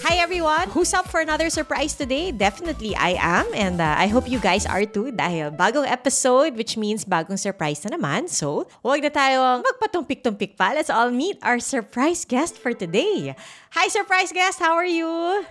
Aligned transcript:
Hi 0.00 0.16
everyone! 0.16 0.72
Who's 0.72 0.94
up 0.96 1.08
for 1.12 1.20
another 1.20 1.50
surprise 1.50 1.92
today? 1.92 2.32
Definitely 2.32 2.96
I 2.96 3.20
am 3.20 3.44
and 3.52 3.80
uh, 3.80 3.94
I 3.98 4.08
hope 4.08 4.24
you 4.24 4.40
guys 4.40 4.64
are 4.64 4.88
too 4.88 5.12
dahil 5.12 5.52
bagong 5.52 5.84
episode 5.84 6.56
which 6.56 6.80
means 6.80 7.04
bagong 7.04 7.36
surprise 7.36 7.84
na 7.84 7.92
naman. 7.92 8.24
So, 8.24 8.64
huwag 8.80 9.04
na 9.04 9.12
tayong 9.12 9.60
magpatumpik-tumpik 9.60 10.56
pa. 10.56 10.72
Let's 10.72 10.88
all 10.88 11.12
meet 11.12 11.36
our 11.44 11.60
surprise 11.60 12.24
guest 12.24 12.56
for 12.56 12.72
today. 12.72 13.36
Hi 13.76 13.86
surprise 13.92 14.32
guest! 14.32 14.56
How 14.56 14.72
are 14.72 14.88
you? 14.88 15.44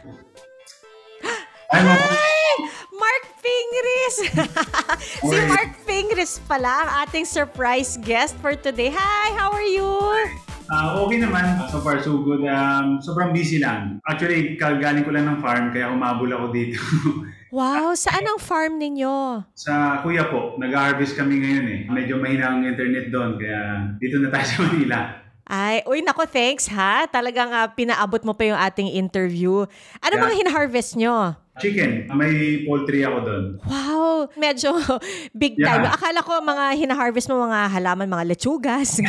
Hi. 1.21 1.85
Hi! 1.85 2.49
Mark 2.89 3.23
Fingris! 3.37 4.15
si 5.29 5.37
Hi. 5.37 5.45
Mark 5.45 5.71
Fingris 5.85 6.41
pala 6.49 6.89
ang 6.89 6.89
ating 7.05 7.29
surprise 7.29 8.01
guest 8.01 8.33
for 8.41 8.57
today. 8.57 8.89
Hi! 8.89 9.29
How 9.37 9.53
are 9.53 9.69
you? 9.69 10.48
Ah, 10.69 11.01
okay 11.01 11.17
naman. 11.17 11.65
So 11.67 11.81
far, 11.81 11.97
so 11.97 12.21
good. 12.21 12.45
Um, 12.45 13.01
sobrang 13.01 13.33
busy 13.33 13.57
lang. 13.57 13.97
Actually, 14.05 14.53
kagaling 14.53 15.01
ko 15.01 15.09
lang 15.09 15.25
ng 15.25 15.41
farm, 15.41 15.73
kaya 15.73 15.89
umabol 15.89 16.29
ako 16.29 16.45
dito. 16.49 16.77
Wow! 17.49 17.97
Saan 17.97 18.21
ang 18.21 18.37
farm 18.37 18.77
ninyo? 18.77 19.41
sa 19.57 20.05
kuya 20.05 20.29
po, 20.29 20.53
nag-harvest 20.61 21.17
kami 21.17 21.41
ngayon 21.41 21.65
eh. 21.65 21.79
Medyo 21.89 22.21
mahina 22.21 22.53
ang 22.53 22.61
internet 22.61 23.09
doon, 23.09 23.41
kaya 23.41 23.89
dito 23.97 24.21
na 24.21 24.29
tayo 24.29 24.45
sa 24.53 24.57
Manila. 24.61 24.99
Ay, 25.49 25.81
uy, 25.89 26.05
nako, 26.05 26.29
thanks 26.29 26.69
ha. 26.69 27.09
Talagang 27.09 27.49
ah, 27.49 27.65
pinaabot 27.65 28.21
mo 28.21 28.37
pa 28.37 28.45
yung 28.45 28.59
ating 28.61 28.93
interview. 28.93 29.65
Ano 29.97 30.13
Yeah. 30.13 30.23
mga 30.29 30.35
hina-harvest 30.37 30.93
nyo? 30.93 31.33
Chicken, 31.59 31.91
may 32.11 32.33
poultry 32.63 33.01
ako 33.01 33.17
doon. 33.21 33.43
Wow, 33.61 34.15
medyo 34.35 34.73
big 35.35 35.55
time. 35.55 35.83
Yeah. 35.83 35.93
Akala 35.93 36.19
ko 36.19 36.39
mga 36.39 36.65
hina-harvest 36.75 37.27
mo 37.27 37.39
mga 37.41 37.67
halaman, 37.69 38.07
mga 38.07 38.25
lechugas. 38.27 38.95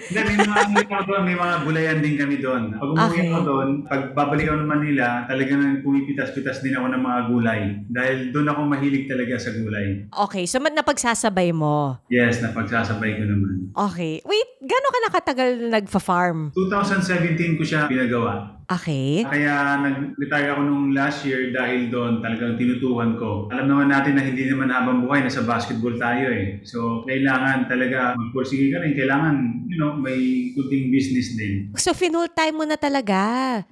Hindi, 0.00 0.16
may 0.18 0.36
mga, 0.38 0.56
may 0.70 0.84
mga, 0.86 1.18
may 1.22 1.36
mga 1.36 1.54
gulayan 1.62 1.98
din 1.98 2.14
kami 2.16 2.36
doon. 2.38 2.72
Pag 2.72 2.88
umuwi 2.88 3.08
Okay. 3.10 3.28
ako 3.28 3.40
doon, 3.42 3.68
pag 3.84 4.02
babalik 4.12 4.46
ako 4.46 4.56
ng 4.58 4.70
Manila, 4.70 5.06
talagang 5.24 5.60
pumipitas-pitas 5.80 6.60
din 6.60 6.72
ako 6.72 6.86
ng 6.88 7.02
mga 7.02 7.20
gulay. 7.26 7.60
Dahil 7.86 8.16
doon 8.30 8.48
ako 8.48 8.60
mahilig 8.66 9.04
talaga 9.06 9.36
sa 9.36 9.50
gulay. 9.50 10.08
okay, 10.10 10.44
so 10.44 10.56
mat 10.56 10.72
napagsasabay 10.72 11.50
mo. 11.50 12.00
Yes, 12.06 12.40
napagsasabay 12.40 13.12
ko 13.14 13.24
naman. 13.24 13.72
Okay. 13.72 14.20
Wait, 14.22 14.48
gano'n 14.60 14.90
ka 14.90 15.00
nakatagal 15.06 15.50
nagfa-farm? 15.70 16.52
2017 16.56 17.56
ko 17.56 17.62
siya 17.62 17.84
pinagawa. 17.84 18.59
Okay. 18.70 19.26
Kaya 19.26 19.82
nag-retire 19.82 20.54
ako 20.54 20.62
nung 20.62 20.94
last 20.94 21.26
year 21.26 21.50
dahil 21.50 21.90
doon 21.90 22.22
talagang 22.22 22.54
tinutuhan 22.54 23.18
ko. 23.18 23.50
Alam 23.50 23.66
naman 23.66 23.90
natin 23.90 24.14
na 24.14 24.22
hindi 24.22 24.46
naman 24.46 24.70
habang 24.70 25.02
buhay, 25.02 25.26
nasa 25.26 25.42
basketball 25.42 25.98
tayo 25.98 26.30
eh. 26.30 26.62
So, 26.62 27.02
kailangan 27.02 27.66
talaga 27.66 28.14
magpursige 28.14 28.70
ka 28.70 28.78
rin. 28.78 28.94
Kailangan, 28.94 29.66
you 29.66 29.74
know, 29.74 29.98
may 29.98 30.54
kunting 30.54 30.94
business 30.94 31.34
din. 31.34 31.74
So, 31.74 31.98
finul 31.98 32.30
time 32.30 32.62
mo 32.62 32.64
na 32.64 32.78
talaga. 32.78 33.18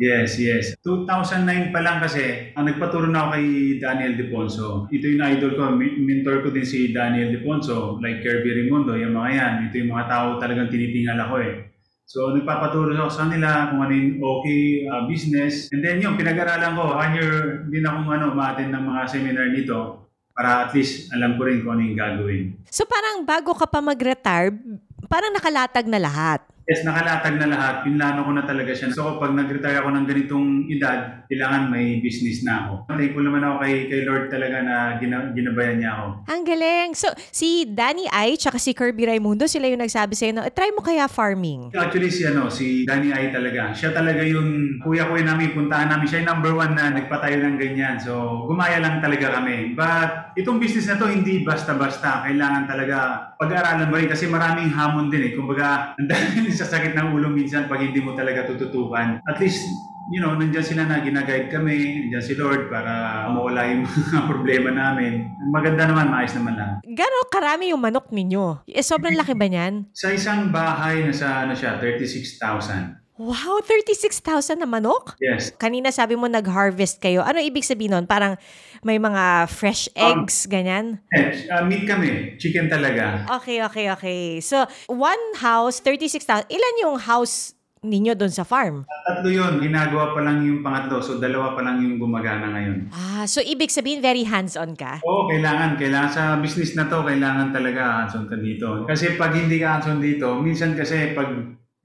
Yes, 0.02 0.34
yes. 0.34 0.74
2009 0.82 1.70
pa 1.70 1.78
lang 1.78 2.02
kasi, 2.02 2.50
ang 2.58 2.66
nagpaturo 2.66 3.06
na 3.06 3.30
ako 3.30 3.38
kay 3.38 3.46
Daniel 3.78 4.18
Deponso. 4.18 4.90
Ito 4.90 5.04
yung 5.06 5.22
idol 5.22 5.54
ko, 5.54 5.78
mentor 5.78 6.42
ko 6.42 6.50
din 6.50 6.66
si 6.66 6.90
Daniel 6.90 7.30
Deponso, 7.30 8.02
like 8.02 8.26
Kirby 8.26 8.66
Raimundo, 8.66 8.98
yung 8.98 9.14
mga 9.14 9.30
yan. 9.30 9.52
Ito 9.70 9.74
yung 9.78 9.94
mga 9.94 10.06
tao 10.10 10.26
talagang 10.42 10.74
tinitingal 10.74 11.22
ako 11.22 11.34
eh. 11.38 11.67
So, 12.08 12.32
nagpapaturo 12.32 12.96
ako 12.96 13.12
sa 13.12 13.28
kanila 13.28 13.68
kung 13.68 13.84
ano 13.84 13.92
yung 13.92 14.16
okay 14.16 14.88
uh, 14.88 15.04
business. 15.04 15.68
And 15.68 15.84
then 15.84 16.00
yun, 16.00 16.16
pinag-aralan 16.16 16.72
ko. 16.72 16.96
One 16.96 17.12
year 17.20 17.32
din 17.68 17.84
akong 17.84 18.08
ano, 18.08 18.32
ma-attend 18.32 18.72
ng 18.72 18.80
mga 18.80 19.00
seminar 19.12 19.52
nito 19.52 20.08
para 20.32 20.64
at 20.64 20.72
least 20.72 21.12
alam 21.12 21.36
ko 21.36 21.44
rin 21.44 21.60
kung 21.60 21.76
ano 21.76 21.84
yung 21.84 22.00
gagawin. 22.00 22.44
So, 22.72 22.88
parang 22.88 23.28
bago 23.28 23.52
ka 23.52 23.68
pa 23.68 23.84
mag-retire, 23.84 24.56
parang 25.04 25.36
nakalatag 25.36 25.84
na 25.84 26.00
lahat. 26.00 26.40
Yes, 26.68 26.84
nakalatag 26.84 27.40
na 27.40 27.48
lahat. 27.48 27.74
Pinlano 27.88 28.28
ko 28.28 28.36
na 28.36 28.44
talaga 28.44 28.76
siya. 28.76 28.92
So, 28.92 29.16
pag 29.16 29.32
nag-retire 29.32 29.80
ako 29.80 29.88
ng 29.88 30.04
ganitong 30.04 30.68
edad, 30.68 31.24
kailangan 31.24 31.72
may 31.72 32.04
business 32.04 32.44
na 32.44 32.68
ako. 32.68 32.72
Thankful 32.92 33.24
naman 33.24 33.40
ako 33.40 33.56
kay, 33.64 33.74
kay 33.88 34.00
Lord 34.04 34.28
talaga 34.28 34.60
na 34.60 34.76
gina, 35.00 35.32
ginabayan 35.32 35.80
niya 35.80 35.90
ako. 35.96 36.06
Ang 36.28 36.42
galing. 36.44 36.92
So, 36.92 37.08
si 37.32 37.64
Danny 37.72 38.04
Ai 38.12 38.36
tsaka 38.36 38.60
si 38.60 38.76
Kirby 38.76 39.08
Raimundo, 39.08 39.48
sila 39.48 39.64
yung 39.64 39.80
nagsabi 39.80 40.12
sa'yo, 40.12 40.36
no, 40.36 40.44
"Eh, 40.44 40.52
try 40.52 40.68
mo 40.76 40.84
kaya 40.84 41.08
farming. 41.08 41.72
Actually, 41.72 42.12
si, 42.12 42.28
ano, 42.28 42.52
si 42.52 42.84
Danny 42.84 43.16
Ay 43.16 43.32
talaga. 43.32 43.72
Siya 43.72 43.96
talaga 43.96 44.20
yung 44.20 44.76
kuya 44.84 45.08
ko 45.08 45.16
yun 45.16 45.24
namin, 45.24 45.56
puntahan 45.56 45.88
namin. 45.88 46.04
Siya 46.04 46.20
yung 46.20 46.36
number 46.36 46.52
one 46.52 46.76
na 46.76 46.92
nagpatayo 46.92 47.48
ng 47.48 47.56
ganyan. 47.56 47.96
So, 47.96 48.44
gumaya 48.44 48.76
lang 48.76 49.00
talaga 49.00 49.40
kami. 49.40 49.72
But, 49.72 50.36
itong 50.36 50.60
business 50.60 50.84
na 50.84 51.00
to, 51.00 51.08
hindi 51.08 51.48
basta-basta. 51.48 52.28
Kailangan 52.28 52.68
talaga 52.68 52.96
pag-aralan 53.40 53.88
mo 53.88 53.96
rin 53.96 54.10
kasi 54.12 54.28
maraming 54.28 54.68
hamon 54.68 55.08
din 55.08 55.32
eh. 55.32 55.32
Kumbaga, 55.32 55.96
ang 55.96 56.04
dami 56.12 56.57
sa 56.58 56.66
sakit 56.66 56.98
ng 56.98 57.14
ulo 57.14 57.30
minsan 57.30 57.70
pag 57.70 57.78
hindi 57.78 58.02
mo 58.02 58.18
talaga 58.18 58.50
tututukan. 58.50 59.22
At 59.22 59.38
least, 59.38 59.62
you 60.10 60.18
know, 60.18 60.34
nandyan 60.34 60.66
sila 60.66 60.82
na 60.90 60.98
ginaguide 60.98 61.46
kami, 61.46 62.02
nandyan 62.02 62.24
si 62.24 62.34
Lord 62.34 62.66
para 62.66 63.24
mawala 63.30 63.70
yung 63.70 63.86
mga 64.10 64.20
problema 64.26 64.74
namin. 64.74 65.30
Maganda 65.54 65.86
naman, 65.86 66.10
maayos 66.10 66.34
naman 66.34 66.58
lang. 66.58 66.72
Gano'ng 66.82 67.30
karami 67.30 67.70
yung 67.70 67.78
manok 67.78 68.10
ninyo? 68.10 68.66
Eh, 68.66 68.82
sobrang 68.82 69.14
laki 69.14 69.38
ba 69.38 69.46
niyan? 69.46 69.86
Sa 69.94 70.10
isang 70.10 70.50
bahay 70.50 71.06
na 71.06 71.14
sa 71.14 71.46
ano 71.46 71.54
siya, 71.54 71.78
36,000. 71.78 72.98
Wow, 73.18 73.58
36,000 73.66 74.62
na 74.62 74.68
manok? 74.70 75.18
Yes. 75.18 75.50
Kanina 75.58 75.90
sabi 75.90 76.14
mo 76.14 76.30
nag-harvest 76.30 77.02
kayo. 77.02 77.26
Ano 77.26 77.42
ibig 77.42 77.66
sabihin 77.66 77.98
nun? 77.98 78.06
Parang 78.06 78.38
may 78.82 78.98
mga 78.98 79.48
fresh 79.48 79.90
Um, 79.94 80.22
eggs, 80.22 80.46
ganyan? 80.46 81.02
Eh, 81.10 81.48
uh, 81.48 81.64
meat 81.64 81.84
kami. 81.84 82.36
Chicken 82.36 82.68
talaga. 82.68 83.26
Okay, 83.40 83.62
okay, 83.62 83.86
okay. 83.90 84.20
So, 84.38 84.62
one 84.86 85.20
house, 85.36 85.80
36,000. 85.80 86.46
Ilan 86.48 86.74
yung 86.82 86.96
house 86.98 87.54
ninyo 87.78 88.18
doon 88.18 88.30
sa 88.30 88.42
farm? 88.42 88.82
Tatlo 89.06 89.30
yun. 89.30 89.62
Ginagawa 89.62 90.10
pa 90.10 90.20
lang 90.20 90.42
yung 90.42 90.66
pangatlo. 90.66 90.98
So, 90.98 91.22
dalawa 91.22 91.54
pa 91.54 91.62
lang 91.62 91.78
yung 91.78 91.96
gumagana 91.96 92.50
ngayon. 92.50 92.90
Ah, 92.90 93.22
so 93.22 93.38
ibig 93.38 93.70
sabihin 93.70 94.02
very 94.02 94.26
hands-on 94.26 94.74
ka? 94.74 94.98
Oo, 95.06 95.30
kailangan. 95.30 95.78
Kailangan 95.78 96.10
sa 96.10 96.22
business 96.42 96.74
na 96.74 96.90
to, 96.90 97.06
kailangan 97.06 97.54
talaga 97.54 98.02
hands-on 98.02 98.26
ka 98.26 98.34
dito. 98.34 98.82
Kasi 98.82 99.14
pag 99.14 99.30
hindi 99.30 99.62
ka 99.62 99.78
hands-on 99.78 100.02
dito, 100.02 100.38
minsan 100.38 100.74
kasi 100.74 101.14
pag 101.14 101.30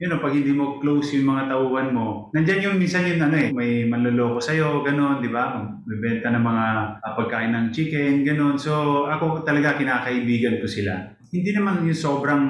you 0.02 0.10
know, 0.10 0.18
pag 0.18 0.34
hindi 0.34 0.50
mo 0.50 0.82
close 0.82 1.14
yung 1.14 1.30
mga 1.30 1.54
tauhan 1.54 1.94
mo, 1.94 2.28
nandyan 2.34 2.66
yung 2.66 2.76
minsan 2.82 3.06
yung 3.06 3.22
ano 3.22 3.36
eh, 3.38 3.48
may 3.54 3.86
manloloko 3.86 4.42
sa'yo, 4.42 4.82
gano'n, 4.82 5.22
di 5.22 5.30
ba? 5.30 5.54
Magbebenta 5.62 6.34
ng 6.34 6.44
mga 6.44 6.66
ah, 6.98 7.12
pagkain 7.14 7.54
ng 7.54 7.66
chicken, 7.70 8.26
gano'n. 8.26 8.58
So, 8.58 9.06
ako 9.06 9.46
talaga 9.46 9.78
kinakaibigan 9.78 10.58
ko 10.58 10.66
sila. 10.66 11.14
Hindi 11.30 11.54
naman 11.54 11.86
yung 11.86 11.94
sobrang 11.94 12.42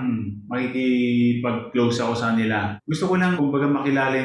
makikipag-close 0.48 2.00
ako 2.04 2.14
sa 2.16 2.32
nila. 2.32 2.80
Gusto 2.84 3.12
ko 3.12 3.20
lang, 3.20 3.36
kumbaga, 3.36 3.68
makilala 3.68 4.16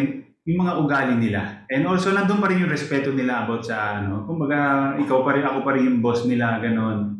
yung 0.48 0.60
mga 0.64 0.74
ugali 0.80 1.16
nila. 1.20 1.68
And 1.68 1.84
also, 1.92 2.16
nandun 2.16 2.40
pa 2.40 2.48
rin 2.48 2.64
yung 2.64 2.72
respeto 2.72 3.12
nila 3.12 3.44
about 3.44 3.68
sa 3.68 4.00
ano. 4.00 4.24
Kumbaga, 4.24 4.96
ikaw 4.96 5.28
pa 5.28 5.36
rin, 5.36 5.44
ako 5.44 5.60
pa 5.68 5.76
rin 5.76 5.92
yung 5.92 6.00
boss 6.00 6.24
nila, 6.24 6.64
ganon. 6.64 7.19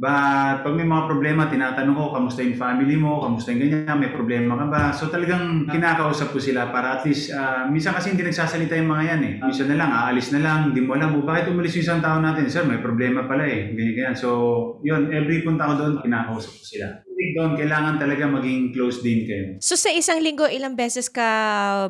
But 0.00 0.64
pag 0.64 0.72
may 0.72 0.88
mga 0.88 1.04
problema, 1.04 1.44
tinatanong 1.44 1.92
ko, 1.92 2.04
kamusta 2.16 2.40
yung 2.40 2.56
family 2.56 2.96
mo, 2.96 3.20
kamusta 3.20 3.52
yung 3.52 3.68
ganyan, 3.68 4.00
may 4.00 4.08
problema 4.08 4.56
ka 4.56 4.64
ba? 4.72 4.82
So 4.96 5.12
talagang 5.12 5.68
kinakausap 5.68 6.32
ko 6.32 6.40
sila 6.40 6.72
para 6.72 6.96
at 6.96 7.04
least, 7.04 7.36
ah, 7.36 7.68
minsan 7.68 7.92
kasi 7.92 8.16
hindi 8.16 8.24
nagsasalita 8.24 8.80
yung 8.80 8.88
mga 8.88 9.04
yan 9.12 9.20
eh. 9.28 9.34
Minsan 9.44 9.68
na 9.68 9.76
lang, 9.76 9.92
aalis 9.92 10.32
na 10.32 10.40
lang, 10.40 10.72
hindi 10.72 10.80
mo 10.80 10.96
alam, 10.96 11.20
oh, 11.20 11.24
bakit 11.28 11.52
umalis 11.52 11.76
yung 11.76 11.84
isang 11.84 12.00
tao 12.00 12.16
natin? 12.16 12.48
Sir, 12.48 12.64
may 12.64 12.80
problema 12.80 13.28
pala 13.28 13.44
eh. 13.44 13.76
Ganyan, 13.76 13.92
ganyan. 13.92 14.16
So, 14.16 14.80
yun, 14.80 15.12
every 15.12 15.44
punta 15.44 15.68
ko 15.68 15.74
doon, 15.76 15.92
kinakausap 16.00 16.56
ko 16.56 16.64
sila. 16.64 17.04
Doon, 17.36 17.58
kailangan 17.58 17.96
talaga 18.00 18.24
maging 18.26 18.74
close 18.74 19.00
din 19.04 19.26
kayo. 19.26 19.46
So 19.62 19.74
sa 19.76 19.90
isang 19.92 20.18
linggo, 20.20 20.48
ilang 20.48 20.74
beses 20.74 21.10
ka 21.10 21.26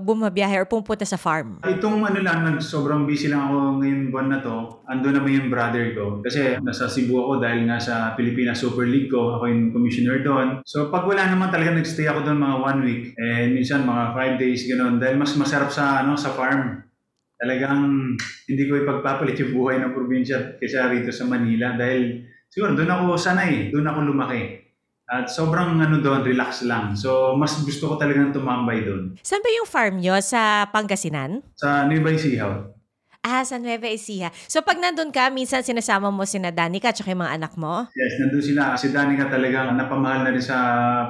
bumabiyahe 0.02 0.62
or 0.62 0.66
pumunta 0.68 1.06
sa 1.06 1.20
farm? 1.20 1.60
Itong 1.64 2.02
ano 2.04 2.20
lang, 2.20 2.44
nag, 2.44 2.58
sobrang 2.60 3.04
busy 3.08 3.28
lang 3.30 3.48
ako 3.48 3.80
ngayong 3.80 4.04
buwan 4.12 4.28
na 4.30 4.38
to. 4.44 4.56
Ando 4.90 5.08
naman 5.10 5.36
yung 5.36 5.48
brother 5.48 5.94
ko. 5.96 6.20
Kasi 6.20 6.58
nasa 6.60 6.90
Cebu 6.90 7.16
ako 7.16 7.32
dahil 7.40 7.66
nga 7.66 7.78
sa 7.80 8.14
Pilipinas 8.18 8.60
Super 8.60 8.84
League 8.84 9.08
ko. 9.08 9.38
Ako 9.38 9.44
yung 9.48 9.72
commissioner 9.72 10.20
doon. 10.20 10.60
So 10.66 10.92
pag 10.92 11.06
wala 11.08 11.26
naman 11.30 11.48
talaga 11.48 11.76
nagstay 11.76 12.10
ako 12.10 12.26
doon 12.26 12.38
mga 12.42 12.56
one 12.60 12.80
week. 12.84 13.04
And 13.16 13.56
minsan 13.56 13.86
mga 13.86 14.04
five 14.12 14.34
days 14.36 14.66
ganoon. 14.68 15.00
Dahil 15.00 15.16
mas 15.16 15.32
masarap 15.38 15.70
sa 15.72 16.04
ano 16.04 16.18
sa 16.18 16.34
farm. 16.34 16.84
Talagang 17.40 18.14
hindi 18.52 18.62
ko 18.68 18.84
ipagpapalit 18.84 19.40
yung 19.40 19.56
buhay 19.56 19.80
ng 19.80 19.96
probinsya 19.96 20.60
kaysa 20.60 20.92
rito 20.92 21.08
sa 21.08 21.24
Manila. 21.24 21.72
Dahil 21.72 22.28
siguro 22.52 22.76
doon 22.76 22.92
ako 22.92 23.16
sanay. 23.16 23.72
Doon 23.72 23.88
ako 23.88 23.98
lumaki. 24.12 24.59
At 25.10 25.26
sobrang 25.26 25.82
ano 25.82 25.98
doon, 25.98 26.22
relax 26.22 26.62
lang. 26.62 26.94
So 26.94 27.34
mas 27.34 27.58
gusto 27.66 27.90
ko 27.90 27.94
talagang 27.98 28.30
tumambay 28.30 28.86
doon. 28.86 29.18
Saan 29.26 29.42
ba 29.42 29.50
yung 29.50 29.66
farm 29.66 29.98
nyo? 29.98 30.14
Sa 30.22 30.70
Pangasinan? 30.70 31.42
Sa 31.58 31.82
Nueva 31.90 32.14
Ecija. 32.14 32.70
Ah, 33.20 33.42
sa 33.42 33.58
Nueva 33.58 33.90
Ecija. 33.90 34.30
So 34.46 34.62
pag 34.62 34.78
nandun 34.78 35.10
ka, 35.10 35.26
minsan 35.34 35.66
sinasama 35.66 36.14
mo 36.14 36.22
sina 36.22 36.54
Danica 36.54 36.94
at 36.94 37.02
yung 37.02 37.26
mga 37.26 37.42
anak 37.42 37.58
mo? 37.58 37.90
Yes, 37.90 38.22
nandun 38.22 38.40
sila. 38.40 38.78
Si 38.78 38.94
Danica 38.94 39.26
talagang 39.26 39.74
napamahal 39.74 40.22
na 40.22 40.30
rin 40.30 40.40
sa 40.40 40.56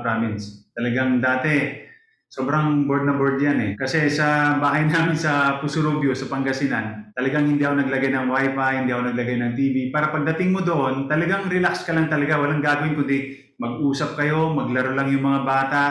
province. 0.00 0.73
Talagang 0.73 1.20
dati, 1.20 1.85
sobrang 2.32 2.88
bored 2.88 3.05
na 3.05 3.20
bored 3.20 3.37
yan 3.37 3.58
eh. 3.61 3.73
Kasi 3.76 4.08
sa 4.08 4.56
bahay 4.56 4.88
namin 4.91 5.12
sa 5.12 5.61
Pusurubio, 5.61 6.17
sa 6.17 6.25
Pangasinan, 6.25 7.12
talagang 7.12 7.44
hindi 7.53 7.69
ako 7.69 7.85
naglagay 7.85 8.11
ng 8.17 8.32
wifi, 8.32 8.70
hindi 8.81 8.91
ako 8.96 9.03
naglagay 9.12 9.37
ng 9.37 9.53
TV. 9.61 9.76
Para 9.93 10.08
pagdating 10.08 10.56
mo 10.56 10.64
doon, 10.64 11.05
talagang 11.05 11.53
relax 11.53 11.85
ka 11.85 11.93
lang 11.93 12.08
talaga. 12.08 12.41
Walang 12.41 12.64
gagawin 12.64 12.96
kundi 12.96 13.50
mag-usap 13.61 14.17
kayo, 14.17 14.49
maglaro 14.57 14.97
lang 14.97 15.12
yung 15.12 15.23
mga 15.23 15.41
bata. 15.45 15.83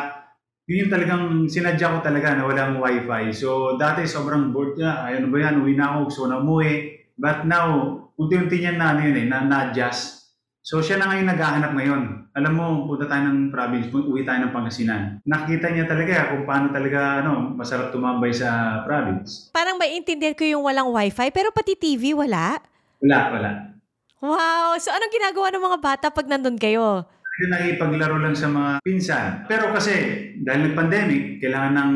yun 0.69 0.85
yung 0.85 0.93
talagang 0.93 1.23
sinadya 1.49 1.97
ko 1.97 1.97
talaga 2.01 2.37
na 2.37 2.45
walang 2.45 2.77
wifi. 2.77 3.33
So, 3.33 3.73
dati 3.77 4.05
sobrang 4.05 4.53
bored 4.53 4.77
na. 4.77 5.05
Ay, 5.05 5.17
ano 5.17 5.33
ba 5.33 5.41
yan? 5.41 5.65
Uwi 5.65 5.73
na 5.73 5.97
ako. 5.97 5.97
Gusto 6.13 6.21
na 6.29 6.37
umuwi. 6.41 6.73
But 7.17 7.49
now, 7.49 7.97
unti-unti 8.21 8.61
niya 8.61 8.77
na 8.77 8.93
ano 8.93 9.01
yun 9.01 9.17
eh, 9.17 9.25
na, 9.25 9.49
na-adjust. 9.49 10.29
So, 10.61 10.77
siya 10.85 11.01
na 11.01 11.09
ngayon 11.09 11.25
naghahanap 11.25 11.73
ngayon. 11.73 12.01
Alam 12.37 12.53
mo, 12.53 12.65
punta 12.85 13.09
tayo 13.09 13.33
ng 13.33 13.49
province, 13.49 13.89
uwi 13.89 14.21
tayo 14.21 14.45
ng 14.45 14.53
Pangasinan. 14.53 15.25
Nakita 15.25 15.73
niya 15.73 15.89
talaga 15.89 16.37
kung 16.37 16.45
paano 16.45 16.69
talaga 16.69 17.25
ano, 17.25 17.57
masarap 17.57 17.89
tumambay 17.89 18.29
sa 18.29 18.81
province. 18.85 19.49
Parang 19.49 19.81
maintindihan 19.81 20.37
ko 20.37 20.45
yung 20.45 20.61
walang 20.61 20.93
wifi, 20.93 21.33
pero 21.33 21.49
pati 21.49 21.73
TV 21.73 22.13
wala. 22.13 22.61
Wala, 23.01 23.19
wala. 23.33 23.51
Wow! 24.21 24.77
So 24.77 24.93
anong 24.93 25.15
ginagawa 25.15 25.47
ng 25.49 25.63
mga 25.63 25.79
bata 25.81 26.05
pag 26.13 26.29
nandun 26.29 26.61
kayo? 26.61 27.09
Hindi 27.39 27.55
nakipaglaro 27.55 28.19
lang 28.19 28.35
sa 28.35 28.51
mga 28.51 28.83
pinsan. 28.83 29.47
Pero 29.47 29.71
kasi, 29.71 29.95
dahil 30.43 30.67
nag-pandemic, 30.67 31.39
kailangan 31.39 31.71
ng, 31.71 31.93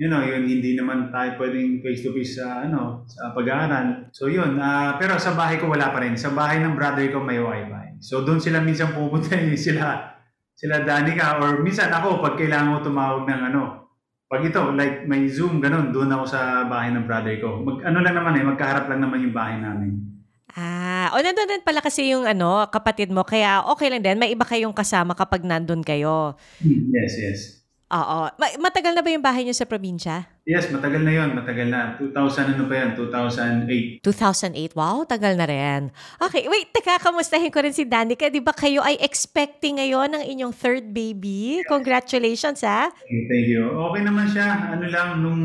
you 0.00 0.08
know, 0.08 0.24
yun, 0.24 0.48
hindi 0.48 0.72
naman 0.72 1.12
tayo 1.12 1.36
pwedeng 1.36 1.84
face-to-face 1.84 2.40
sa, 2.40 2.64
ano, 2.64 3.04
sa 3.04 3.36
pag-aaral. 3.36 4.08
So 4.16 4.32
yun, 4.32 4.56
ah, 4.56 4.96
pero 4.96 5.20
sa 5.20 5.36
bahay 5.36 5.60
ko 5.60 5.68
wala 5.68 5.92
pa 5.92 6.00
rin. 6.00 6.16
Sa 6.16 6.32
bahay 6.32 6.64
ng 6.64 6.72
brother 6.72 7.04
ko 7.12 7.20
may 7.20 7.36
wifi. 7.36 8.00
So 8.00 8.24
doon 8.24 8.40
sila 8.40 8.64
minsan 8.64 8.96
pupunta, 8.96 9.36
eh, 9.44 9.60
sila, 9.60 10.16
sila 10.56 10.88
Danica, 10.88 11.36
or 11.36 11.60
minsan 11.60 11.92
ako, 11.92 12.24
pag 12.24 12.40
kailangan 12.40 12.80
ko 12.80 12.88
tumawag 12.88 13.28
ng 13.28 13.42
ano, 13.52 13.92
pag 14.32 14.40
ito, 14.40 14.72
like 14.72 15.04
may 15.04 15.28
Zoom, 15.28 15.60
ganun, 15.60 15.92
doon 15.92 16.16
ako 16.16 16.24
sa 16.32 16.64
bahay 16.64 16.96
ng 16.96 17.04
brother 17.04 17.36
ko. 17.44 17.60
Mag, 17.60 17.84
ano 17.84 18.00
lang 18.00 18.16
naman 18.16 18.40
eh, 18.40 18.44
magkaharap 18.48 18.88
lang 18.88 19.04
naman 19.04 19.20
yung 19.20 19.36
bahay 19.36 19.60
namin. 19.60 20.11
Ah, 20.52 21.08
o 21.16 21.22
nandun 21.24 21.48
din 21.48 21.64
pala 21.64 21.80
kasi 21.80 22.12
yung 22.12 22.28
ano, 22.28 22.68
kapatid 22.68 23.08
mo, 23.08 23.24
kaya 23.24 23.64
okay 23.72 23.88
lang 23.88 24.04
din, 24.04 24.20
may 24.20 24.36
iba 24.36 24.44
kayong 24.44 24.76
kasama 24.76 25.16
kapag 25.16 25.46
nandun 25.48 25.80
kayo. 25.80 26.36
Yes, 26.60 27.12
yes. 27.16 27.62
Oo. 27.92 28.32
Ma- 28.40 28.56
matagal 28.56 28.96
na 28.96 29.04
ba 29.04 29.12
yung 29.12 29.20
bahay 29.20 29.44
niyo 29.44 29.52
sa 29.52 29.68
probinsya? 29.68 30.24
Yes, 30.48 30.72
matagal 30.72 31.04
na 31.04 31.12
yon 31.12 31.36
matagal 31.36 31.68
na. 31.68 32.00
2000 32.00 32.56
ano 32.56 32.64
pa 32.64 32.74
yan? 32.80 32.90
2008. 32.96 34.00
2008. 34.00 34.72
Wow, 34.72 35.04
tagal 35.04 35.36
na 35.36 35.44
rin. 35.44 35.92
Okay, 36.16 36.48
wait, 36.48 36.72
teka, 36.72 36.96
kamustahin 37.04 37.52
ko 37.52 37.60
rin 37.60 37.76
si 37.76 37.84
Danica. 37.84 38.32
Di 38.32 38.40
ba 38.40 38.56
kayo 38.56 38.80
ay 38.80 38.96
expecting 38.96 39.76
ngayon 39.76 40.16
ng 40.16 40.24
inyong 40.24 40.56
third 40.56 40.88
baby? 40.96 41.60
Congratulations, 41.68 42.64
ha? 42.64 42.88
Okay, 42.88 43.22
Thank 43.28 43.46
you. 43.52 43.62
Okay 43.92 44.02
naman 44.08 44.26
siya. 44.32 44.72
Ano 44.72 44.86
lang, 44.88 45.08
nung 45.20 45.42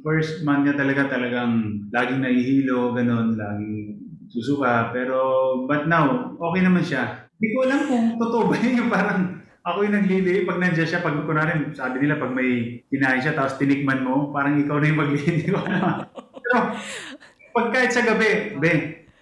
first 0.00 0.48
month 0.48 0.64
niya 0.64 0.80
talaga 0.80 1.12
talagang 1.12 1.84
laging 1.92 2.24
nahihilo, 2.24 2.96
ganun, 2.96 3.36
laging 3.36 4.00
susuka. 4.30 4.90
Pero, 4.90 5.18
but 5.66 5.86
now, 5.90 6.34
okay 6.38 6.62
naman 6.62 6.82
siya. 6.82 7.28
Hindi 7.36 7.48
ko 7.52 7.58
alam 7.68 7.80
kung 7.86 8.06
totoo 8.16 8.42
ba 8.48 8.56
yun. 8.58 8.88
Parang 8.88 9.20
ako 9.66 9.78
yung 9.82 9.96
naglili 9.98 10.46
pag 10.46 10.60
nandiyan 10.62 10.88
siya. 10.88 11.04
Pag 11.04 11.26
kunwari, 11.26 11.52
sabi 11.74 11.96
nila 12.02 12.22
pag 12.22 12.32
may 12.32 12.80
kinain 12.88 13.20
siya 13.20 13.34
tapos 13.34 13.58
tinikman 13.58 14.06
mo, 14.06 14.30
parang 14.30 14.56
ikaw 14.56 14.78
na 14.78 14.88
yung 14.88 15.00
maglili. 15.02 15.30
Hindi 15.42 15.50
ko 15.50 15.58
alam. 15.60 16.06
Pero, 16.14 16.56
pag 17.56 17.66
kahit 17.72 17.90
sa 17.90 18.04
gabi, 18.04 18.56
be, 18.60 18.72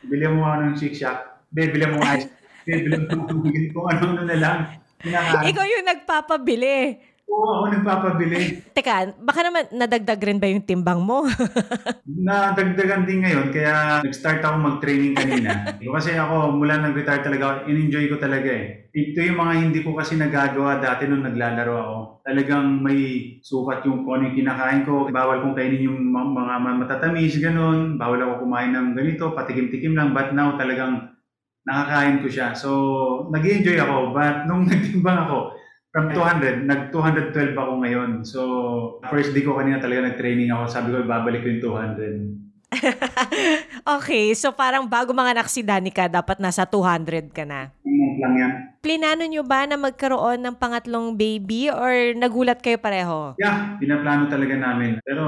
bilhan 0.04 0.36
mo 0.36 0.44
ako 0.44 0.56
ng 0.60 0.76
Shake 0.76 0.98
Shack. 0.98 1.18
Be, 1.54 1.70
bilhan 1.70 1.96
mo 1.96 2.02
ice. 2.02 2.28
Be, 2.66 2.84
bilhan 2.84 3.08
mo 3.08 3.24
kung 3.74 3.86
ano-ano 3.88 4.22
na 4.26 4.36
lang. 4.36 4.58
Kinakain. 5.04 5.44
Ikaw 5.52 5.64
yung 5.68 5.86
nagpapabili. 5.86 6.76
Oo, 7.24 7.50
ako 7.60 7.64
nagpapabili. 7.72 8.60
Teka, 8.76 9.16
baka 9.16 9.40
naman 9.42 9.64
nadagdag 9.72 10.20
rin 10.20 10.38
ba 10.38 10.46
yung 10.46 10.62
timbang 10.62 11.00
mo? 11.00 11.24
Nadagdagan 12.24 13.08
din 13.08 13.24
ngayon, 13.24 13.48
kaya 13.48 14.04
nag-start 14.04 14.44
ako 14.44 14.56
mag-training 14.60 15.16
kanina. 15.16 15.76
kasi 15.80 16.14
ako, 16.14 16.52
mula 16.52 16.78
nag-retire 16.78 17.24
talaga, 17.24 17.64
in-enjoy 17.64 18.12
ko 18.12 18.20
talaga 18.20 18.48
eh. 18.52 18.92
Ito 18.92 19.24
yung 19.24 19.40
mga 19.40 19.54
hindi 19.56 19.80
ko 19.80 19.96
kasi 19.96 20.20
nagagawa 20.20 20.78
dati 20.78 21.08
nung 21.08 21.24
naglalaro 21.24 21.74
ako. 21.74 21.96
Talagang 22.28 22.84
may 22.84 23.00
sukat 23.40 23.82
yung 23.88 24.04
kung 24.04 24.20
ano 24.20 24.30
yung 24.30 24.38
kinakain 24.38 24.82
ko. 24.84 25.08
Bawal 25.08 25.42
kong 25.42 25.56
kainin 25.56 25.88
yung 25.90 26.12
mga 26.12 26.76
matatamis, 26.84 27.40
ganun. 27.40 27.96
Bawal 27.96 28.20
ako 28.20 28.46
kumain 28.46 28.70
ng 28.76 28.94
ganito, 28.94 29.32
patikim-tikim 29.34 29.96
lang. 29.96 30.12
But 30.12 30.36
now, 30.36 30.54
talagang 30.60 31.10
nakakain 31.64 32.20
ko 32.20 32.28
siya. 32.28 32.52
So, 32.52 32.70
nag-enjoy 33.32 33.80
ako. 33.80 34.12
But 34.12 34.44
nung 34.46 34.64
nagtimbang 34.70 35.18
ako, 35.26 35.56
from 35.94 36.10
200, 36.10 36.66
nag-212 36.66 37.54
ako 37.54 37.72
ngayon. 37.86 38.10
So, 38.26 38.40
first 39.06 39.30
day 39.30 39.46
ko 39.46 39.54
kanina 39.54 39.78
talaga 39.78 40.10
nag-training 40.10 40.50
ako. 40.50 40.66
Sabi 40.66 40.90
ko, 40.90 41.06
babalik 41.06 41.46
ko 41.46 41.48
yung 41.54 41.62
200. 41.62 42.74
okay, 44.02 44.34
so 44.34 44.50
parang 44.50 44.90
bago 44.90 45.14
mga 45.14 45.38
anak 45.38 45.46
si 45.46 45.62
Danica, 45.62 46.10
dapat 46.10 46.42
nasa 46.42 46.66
200 46.66 47.30
ka 47.30 47.46
na. 47.46 47.70
Month 47.86 48.18
lang 48.18 48.34
yan. 48.34 48.52
Plinano 48.82 49.22
nyo 49.22 49.46
ba 49.46 49.70
na 49.70 49.78
magkaroon 49.78 50.42
ng 50.42 50.58
pangatlong 50.58 51.14
baby 51.14 51.70
or 51.70 52.18
nagulat 52.18 52.58
kayo 52.58 52.82
pareho? 52.82 53.38
Yeah, 53.38 53.78
pinaplano 53.78 54.26
talaga 54.26 54.58
namin. 54.58 54.98
Pero 55.06 55.22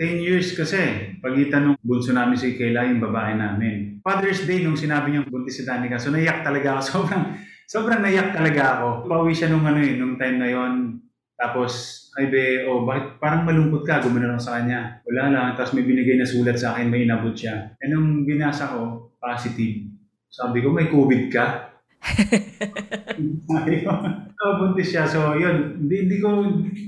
10 0.00 0.24
years 0.24 0.56
kasi, 0.56 1.12
pagitan 1.20 1.68
nung 1.68 1.78
bunso 1.84 2.16
namin 2.16 2.40
si 2.40 2.56
Kayla, 2.56 2.88
yung 2.88 3.04
babae 3.04 3.36
namin. 3.36 4.00
Father's 4.00 4.48
Day, 4.48 4.64
nung 4.64 4.80
sinabi 4.80 5.12
niyang 5.12 5.28
buntis 5.28 5.60
si 5.60 5.68
Danica, 5.68 6.00
so 6.00 6.08
naiyak 6.08 6.40
talaga 6.40 6.80
ako. 6.80 6.82
Sobrang, 7.04 7.24
sobrang 7.66 8.00
naiyak 8.00 8.32
talaga 8.32 8.78
ako. 8.78 8.88
Pauwi 9.10 9.34
siya 9.34 9.50
nung 9.50 9.66
ano 9.66 9.82
eh, 9.82 9.98
nung 9.98 10.14
time 10.16 10.38
na 10.38 10.48
yon. 10.48 11.02
Tapos, 11.36 12.06
ay 12.16 12.32
be, 12.32 12.64
oh, 12.64 12.88
bakit 12.88 13.20
parang 13.20 13.44
malungkot 13.44 13.84
ka? 13.84 14.00
Gumano 14.00 14.34
ako 14.34 14.40
sa 14.40 14.56
kanya. 14.56 15.04
Wala 15.04 15.22
lang. 15.28 15.48
Tapos 15.52 15.76
may 15.76 15.84
binigay 15.84 16.16
na 16.16 16.24
sulat 16.24 16.56
sa 16.56 16.72
akin, 16.72 16.88
may 16.88 17.04
inabot 17.04 17.36
siya. 17.36 17.76
Eh 17.76 17.92
nung 17.92 18.24
binasa 18.24 18.72
ko, 18.72 19.12
positive. 19.20 19.92
Sabi 20.32 20.64
ko, 20.64 20.72
may 20.72 20.88
COVID 20.88 21.28
ka? 21.28 21.76
Sabi 23.52 23.84
ko, 23.84 23.90
oh, 23.92 24.52
buntis 24.62 24.88
siya. 24.88 25.04
So, 25.04 25.36
yun, 25.36 25.76
hindi, 25.84 26.08
hindi 26.08 26.16
ko, 26.24 26.44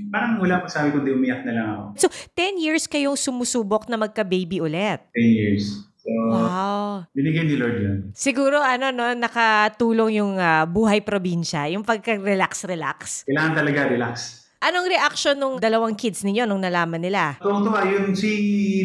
parang 0.09 0.41
wala 0.41 0.63
pa 0.63 0.67
sabi 0.69 0.95
ko, 0.95 1.01
hindi 1.01 1.13
umiyak 1.13 1.45
na 1.45 1.53
lang 1.53 1.67
ako. 1.75 1.83
10 2.33 2.65
years 2.65 2.85
kayong 2.89 3.19
sumusubok 3.19 3.85
na 3.85 3.99
magka-baby 3.99 4.63
ulit. 4.63 5.01
10 5.13 5.29
years. 5.29 5.85
So, 6.09 6.13
Wow. 6.33 7.05
binigyan 7.13 7.45
ni 7.45 7.55
Lord 7.61 7.77
yun. 7.77 7.99
Siguro 8.17 8.57
ano 8.57 8.89
no, 8.89 9.13
nakatulong 9.13 10.17
yung 10.17 10.33
ah, 10.41 10.65
buhay 10.65 11.05
probinsya, 11.05 11.69
yung 11.69 11.85
pagka-relax-relax. 11.85 13.29
Kailangan 13.29 13.53
talaga 13.53 13.79
relax. 13.93 14.15
Anong 14.59 14.91
reaction 14.91 15.39
nung 15.39 15.55
dalawang 15.55 15.95
kids 15.95 16.19
ninyo 16.27 16.43
nung 16.43 16.59
nalaman 16.59 16.99
nila? 16.99 17.39
Tuwang-tuwa, 17.39 17.79
yun 17.87 18.11
si 18.11 18.27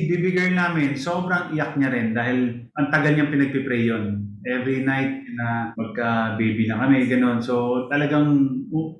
baby 0.06 0.30
girl 0.30 0.54
namin, 0.54 0.94
sobrang 0.94 1.50
iyak 1.50 1.74
niya 1.74 1.90
rin 1.90 2.14
dahil 2.14 2.70
ang 2.78 2.94
tagal 2.94 3.10
niyang 3.10 3.32
pinagpipray 3.34 3.82
yun. 3.82 4.22
Every 4.46 4.86
night 4.86 5.26
na 5.34 5.74
magka-baby 5.74 6.70
na 6.70 6.78
kami, 6.78 7.10
ganun. 7.10 7.42
So 7.42 7.88
talagang 7.90 8.38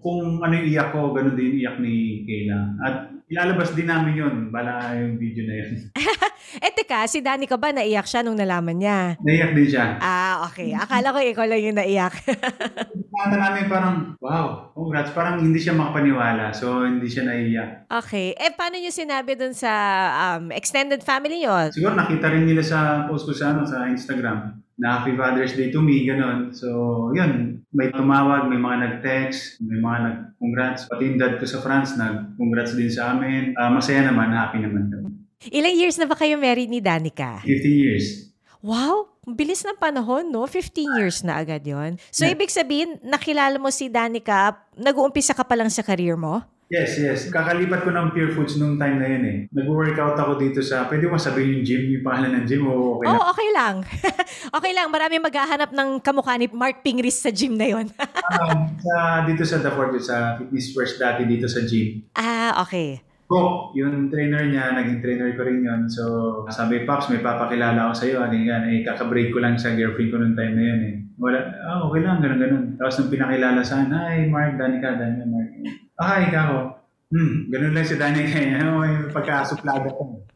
kung 0.02 0.42
ano 0.42 0.50
yung 0.50 0.66
iyak 0.66 0.90
ko, 0.90 1.14
ganun 1.14 1.38
din 1.38 1.54
yung 1.54 1.62
iyak 1.62 1.76
ni 1.78 1.94
Kayla. 2.26 2.58
At 2.82 3.13
ilalabas 3.28 3.72
din 3.72 3.88
namin 3.88 4.14
yun, 4.20 4.34
bala 4.52 4.92
yung 4.96 5.16
video 5.16 5.44
na 5.48 5.54
yun. 5.64 5.72
Eh 6.54 6.70
teka, 6.70 7.02
si 7.10 7.18
Danica 7.18 7.58
ba 7.58 7.74
naiyak 7.74 8.06
siya 8.06 8.22
nung 8.22 8.38
nalaman 8.38 8.78
niya? 8.78 9.18
Naiyak 9.26 9.58
din 9.58 9.66
siya. 9.74 9.98
Ah, 9.98 10.46
okay. 10.46 10.70
Akala 10.70 11.10
ko 11.10 11.18
ikaw 11.18 11.50
lang 11.50 11.58
yung 11.58 11.74
naiyak. 11.74 12.14
Nakata 13.10 13.36
namin 13.42 13.66
parang, 13.66 13.96
wow, 14.22 14.70
congrats. 14.70 15.10
Parang 15.10 15.42
hindi 15.42 15.58
siya 15.58 15.74
makapaniwala. 15.74 16.54
So, 16.54 16.86
hindi 16.86 17.10
siya 17.10 17.26
naiiyak. 17.26 17.90
okay. 17.90 18.38
Eh, 18.38 18.54
paano 18.54 18.78
niyo 18.78 18.94
sinabi 18.94 19.34
dun 19.34 19.50
sa 19.50 19.72
um, 20.14 20.54
extended 20.54 21.02
family 21.02 21.42
niyo? 21.42 21.74
Siguro 21.74 21.98
nakita 21.98 22.30
rin 22.30 22.46
nila 22.46 22.62
sa 22.62 23.10
post 23.10 23.26
ko 23.26 23.34
sa, 23.34 23.50
ano, 23.50 23.66
sa 23.66 23.90
Instagram 23.90 24.63
na 24.74 25.00
Happy 25.00 25.14
Father's 25.14 25.54
Day 25.54 25.70
to 25.70 25.78
me, 25.78 26.02
ganun. 26.02 26.50
So, 26.50 26.68
yun. 27.14 27.62
May 27.74 27.90
tumawag, 27.90 28.46
may 28.46 28.58
mga 28.58 28.76
nag-text, 28.78 29.58
may 29.62 29.78
mga 29.78 29.98
nag-congrats. 30.06 30.86
Pati 30.86 31.02
yung 31.04 31.18
dad 31.18 31.38
ko 31.38 31.46
sa 31.46 31.58
France, 31.58 31.94
nag-congrats 31.94 32.74
din 32.74 32.90
sa 32.90 33.14
amin. 33.14 33.54
Ah, 33.54 33.70
masaya 33.70 34.06
naman, 34.06 34.30
happy 34.30 34.62
naman 34.62 34.90
kami. 34.90 35.10
Ilang 35.50 35.76
years 35.76 35.98
na 35.98 36.06
ba 36.06 36.16
kayo 36.16 36.38
married 36.38 36.70
ni 36.70 36.78
Danica? 36.78 37.42
15 37.42 37.50
years. 37.70 38.30
Wow! 38.64 39.12
Bilis 39.24 39.60
ng 39.60 39.76
panahon, 39.76 40.32
no? 40.32 40.48
15 40.48 40.96
years 40.96 41.20
na 41.20 41.36
agad 41.36 41.60
yon. 41.64 42.00
So, 42.08 42.24
Yeah. 42.24 42.32
ibig 42.32 42.48
sabihin, 42.48 42.96
nakilala 43.04 43.60
mo 43.60 43.68
si 43.68 43.92
Danica, 43.92 44.56
nag-uumpisa 44.72 45.36
ka 45.36 45.44
pa 45.44 45.52
lang 45.52 45.68
sa 45.68 45.84
career 45.84 46.16
mo? 46.16 46.40
Yes, 46.72 46.96
yes. 46.96 47.28
Kakalipat 47.28 47.84
ko 47.84 47.92
ng 47.92 48.16
Pure 48.16 48.32
Foods 48.32 48.56
nung 48.56 48.80
time 48.80 48.96
na 48.96 49.08
yun 49.08 49.24
eh. 49.24 49.38
Nag-workout 49.52 50.16
ako 50.16 50.40
dito 50.40 50.64
sa, 50.64 50.88
pwede 50.88 51.04
mo 51.06 51.20
sabihin 51.20 51.60
yung 51.60 51.64
gym, 51.64 51.82
yung 51.92 52.04
pangalan 52.04 52.40
ng 52.40 52.46
gym, 52.48 52.64
o 52.64 52.98
okay 52.98 53.06
Oo, 53.12 53.20
na. 53.20 53.30
okay 53.30 53.48
lang. 53.52 53.74
okay 54.58 54.72
lang. 54.72 54.88
Marami 54.88 55.16
maghahanap 55.20 55.70
ng 55.76 55.88
kamukha 56.00 56.34
ni 56.40 56.48
Mark 56.48 56.80
Pingris 56.80 57.20
sa 57.20 57.28
gym 57.28 57.60
na 57.60 57.68
yon. 57.68 57.92
Um, 58.32 58.58
sa, 58.84 59.24
dito 59.28 59.44
sa 59.44 59.60
The 59.60 59.70
Fort, 59.76 59.92
sa 60.00 60.40
Fitness 60.40 60.72
First 60.72 60.96
dati 60.96 61.28
dito 61.28 61.44
sa 61.44 61.62
gym. 61.68 62.08
ah, 62.16 62.56
okay. 62.64 63.04
Ko, 63.24 63.72
yung 63.72 64.12
trainer 64.12 64.44
niya, 64.44 64.76
naging 64.76 65.00
trainer 65.00 65.32
ko 65.32 65.48
rin 65.48 65.64
yun. 65.64 65.88
So, 65.88 66.44
sabi, 66.52 66.84
Pops, 66.84 67.08
may 67.08 67.24
papakilala 67.24 67.88
ako 67.88 67.94
sa'yo. 68.04 68.20
Ano 68.20 68.36
yan, 68.36 68.68
eh, 68.68 68.84
kakabreak 68.84 69.32
ko 69.32 69.40
lang 69.40 69.56
sa 69.56 69.72
girlfriend 69.72 70.12
ko 70.12 70.16
nung 70.20 70.36
time 70.36 70.52
na 70.52 70.64
yun 70.64 70.80
eh. 70.84 70.94
Wala, 71.16 71.40
ah, 71.64 71.88
okay 71.88 72.04
lang, 72.04 72.20
ganun, 72.20 72.40
ganun. 72.40 72.64
Tapos 72.76 73.00
nung 73.00 73.12
pinakilala 73.12 73.64
sa 73.64 73.80
akin, 73.80 73.96
hi, 73.96 74.28
Mark, 74.28 74.60
Danica, 74.60 74.92
Danica, 74.92 75.24
Mark. 75.24 75.83
Ah, 75.94 76.18
ikaw. 76.26 76.74
Hmm, 77.14 77.46
ganun 77.46 77.74
lang 77.74 77.86
si 77.86 77.94
Danica 77.94 78.34
eh. 78.34 78.58
Ano, 78.58 78.82
may 78.82 79.06
pagkasuplada 79.14 79.86
ko. 79.94 80.26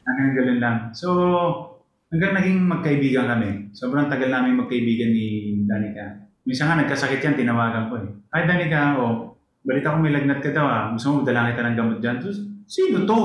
Hanggang 0.00 0.32
ganun 0.40 0.60
lang. 0.60 0.76
So, 0.96 1.08
hanggang 2.08 2.32
naging 2.40 2.64
magkaibigan 2.64 3.28
kami. 3.28 3.76
Sobrang 3.76 4.08
tagal 4.08 4.32
namin 4.32 4.56
magkaibigan 4.56 5.12
ni 5.12 5.60
Danica. 5.68 6.24
Minsan 6.48 6.72
nga 6.72 6.80
nagkasakit 6.80 7.20
yan, 7.20 7.36
tinawagan 7.36 7.92
ko 7.92 8.00
eh. 8.00 8.08
Ay, 8.32 8.48
Danica, 8.48 8.96
oh, 8.96 9.36
balita 9.60 9.92
ko 9.92 10.00
may 10.00 10.14
lagnat 10.16 10.40
ka 10.40 10.56
daw 10.56 10.64
ah. 10.64 10.84
Gusto 10.96 11.12
mo 11.12 11.18
dala 11.20 11.52
kita 11.52 11.60
ng 11.60 11.76
gamot 11.76 11.98
dyan. 12.00 12.16
Tapos, 12.16 12.40
sino 12.64 13.04
to? 13.04 13.20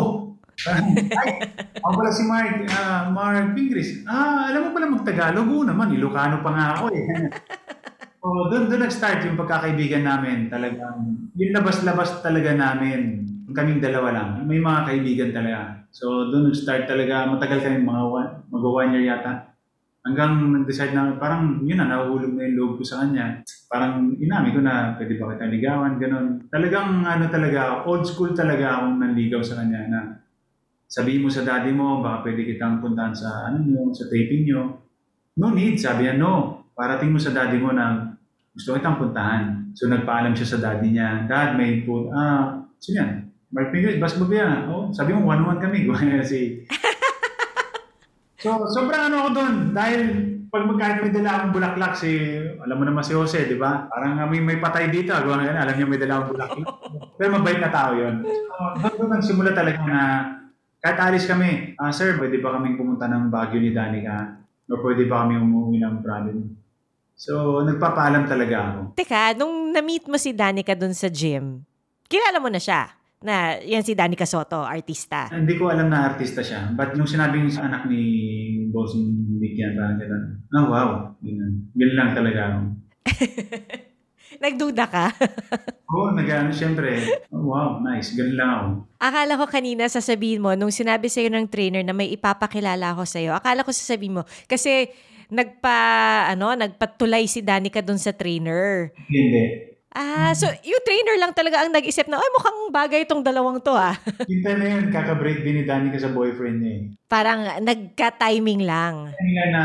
Ay, 0.67 1.47
ako 1.79 1.93
pala 1.95 2.11
si 2.11 2.27
Mark, 2.27 2.67
ah, 2.75 3.07
Mark 3.07 3.55
Pingris. 3.55 4.03
Ah, 4.03 4.51
alam 4.51 4.67
mo 4.67 4.69
pala 4.75 4.91
mag-Tagalog? 4.91 5.47
Oo 5.47 5.63
naman, 5.63 5.95
Ilocano 5.95 6.43
pa 6.43 6.51
nga 6.51 6.65
ako 6.75 6.91
eh. 6.91 7.07
oh, 8.21 8.47
doon, 8.49 8.69
doon 8.69 8.85
nag-start 8.85 9.25
yung 9.25 9.37
pagkakaibigan 9.37 10.05
namin. 10.05 10.47
Talagang, 10.47 11.29
yung 11.35 11.53
labas-labas 11.53 12.21
talaga 12.21 12.53
namin. 12.53 13.25
Kaming 13.51 13.83
dalawa 13.83 14.09
lang. 14.15 14.29
May 14.47 14.63
mga 14.63 14.87
kaibigan 14.87 15.31
talaga. 15.35 15.83
So, 15.91 16.31
doon 16.31 16.49
nag-start 16.49 16.87
talaga. 16.87 17.27
Matagal 17.27 17.59
kami, 17.65 17.83
mga 17.83 18.03
one, 18.07 18.29
mag-one 18.47 18.91
year 18.95 19.11
yata. 19.11 19.51
Hanggang 20.01 20.49
nag-decide 20.49 20.97
na, 20.97 21.13
parang 21.19 21.61
yun 21.61 21.77
na, 21.77 21.85
nahuhulog 21.85 22.33
na 22.33 22.47
yung 22.47 22.57
loob 22.57 22.73
ko 22.79 22.83
sa 22.87 23.05
kanya. 23.05 23.43
Parang 23.69 24.15
inami 24.17 24.49
ko 24.55 24.63
na, 24.63 24.97
pwede 24.97 25.19
ba 25.19 25.35
kita 25.35 25.45
ligawan, 25.51 26.01
ganun. 26.01 26.47
Talagang 26.49 27.05
ano 27.05 27.25
talaga, 27.29 27.85
old 27.85 28.07
school 28.07 28.33
talaga 28.33 28.81
akong 28.81 28.97
nanligaw 28.97 29.45
sa 29.45 29.61
kanya 29.61 29.81
na 29.91 30.01
sabihin 30.91 31.23
mo 31.23 31.31
sa 31.31 31.47
daddy 31.47 31.71
mo, 31.71 32.03
baka 32.03 32.27
pwede 32.27 32.43
kitang 32.43 32.83
puntahan 32.83 33.15
sa 33.15 33.47
ano 33.47 33.63
nyo, 33.63 33.95
sa 33.95 34.11
taping 34.11 34.43
nyo. 34.43 34.83
No 35.39 35.55
need, 35.55 35.79
sabi 35.79 36.03
niya, 36.03 36.19
no. 36.19 36.67
Parating 36.75 37.15
mo 37.15 37.19
sa 37.21 37.31
daddy 37.31 37.63
mo 37.63 37.71
na 37.71 38.10
gusto 38.55 38.75
kitang 38.75 38.99
puntahan. 38.99 39.71
So 39.75 39.87
nagpaalam 39.87 40.35
siya 40.35 40.47
sa 40.55 40.57
daddy 40.59 40.95
niya, 40.95 41.25
Dad, 41.27 41.55
may 41.55 41.83
food. 41.87 42.11
Ah, 42.11 42.67
sino 42.77 43.03
yan? 43.03 43.11
Mark 43.51 43.71
Fingers, 43.75 43.99
basketball 43.99 44.31
ba 44.31 44.37
yan? 44.39 44.59
Oh, 44.71 44.83
sabi 44.95 45.11
mo, 45.11 45.27
one-one 45.27 45.59
kami. 45.59 45.87
Si 46.23 46.63
So, 48.41 48.65
sobrang 48.73 49.11
ano 49.11 49.15
ako 49.21 49.29
doon. 49.37 49.53
Dahil 49.69 50.01
pag 50.49 50.65
magkahit 50.65 50.97
may 51.05 51.13
dala 51.13 51.29
akong 51.37 51.53
bulaklak, 51.61 51.93
si, 51.93 52.41
alam 52.57 52.73
mo 52.73 52.83
naman 52.89 53.05
si 53.05 53.13
Jose, 53.13 53.45
di 53.45 53.53
ba? 53.53 53.85
Parang 53.85 54.17
may, 54.25 54.41
may 54.41 54.57
patay 54.57 54.89
dito. 54.89 55.13
Gawa 55.13 55.45
nga, 55.45 55.61
alam 55.61 55.77
niya 55.77 55.85
may 55.85 56.01
dala 56.01 56.13
akong 56.17 56.33
bulaklak. 56.33 56.67
Pero 57.21 57.29
mabait 57.37 57.61
na 57.61 57.69
tao 57.69 57.93
yun. 57.93 58.25
So, 58.25 58.65
doon 58.81 58.93
doon 58.97 59.11
nagsimula 59.13 59.51
talaga 59.53 59.81
na 59.85 60.01
kahit 60.81 60.97
alis 60.97 61.29
kami, 61.29 61.77
ah, 61.77 61.93
sir, 61.93 62.17
pwede 62.17 62.41
ba 62.41 62.57
kaming 62.57 62.81
pumunta 62.81 63.05
ng 63.05 63.29
Baguio 63.29 63.61
ni 63.61 63.69
Danica? 63.77 64.41
O 64.65 64.81
pwede 64.81 65.05
ba 65.05 65.21
kami 65.21 65.37
umuwi 65.37 65.77
ng 65.77 66.01
Brandon? 66.01 66.41
So, 67.21 67.61
nagpapaalam 67.61 68.25
talaga 68.25 68.55
ako. 68.73 68.79
Teka, 68.97 69.37
nung 69.37 69.69
na-meet 69.69 70.09
mo 70.09 70.17
si 70.17 70.33
Danica 70.33 70.73
dun 70.73 70.97
sa 70.97 71.05
gym, 71.05 71.61
kilala 72.09 72.41
mo 72.41 72.49
na 72.49 72.57
siya? 72.57 72.89
Na 73.21 73.61
yan 73.61 73.85
si 73.85 73.93
Danica 73.93 74.25
Soto, 74.25 74.65
artista. 74.65 75.29
Hindi 75.29 75.53
ko 75.53 75.69
alam 75.69 75.93
na 75.93 76.09
artista 76.09 76.41
siya. 76.41 76.73
But 76.73 76.97
nung 76.97 77.05
sinabi 77.05 77.45
sa 77.53 77.69
anak 77.69 77.85
ni 77.85 78.01
Boss 78.73 78.97
Nick 78.97 79.53
yan, 79.53 79.77
parang 79.77 80.01
gano'n, 80.01 80.23
ah, 80.49 80.65
wow. 80.65 80.89
Ganun. 81.21 81.69
Ganun 81.77 81.97
lang 82.01 82.09
talaga 82.17 82.39
ako. 82.41 82.59
Nagduda 84.41 84.85
ka? 84.89 85.05
Oo, 85.93 86.09
oh, 86.09 86.11
nag-ano, 86.17 86.49
syempre. 86.49 87.05
Oh, 87.29 87.53
wow, 87.53 87.85
nice. 87.85 88.17
Ganun 88.17 88.33
lang 88.33 88.49
ako. 88.49 88.67
Akala 88.97 89.37
ko 89.37 89.45
kanina 89.45 89.85
sasabihin 89.85 90.41
mo, 90.41 90.57
nung 90.57 90.73
sinabi 90.73 91.05
sa'yo 91.05 91.29
ng 91.29 91.45
trainer 91.53 91.85
na 91.85 91.93
may 91.93 92.09
ipapakilala 92.09 92.97
ako 92.97 93.05
sa'yo, 93.05 93.37
akala 93.37 93.61
ko 93.61 93.69
sasabihin 93.69 94.17
mo, 94.17 94.25
kasi 94.49 94.89
nagpa, 95.31 95.79
ano, 96.27 96.51
nagpatulay 96.53 97.23
si 97.25 97.39
Danica 97.39 97.79
dun 97.79 97.97
sa 97.97 98.11
trainer. 98.11 98.91
Hindi. 99.07 99.71
Ah, 99.91 100.31
so 100.31 100.47
yung 100.47 100.83
trainer 100.87 101.19
lang 101.19 101.35
talaga 101.35 101.67
ang 101.67 101.75
nag-isip 101.75 102.07
na, 102.07 102.15
ay 102.15 102.31
mukhang 102.31 102.59
bagay 102.71 102.99
itong 103.03 103.27
dalawang 103.27 103.59
to 103.59 103.75
ah. 103.75 103.91
Time 104.47 104.59
na 104.63 104.67
yun, 104.79 104.87
kaka-break 104.87 105.43
din 105.43 105.59
ni 105.59 105.63
Danica 105.67 105.99
sa 105.99 106.15
boyfriend 106.15 106.63
niya 106.63 106.71
eh. 106.79 106.83
Parang 107.11 107.43
nagka-timing 107.59 108.63
lang. 108.63 109.11
Kanina 109.11 109.43
na 109.51 109.63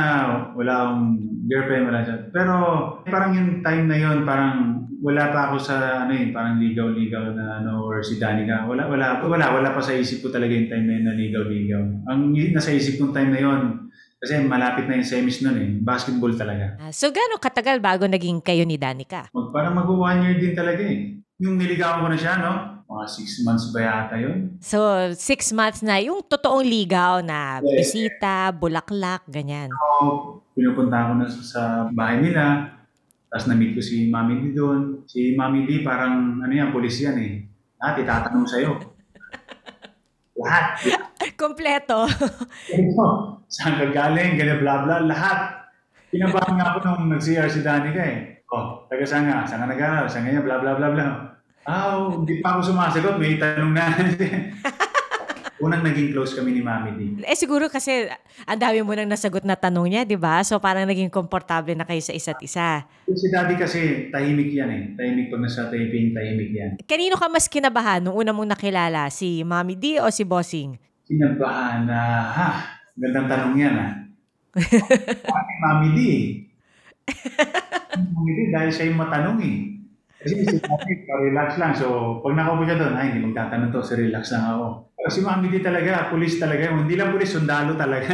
wala 0.59 0.73
akong 0.83 1.07
girlfriend, 1.47 1.87
wala 1.87 2.03
siya. 2.03 2.17
Pero 2.35 2.53
parang 3.07 3.39
yung 3.39 3.51
time 3.63 3.87
na 3.87 3.99
yun, 4.03 4.27
parang 4.27 4.83
wala 4.99 5.31
pa 5.31 5.55
ako 5.55 5.63
sa 5.63 6.03
ano 6.03 6.13
eh, 6.19 6.35
parang 6.35 6.59
ligaw-ligaw 6.59 7.31
na 7.39 7.63
ano, 7.63 7.87
or 7.87 8.03
si 8.03 8.19
Danica. 8.19 8.67
Wala, 8.67 8.91
wala, 8.91 9.23
wala, 9.23 9.47
wala 9.63 9.71
pa 9.71 9.79
sa 9.79 9.95
isip 9.95 10.27
ko 10.27 10.35
talaga 10.35 10.51
yung 10.51 10.67
time 10.67 10.91
na 10.91 10.95
yun 10.99 11.07
na 11.07 11.15
ligaw-ligaw. 11.15 11.83
Ang 12.11 12.35
nasa 12.51 12.75
isip 12.75 12.99
kong 12.99 13.15
time 13.15 13.31
na 13.31 13.41
yun, 13.47 13.86
kasi 14.17 14.41
malapit 14.43 14.89
na 14.89 14.97
yung 14.97 15.07
semis 15.07 15.45
nun 15.45 15.57
eh. 15.61 15.71
Basketball 15.77 16.33
talaga. 16.33 16.81
Ah, 16.81 16.93
so 16.93 17.13
gaano 17.13 17.37
katagal 17.37 17.79
bago 17.79 18.09
naging 18.09 18.41
kayo 18.41 18.65
ni 18.65 18.81
Danica? 18.81 19.29
Mag, 19.31 19.53
parang 19.53 19.77
mag 19.77 19.87
one 19.87 20.21
year 20.25 20.37
din 20.41 20.55
talaga 20.57 20.81
eh. 20.81 21.21
Yung 21.37 21.61
niligawan 21.61 22.01
ko 22.01 22.09
na 22.09 22.17
siya, 22.17 22.41
no? 22.41 22.53
Mga 22.89 23.05
six 23.13 23.29
months 23.45 23.69
ba 23.77 23.81
yata 23.83 24.17
yun? 24.17 24.57
So, 24.63 24.79
six 25.13 25.53
months 25.53 25.85
na 25.85 26.01
yung 26.01 26.25
totoong 26.25 26.65
ligaw 26.65 27.21
na 27.21 27.61
Yes. 27.61 27.93
bisita, 27.93 28.49
bulaklak, 28.57 29.27
ganyan. 29.29 29.69
So, 29.69 30.41
pinupunta 30.57 31.13
ko 31.13 31.13
na 31.21 31.27
sa 31.29 31.63
bahay 31.93 32.25
nila. 32.25 32.73
Tapos 33.29 33.53
na-meet 33.53 33.77
ko 33.77 33.83
si 33.85 34.09
Mami 34.09 34.41
D 34.41 34.57
doon. 34.57 35.05
Si 35.05 35.37
Mami 35.37 35.69
D 35.69 35.85
parang, 35.85 36.41
ano 36.41 36.49
yan, 36.49 36.73
polis 36.73 36.97
yan 37.05 37.21
eh. 37.21 37.45
Lahat 37.77 38.01
itatanong 38.01 38.49
sa'yo. 38.49 38.96
Lahat. 40.37 40.67
Kompleto. 41.41 42.05
Ano? 42.73 43.05
Saan 43.49 43.81
ka 43.81 43.87
galing? 43.93 44.37
Ganyan, 44.37 44.61
bla 44.61 44.85
bla. 44.85 45.05
Lahat. 45.05 45.69
Pinabahan 46.13 46.55
nga 46.57 46.67
ako 46.73 46.79
nung 46.85 47.13
nag-CR 47.13 47.49
si 47.49 47.61
Danica 47.65 48.01
eh. 48.01 48.45
Oh, 48.53 48.87
taga 48.87 49.05
saan 49.05 49.27
nga? 49.27 49.45
Saan 49.49 49.65
ka 49.65 49.69
nag-aaral? 49.69 50.07
Saan 50.07 50.29
ganyan? 50.29 50.45
Bla 50.45 50.61
bla 50.61 50.77
bla 50.77 50.89
bla. 50.93 51.07
Ah, 51.67 51.99
oh, 51.99 52.23
hindi 52.23 52.39
pa 52.39 52.57
ako 52.57 52.73
sumasagot. 52.73 53.19
May 53.19 53.43
tanong 53.43 53.73
na. 53.75 53.85
Unang 55.57 55.81
naging 55.81 56.13
close 56.13 56.37
kami 56.37 56.53
ni 56.53 56.61
Mami 56.61 56.91
D. 57.01 57.01
Eh 57.25 57.33
siguro 57.33 57.73
kasi 57.73 58.13
ang 58.45 58.61
dami 58.61 58.85
mo 58.85 58.93
nang 58.93 59.09
nasagot 59.09 59.41
na 59.41 59.57
tanong 59.57 59.89
niya, 59.89 60.03
di 60.05 60.21
ba? 60.21 60.45
So 60.45 60.61
parang 60.61 60.85
naging 60.85 61.09
komportable 61.09 61.73
na 61.73 61.89
kayo 61.89 62.01
sa 62.05 62.13
isa't 62.13 62.37
isa. 62.45 62.85
Si 63.09 63.27
Daddy 63.33 63.57
kasi 63.57 64.13
tahimik 64.13 64.53
yan 64.53 64.69
eh. 64.69 64.83
Tahimik 64.93 65.33
pag 65.33 65.41
nasa 65.41 65.73
taping, 65.73 66.13
tahimik 66.13 66.51
yan. 66.53 66.71
Kanino 66.85 67.17
ka 67.17 67.33
mas 67.33 67.49
kinabahan 67.49 68.05
nung 68.05 68.21
una 68.21 68.37
mong 68.37 68.53
nakilala? 68.53 69.09
Si 69.09 69.41
Mami 69.49 69.81
D 69.81 69.97
o 69.97 70.13
si 70.13 70.29
Bossing? 70.29 70.77
Kinabahan 71.09 71.89
na, 71.89 72.01
ha? 72.29 72.49
Gandang 72.93 73.29
tanong 73.29 73.55
yan 73.57 73.75
ah. 73.81 73.93
Mami 75.65 75.89
D? 75.97 76.01
Mami 78.13 78.31
D, 78.37 78.39
dahil 78.53 78.71
siya 78.73 78.93
yung 78.93 79.01
matanong 79.01 79.41
eh. 79.41 79.57
Kasi 80.21 80.33
si 80.45 80.57
Mami, 80.61 80.93
relax 81.33 81.57
lang. 81.57 81.73
So, 81.73 82.19
pag 82.21 82.37
nakaupo 82.37 82.69
siya 82.69 82.77
doon, 82.77 82.93
ay, 82.97 83.15
hindi 83.15 83.25
magtatanong 83.25 83.73
to. 83.73 83.81
So, 83.81 83.97
relax 83.97 84.35
lang 84.35 84.45
ako. 84.45 84.67
Pero 85.07 85.15
si 85.15 85.23
Mami 85.23 85.55
D 85.55 85.63
talaga, 85.63 86.11
pulis 86.11 86.35
talaga. 86.35 86.67
Hindi 86.67 86.99
lang 86.99 87.15
pulis, 87.15 87.31
sundalo 87.31 87.79
talaga. 87.79 88.11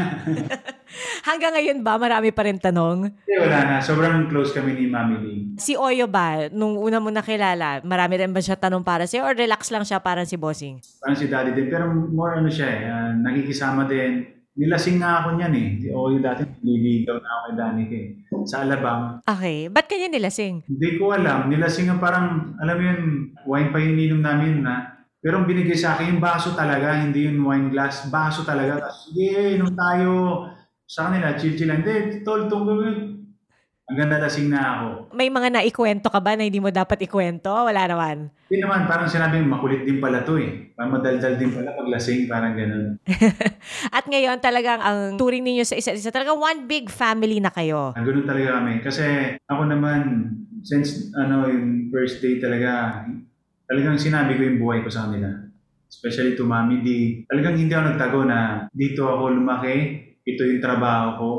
Hanggang 1.25 1.57
ngayon 1.57 1.81
ba 1.81 1.97
marami 1.97 2.37
pa 2.37 2.45
rin 2.45 2.61
tanong? 2.61 3.09
Hindi, 3.09 3.33
wala 3.41 3.59
na. 3.65 3.77
Sobrang 3.81 4.29
close 4.29 4.53
kami 4.53 4.77
ni 4.77 4.93
Mami 4.93 5.17
D. 5.17 5.27
Si 5.57 5.73
Oyo 5.73 6.05
ba, 6.05 6.53
nung 6.53 6.77
una 6.77 7.01
mo 7.01 7.09
nakilala, 7.09 7.81
marami 7.81 8.21
rin 8.21 8.37
ba 8.37 8.45
siya 8.45 8.61
tanong 8.61 8.85
para 8.85 9.09
sa'yo 9.09 9.25
or 9.25 9.33
relax 9.33 9.73
lang 9.73 9.89
siya 9.89 10.05
parang 10.05 10.29
si 10.29 10.37
Bossing? 10.37 10.85
Parang 11.01 11.17
si 11.17 11.33
Daddy 11.33 11.57
din. 11.57 11.73
Pero 11.73 11.89
more 11.89 12.37
ano 12.45 12.53
siya 12.53 12.69
eh, 12.69 12.85
ah, 12.85 13.17
nakikisama 13.17 13.89
din. 13.89 14.29
Nilasing 14.53 15.01
nga 15.01 15.25
ako 15.25 15.41
niyan 15.41 15.55
eh. 15.57 15.69
Si 15.81 15.89
Oyo 15.89 16.21
dati, 16.21 16.45
nililigaw 16.61 17.17
na 17.17 17.25
ako 17.25 17.41
kay 17.41 17.55
Danica 17.57 17.97
eh. 17.97 18.09
Sa 18.45 18.69
Alabang. 18.69 19.25
Okay, 19.25 19.73
ba't 19.73 19.89
kanya 19.89 20.13
nilasing? 20.13 20.61
Hindi 20.69 21.01
ko 21.01 21.17
alam. 21.17 21.49
Nilasing 21.49 21.89
nga 21.89 21.97
parang, 21.97 22.53
alam 22.61 22.77
mo 22.77 22.83
yun, 22.85 23.01
wine 23.49 23.73
pa 23.73 23.81
yung 23.81 23.97
ininom 23.97 24.21
namin 24.21 24.61
na. 24.61 24.92
Pero 25.23 25.39
ang 25.39 25.47
binigay 25.47 25.79
sa 25.79 25.95
akin, 25.95 26.19
yung 26.19 26.23
baso 26.23 26.51
talaga, 26.51 26.99
hindi 26.99 27.31
yung 27.31 27.47
wine 27.47 27.71
glass. 27.71 28.11
Baso 28.11 28.43
talaga. 28.43 28.83
Tapos, 28.83 29.07
sige, 29.07 29.55
inom 29.55 29.71
tayo. 29.71 30.11
Sa 30.83 31.07
kanila, 31.07 31.39
chill-chill 31.39 31.71
lang. 31.71 31.87
Hindi, 31.87 32.27
tol, 32.27 32.51
tungkol 32.51 32.83
Ang 33.87 33.97
ganda 33.99 34.19
lasing 34.19 34.51
na 34.51 34.61
ako. 34.67 34.87
May 35.15 35.31
mga 35.31 35.55
naikwento 35.55 36.11
ka 36.11 36.19
ba 36.19 36.35
na 36.35 36.43
hindi 36.43 36.59
mo 36.59 36.75
dapat 36.75 37.07
ikwento? 37.07 37.55
Wala 37.55 37.87
naman. 37.87 38.35
Hindi 38.51 38.59
naman, 38.67 38.91
parang 38.91 39.07
sinabi, 39.07 39.39
makulit 39.47 39.87
din 39.87 40.03
pala 40.03 40.27
to 40.27 40.43
eh. 40.43 40.75
Parang 40.75 40.99
madaldal 40.99 41.39
din 41.39 41.55
pala 41.55 41.71
pag 41.71 41.91
lasing, 41.93 42.27
parang 42.27 42.59
ganun. 42.59 42.99
At 43.97 44.05
ngayon 44.11 44.43
talagang 44.43 44.81
ang 44.83 44.99
turing 45.23 45.45
ninyo 45.47 45.63
sa 45.63 45.79
isa't 45.79 45.99
isa, 45.99 46.11
talagang 46.11 46.41
one 46.41 46.67
big 46.67 46.91
family 46.91 47.39
na 47.39 47.55
kayo. 47.55 47.95
Ang 47.95 48.07
ganun 48.11 48.27
talaga 48.27 48.59
kami. 48.59 48.83
Kasi 48.83 49.39
ako 49.47 49.63
naman, 49.71 50.01
since 50.67 51.15
ano, 51.15 51.47
yung 51.47 51.95
first 51.95 52.19
day 52.19 52.43
talaga, 52.43 53.03
talagang 53.73 53.97
sinabi 53.97 54.37
ko 54.37 54.45
yung 54.45 54.61
buhay 54.61 54.85
ko 54.85 54.93
sa 54.93 55.09
kanila. 55.09 55.33
Especially 55.89 56.37
to 56.37 56.45
Mami 56.45 56.85
D. 56.85 56.89
Talagang 57.25 57.57
hindi 57.57 57.73
ako 57.73 57.85
nagtago 57.89 58.21
na 58.29 58.69
dito 58.69 59.09
ako 59.09 59.33
lumaki, 59.33 59.77
ito 60.29 60.45
yung 60.45 60.61
trabaho 60.61 61.09
ko, 61.17 61.31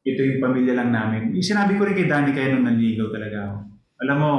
ito 0.00 0.24
yung 0.24 0.40
pamilya 0.40 0.72
lang 0.72 0.88
namin. 0.88 1.36
Yung 1.36 1.44
sinabi 1.44 1.76
ko 1.76 1.84
rin 1.84 1.92
kay 1.92 2.08
Danny 2.08 2.32
kaya 2.32 2.56
nung 2.56 2.64
nanligaw 2.64 3.12
talaga 3.12 3.38
ako. 3.44 3.56
Alam 4.08 4.16
mo, 4.16 4.32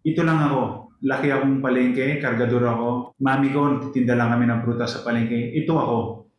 ito 0.00 0.20
lang 0.24 0.40
ako. 0.48 0.60
Laki 1.04 1.28
akong 1.28 1.60
palengke, 1.60 2.24
kargador 2.24 2.64
ako. 2.64 2.88
Mami 3.20 3.52
ko, 3.52 3.60
titinda 3.84 4.16
lang 4.16 4.32
kami 4.32 4.48
ng 4.48 4.64
prutas 4.64 4.96
sa 4.96 5.04
palengke. 5.04 5.54
Ito 5.60 5.72
ako. 5.76 5.98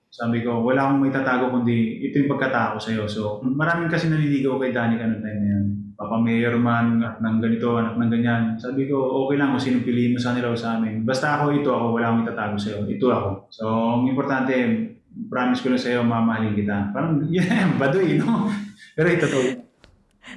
Sabi 0.10 0.42
ko, 0.42 0.66
wala 0.66 0.90
akong 0.90 1.06
may 1.06 1.14
tatago 1.14 1.54
kundi 1.54 2.02
ito 2.02 2.18
yung 2.18 2.34
pagkatao 2.34 2.82
sa'yo. 2.82 3.06
So, 3.06 3.46
maraming 3.46 3.94
kasi 3.94 4.10
naliligaw 4.10 4.58
kay 4.58 4.74
Danica 4.74 5.06
noong 5.06 5.22
time 5.22 5.40
na 5.40 5.50
yan. 5.54 5.66
Papa 5.94 6.18
Mayor 6.18 6.58
man, 6.58 6.98
anak 6.98 7.22
ng 7.22 7.38
ganito, 7.38 7.78
anak 7.78 7.94
ng 8.00 8.10
ganyan. 8.10 8.44
Sabi 8.58 8.90
ko, 8.90 8.98
okay 8.98 9.38
lang 9.38 9.54
kung 9.54 9.62
sinong 9.62 9.86
piliin 9.86 10.18
mo 10.18 10.20
sa 10.20 10.34
nila 10.34 10.50
o 10.50 10.58
sa 10.58 10.82
amin. 10.82 11.06
Basta 11.06 11.38
ako, 11.38 11.54
ito 11.54 11.70
ako, 11.70 11.86
wala 11.94 12.06
akong 12.10 12.26
itatago 12.26 12.56
sa'yo. 12.58 12.80
Ito 12.90 13.06
ako. 13.06 13.30
So, 13.54 13.66
ang 13.70 14.10
importante, 14.10 14.54
promise 15.30 15.62
ko 15.62 15.70
lang 15.70 15.84
sa'yo, 15.84 16.00
mamahalin 16.02 16.58
kita. 16.58 16.90
Parang, 16.90 17.22
yeah, 17.30 17.70
baduy, 17.78 18.18
no? 18.18 18.50
Pero 18.98 19.08
ito 19.14 19.30
to. 19.30 19.69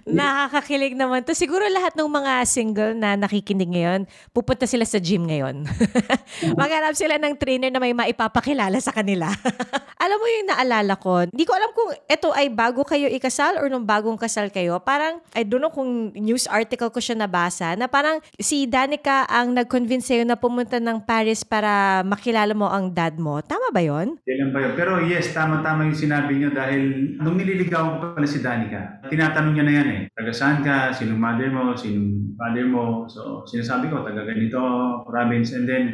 Nakakakilig 0.03 0.99
naman 0.99 1.23
to. 1.23 1.31
Siguro 1.35 1.63
lahat 1.71 1.95
ng 1.95 2.11
mga 2.11 2.33
single 2.43 2.93
na 2.99 3.15
nakikinig 3.15 3.71
ngayon, 3.71 4.01
pupunta 4.35 4.67
sila 4.67 4.83
sa 4.83 4.99
gym 4.99 5.31
ngayon. 5.31 5.63
Maghanap 6.61 6.99
sila 6.99 7.23
ng 7.23 7.39
trainer 7.39 7.71
na 7.71 7.79
may 7.79 7.95
maipapakilala 7.95 8.83
sa 8.83 8.91
kanila. 8.91 9.31
alam 10.05 10.19
mo 10.19 10.27
yung 10.27 10.49
naalala 10.51 10.99
ko, 10.99 11.23
hindi 11.31 11.47
ko 11.47 11.55
alam 11.55 11.71
kung 11.71 11.91
ito 11.95 12.29
ay 12.35 12.51
bago 12.51 12.83
kayo 12.83 13.07
ikasal 13.07 13.63
or 13.63 13.71
nung 13.71 13.87
bagong 13.87 14.19
kasal 14.19 14.51
kayo. 14.51 14.83
Parang, 14.83 15.23
I 15.39 15.47
don't 15.47 15.63
know 15.63 15.71
kung 15.71 16.11
news 16.19 16.51
article 16.51 16.91
ko 16.91 16.99
siya 16.99 17.15
nabasa, 17.15 17.79
na 17.79 17.87
parang 17.87 18.19
si 18.43 18.67
Danica 18.67 19.23
ang 19.31 19.55
nag-convince 19.55 20.11
sa'yo 20.11 20.27
na 20.27 20.35
pumunta 20.35 20.83
ng 20.83 20.99
Paris 21.07 21.47
para 21.47 22.03
makilala 22.03 22.51
mo 22.59 22.67
ang 22.67 22.91
dad 22.91 23.15
mo. 23.23 23.39
Tama 23.39 23.71
ba 23.71 23.79
yon? 23.79 24.19
Kailan 24.27 24.51
ba 24.51 24.59
yun? 24.67 24.73
Pero 24.75 24.93
yes, 25.07 25.31
tama-tama 25.31 25.87
yung 25.87 25.95
sinabi 25.95 26.43
niyo 26.43 26.51
dahil 26.51 27.15
nung 27.23 27.39
nililigawan 27.39 28.03
ko 28.03 28.19
pala 28.19 28.27
si 28.27 28.43
Danica, 28.43 28.99
tinatanong 29.07 29.55
niya 29.55 29.65
na 29.65 29.75
yan 29.79 29.92
eh. 29.93 30.01
Taga 30.17 30.33
saan 30.33 30.65
ka? 30.65 30.89
Sinong 30.89 31.21
mother 31.21 31.53
mo? 31.53 31.77
Sinong 31.77 32.33
father 32.41 32.65
mo? 32.65 33.05
So, 33.13 33.45
sinasabi 33.45 33.93
ko, 33.93 34.01
taga 34.01 34.25
ganito, 34.25 34.59
province. 35.05 35.53
And 35.53 35.69
then, 35.69 35.85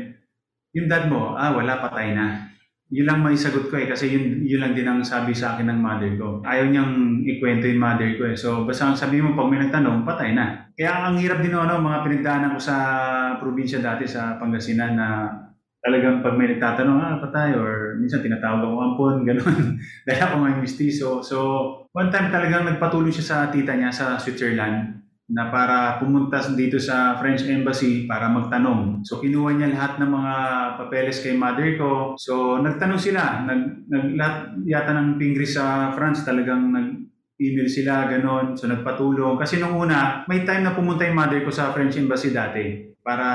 yung 0.73 0.87
dad 0.87 1.11
mo, 1.11 1.35
ah, 1.35 1.50
wala, 1.50 1.83
patay 1.83 2.14
na. 2.14 2.47
Yun 2.88 3.05
lang 3.05 3.21
may 3.21 3.37
sagot 3.37 3.69
ko 3.69 3.76
eh, 3.76 3.85
kasi 3.85 4.09
yun, 4.09 4.49
yun 4.49 4.64
lang 4.64 4.73
din 4.73 4.88
ang 4.88 5.05
sabi 5.05 5.37
sa 5.37 5.52
akin 5.59 5.69
ng 5.69 5.81
mother 5.83 6.12
ko. 6.17 6.40
Ayaw 6.40 6.73
niyang 6.73 7.21
ikwento 7.26 7.69
yung 7.69 7.85
mother 7.85 8.17
ko 8.17 8.23
eh. 8.33 8.37
So, 8.38 8.64
basta 8.64 8.88
ang 8.88 8.97
sabi 8.97 9.21
mo, 9.21 9.37
pag 9.37 9.50
may 9.52 9.61
nagtanong, 9.61 10.09
patay 10.09 10.33
na. 10.33 10.73
Kaya 10.73 11.11
ang 11.11 11.21
hirap 11.21 11.45
din 11.45 11.52
ano, 11.52 11.83
mga 11.83 12.07
pinagdaanan 12.07 12.55
ko 12.57 12.61
sa 12.62 12.76
probinsya 13.43 13.85
dati 13.85 14.09
sa 14.09 14.40
Pangasinan 14.40 14.95
na 14.97 15.09
talagang 15.79 16.21
pag 16.21 16.35
may 16.35 16.51
nagtatanong, 16.55 16.99
ah, 16.99 17.17
patay, 17.23 17.55
or 17.55 17.95
minsan 17.99 18.23
tinatawag 18.23 18.67
ako 18.67 18.77
ampon, 18.83 19.15
gano'n. 19.29 19.79
Dahil 20.07 20.23
ako 20.23 20.35
may 20.43 20.57
mistiso. 20.59 21.23
So, 21.23 21.37
one 21.95 22.11
time 22.11 22.35
talagang 22.35 22.67
nagpatulong 22.67 23.15
siya 23.15 23.27
sa 23.27 23.37
tita 23.49 23.75
niya 23.79 23.95
sa 23.95 24.19
Switzerland 24.19 24.99
na 25.29 25.53
para 25.53 26.01
pumunta 26.01 26.41
dito 26.57 26.81
sa 26.81 27.21
French 27.21 27.45
Embassy 27.45 28.09
para 28.09 28.33
magtanong. 28.33 29.05
So 29.05 29.21
kinuha 29.21 29.61
niya 29.61 29.77
lahat 29.77 30.01
ng 30.01 30.09
mga 30.09 30.35
papeles 30.81 31.21
kay 31.21 31.37
mother 31.37 31.77
ko. 31.77 32.17
So 32.17 32.57
nagtanong 32.65 32.97
sila, 32.97 33.45
nag, 33.45 33.93
nag 33.93 34.17
lahat 34.17 34.37
yata 34.65 34.97
ng 34.97 35.21
pingris 35.21 35.61
sa 35.61 35.93
France 35.93 36.25
talagang 36.25 36.73
nag 36.73 36.89
email 37.39 37.69
sila, 37.69 38.09
ganon. 38.09 38.57
So 38.57 38.73
nagpatulong. 38.73 39.37
Kasi 39.37 39.61
nung 39.61 39.77
una, 39.77 40.25
may 40.33 40.49
time 40.49 40.65
na 40.65 40.73
pumunta 40.73 41.05
yung 41.05 41.21
mother 41.21 41.45
ko 41.45 41.53
sa 41.53 41.77
French 41.77 42.01
Embassy 42.01 42.33
dati 42.33 42.89
para 43.09 43.29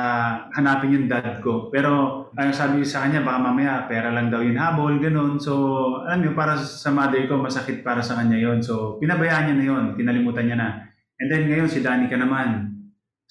hanapin 0.53 0.93
yung 0.93 1.07
dad 1.09 1.41
ko. 1.41 1.73
Pero 1.73 2.29
ang 2.37 2.53
sabi 2.53 2.85
sa 2.85 3.01
kanya, 3.01 3.25
baka 3.25 3.41
mamaya 3.41 3.89
pera 3.89 4.13
lang 4.13 4.29
daw 4.29 4.45
yung 4.45 4.61
habol, 4.61 5.01
ganun. 5.01 5.41
So, 5.41 5.53
alam 6.05 6.21
niyo, 6.21 6.37
para 6.37 6.53
sa 6.61 6.93
mother 6.93 7.25
ko, 7.25 7.41
masakit 7.41 7.81
para 7.81 8.05
sa 8.05 8.21
kanya 8.21 8.37
yon 8.37 8.61
So, 8.61 9.01
pinabayaan 9.01 9.49
niya 9.49 9.55
na 9.57 9.65
yon 9.65 9.85
kinalimutan 9.97 10.45
niya 10.45 10.57
na. 10.61 10.69
And 11.17 11.25
then 11.33 11.49
ngayon, 11.49 11.73
si 11.73 11.81
Danica 11.81 12.13
naman. 12.13 12.69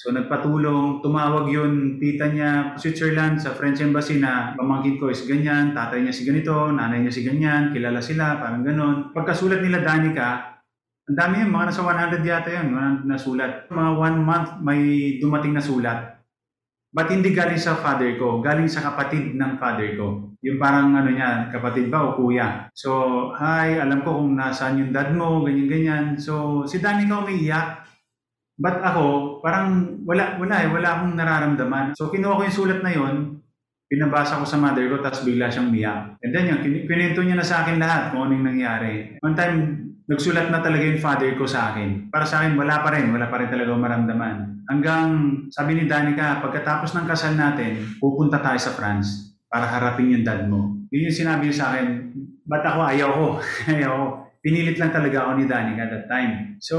So 0.02 0.10
nagpatulong, 0.10 0.98
tumawag 0.98 1.46
yun, 1.46 2.02
tita 2.02 2.26
niya, 2.26 2.74
Switzerland, 2.74 3.38
sa 3.38 3.54
French 3.54 3.78
Embassy 3.78 4.18
na 4.18 4.50
pamangkin 4.58 4.98
ko 4.98 5.14
is 5.14 5.22
ganyan, 5.22 5.70
tatay 5.70 6.02
niya 6.02 6.10
si 6.10 6.26
ganito, 6.26 6.50
nanay 6.74 7.06
niya 7.06 7.14
si 7.14 7.22
ganyan, 7.22 7.70
kilala 7.70 8.02
sila, 8.02 8.42
parang 8.42 8.66
ganon. 8.66 9.14
Pagkasulat 9.14 9.62
nila 9.62 9.78
Danica, 9.78 10.58
ang 11.06 11.18
dami 11.18 11.46
yun, 11.46 11.54
mga 11.54 11.66
nasa 11.70 11.82
100 11.86 12.22
yata 12.22 12.50
yun, 12.50 12.68
100 13.04 13.10
na 13.10 13.18
sulat. 13.18 13.52
Mga 13.70 13.90
one 13.94 14.18
month 14.22 14.50
may 14.62 14.82
dumating 15.22 15.54
na 15.54 15.62
sulat. 15.62 16.21
But 16.92 17.08
hindi 17.08 17.32
galing 17.32 17.56
sa 17.56 17.80
father 17.80 18.20
ko, 18.20 18.44
galing 18.44 18.68
sa 18.68 18.84
kapatid 18.84 19.32
ng 19.32 19.56
father 19.56 19.96
ko. 19.96 20.36
Yung 20.44 20.60
parang 20.60 20.92
ano 20.92 21.08
niya, 21.08 21.48
kapatid 21.48 21.88
ba 21.88 22.12
o 22.12 22.20
kuya. 22.20 22.68
So, 22.76 23.32
hi, 23.32 23.80
alam 23.80 24.04
ko 24.04 24.20
kung 24.20 24.36
nasaan 24.36 24.76
yung 24.76 24.92
dad 24.92 25.16
mo, 25.16 25.40
ganyan-ganyan. 25.40 26.20
So, 26.20 26.62
si 26.68 26.84
Danica 26.84 27.24
umiiyak. 27.24 27.88
But 28.60 28.84
ako, 28.84 29.40
parang 29.40 30.04
wala, 30.04 30.36
wala 30.36 30.54
eh, 30.60 30.68
wala 30.68 30.88
akong 30.92 31.16
nararamdaman. 31.16 31.96
So, 31.96 32.12
kinuha 32.12 32.36
ko 32.36 32.42
yung 32.44 32.58
sulat 32.60 32.80
na 32.84 32.92
yon 32.92 33.40
pinabasa 33.88 34.40
ko 34.40 34.44
sa 34.44 34.60
mother 34.60 34.88
ko, 34.92 35.00
tapos 35.00 35.24
bigla 35.24 35.48
siyang 35.48 35.72
umiyak. 35.72 36.20
And 36.20 36.32
then 36.32 36.48
yun, 36.48 36.60
kinento 36.88 37.24
niya 37.24 37.40
na 37.40 37.44
sa 37.44 37.64
akin 37.64 37.80
lahat 37.80 38.12
kung 38.12 38.28
anong 38.28 38.52
nangyari. 38.52 39.16
One 39.24 39.36
time, 39.36 39.56
nagsulat 40.08 40.52
na 40.52 40.60
talaga 40.60 40.84
yung 40.84 41.00
father 41.00 41.32
ko 41.40 41.48
sa 41.48 41.72
akin. 41.72 42.12
Para 42.12 42.28
sa 42.28 42.44
akin, 42.44 42.52
wala 42.56 42.84
pa 42.84 42.92
rin. 42.92 43.08
Wala 43.12 43.32
pa 43.32 43.40
rin 43.40 43.48
talaga 43.48 43.72
maramdaman. 43.76 44.51
Hanggang, 44.70 45.08
sabi 45.50 45.78
ni 45.78 45.84
Danica, 45.90 46.42
pagkatapos 46.42 46.94
ng 46.94 47.06
kasal 47.08 47.34
natin, 47.34 47.98
pupunta 47.98 48.38
tayo 48.38 48.58
sa 48.58 48.74
France 48.74 49.38
para 49.50 49.66
harapin 49.66 50.14
yung 50.14 50.26
dad 50.26 50.46
mo. 50.46 50.78
Yun 50.92 51.08
yung 51.10 51.18
sinabi 51.18 51.48
niya 51.48 51.56
sa 51.58 51.66
akin, 51.74 51.86
ba't 52.46 52.64
ako 52.64 52.80
ayaw 52.86 53.08
ko? 53.10 53.26
ayaw 53.74 53.90
ko. 53.90 54.06
Pinilit 54.42 54.76
lang 54.78 54.90
talaga 54.90 55.26
ako 55.26 55.30
ni 55.38 55.44
Danica 55.46 55.86
that 55.86 56.06
time. 56.10 56.58
So, 56.58 56.76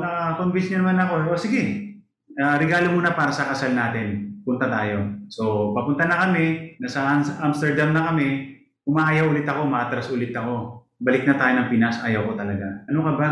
na-convince 0.00 0.68
niya 0.68 0.84
naman 0.84 1.00
ako, 1.00 1.32
o 1.32 1.38
sige, 1.40 1.96
uh, 2.36 2.56
regalo 2.60 2.92
muna 2.92 3.16
para 3.16 3.32
sa 3.32 3.48
kasal 3.48 3.72
natin. 3.72 4.36
Punta 4.44 4.68
tayo. 4.68 5.24
So, 5.32 5.72
papunta 5.72 6.04
na 6.04 6.28
kami, 6.28 6.76
nasa 6.80 7.04
Amsterdam 7.40 7.96
na 7.96 8.12
kami, 8.12 8.56
umaayaw 8.84 9.32
ulit 9.32 9.48
ako, 9.48 9.64
matras 9.64 10.12
ulit 10.12 10.32
ako 10.36 10.80
balik 11.00 11.24
na 11.24 11.34
tayo 11.40 11.52
ng 11.56 11.68
Pinas, 11.72 11.96
ayaw 12.04 12.28
ko 12.28 12.32
talaga. 12.36 12.84
Ano 12.92 13.00
ka 13.00 13.12
ba? 13.16 13.28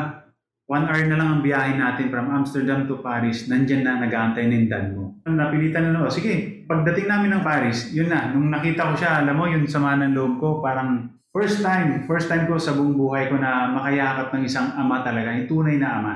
One 0.69 0.85
hour 0.85 1.01
na 1.09 1.17
lang 1.17 1.29
ang 1.33 1.41
biyahe 1.41 1.81
natin 1.81 2.13
from 2.13 2.29
Amsterdam 2.29 2.85
to 2.85 3.01
Paris, 3.01 3.49
nandyan 3.49 3.89
na 3.89 4.05
nag-aantay 4.05 4.53
ng 4.53 4.69
dad 4.69 4.93
mo. 4.93 5.17
Napilitan 5.25 5.97
na, 5.97 6.05
oh, 6.05 6.13
sige, 6.13 6.61
pagdating 6.69 7.09
namin 7.09 7.33
ng 7.33 7.43
Paris, 7.43 7.89
yun 7.97 8.13
na, 8.13 8.29
nung 8.37 8.53
nakita 8.53 8.93
ko 8.93 8.95
siya, 9.01 9.25
alam 9.25 9.33
mo, 9.33 9.49
yung 9.49 9.65
sama 9.65 9.97
ng 9.97 10.13
loob 10.13 10.37
ko, 10.37 10.61
parang 10.61 11.09
first 11.33 11.65
time, 11.65 12.05
first 12.05 12.29
time 12.29 12.45
ko 12.45 12.61
sa 12.61 12.77
buong 12.77 13.01
buhay 13.01 13.33
ko 13.33 13.41
na 13.41 13.73
makayakap 13.81 14.29
ng 14.37 14.45
isang 14.45 14.69
ama 14.77 15.01
talaga, 15.01 15.33
yung 15.41 15.49
tunay 15.49 15.81
na 15.81 15.89
ama. 16.05 16.15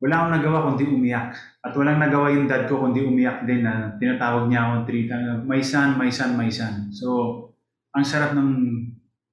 Wala 0.00 0.14
akong 0.16 0.32
nagawa 0.32 0.58
kundi 0.72 0.84
umiyak. 0.88 1.36
At 1.60 1.76
walang 1.76 2.00
nagawa 2.00 2.32
yung 2.32 2.48
dad 2.48 2.64
ko 2.72 2.80
kundi 2.80 3.04
umiyak 3.04 3.44
din 3.44 3.68
na 3.68 4.00
tinatawag 4.00 4.48
niya 4.48 4.64
akong 4.64 4.88
treat, 4.88 5.12
my 5.44 5.60
son, 5.60 6.00
my 6.00 6.08
son, 6.08 6.40
my 6.40 6.48
son. 6.48 6.88
So, 6.88 7.06
ang 7.92 8.08
sarap 8.08 8.32
ng 8.32 8.48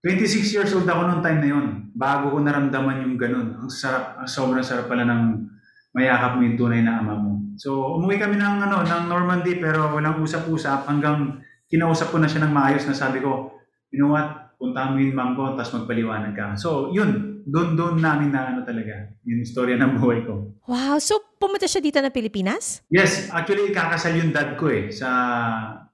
26 0.08 0.56
years 0.56 0.72
old 0.72 0.88
ako 0.88 1.04
noong 1.04 1.24
time 1.24 1.43
na 1.43 1.50
yon. 1.52 1.67
Bago 1.91 2.32
ko 2.32 2.39
naramdaman 2.39 3.04
yung 3.04 3.20
ganun. 3.20 3.60
Ang 3.60 3.67
sarap, 3.67 4.24
ang 4.24 4.30
sobrang 4.30 4.63
sarap 4.63 4.88
pala 4.88 5.04
ng 5.04 5.43
mayakap 5.91 6.39
mo 6.39 6.48
yung 6.48 6.56
tunay 6.56 6.80
na 6.80 7.04
ama 7.04 7.20
mo. 7.20 7.43
So, 7.60 8.00
umuwi 8.00 8.15
kami 8.15 8.39
ng, 8.39 8.63
ano, 8.63 8.88
ng 8.88 9.04
Normandy 9.12 9.60
pero 9.60 9.91
walang 9.91 10.24
usap-usap 10.24 10.88
hanggang 10.88 11.43
kinausap 11.67 12.15
ko 12.15 12.24
na 12.24 12.30
siya 12.32 12.48
ng 12.48 12.54
maayos 12.56 12.88
na 12.88 12.96
sabi 12.96 13.20
ko, 13.20 13.52
you 13.91 14.00
know 14.00 14.15
what, 14.15 14.56
puntahan 14.56 14.96
mo 14.96 15.04
yung 15.04 15.17
mom 15.17 15.36
ko 15.36 15.43
tapos 15.60 15.84
magpaliwanag 15.84 16.32
ka. 16.32 16.56
So, 16.56 16.93
yun, 16.96 17.43
doon 17.43 17.76
doon 17.76 17.96
namin 18.00 18.32
na 18.32 18.56
ano 18.56 18.62
talaga, 18.63 19.12
yung 19.28 19.43
istorya 19.43 19.76
ng 19.76 20.00
buhay 20.00 20.24
ko. 20.24 20.56
Wow, 20.67 21.00
so 21.04 21.20
pumunta 21.36 21.67
siya 21.67 21.84
dito 21.84 22.00
na 22.00 22.12
Pilipinas? 22.12 22.84
Yes, 22.91 23.28
actually 23.32 23.72
kakasal 23.76 24.15
yung 24.15 24.32
dad 24.32 24.56
ko 24.56 24.72
eh 24.72 24.91
sa 24.91 25.10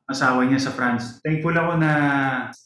asawa 0.08 0.44
niya 0.44 0.60
sa 0.60 0.76
France. 0.76 1.24
Thankful 1.24 1.56
ako 1.56 1.80
na 1.80 1.92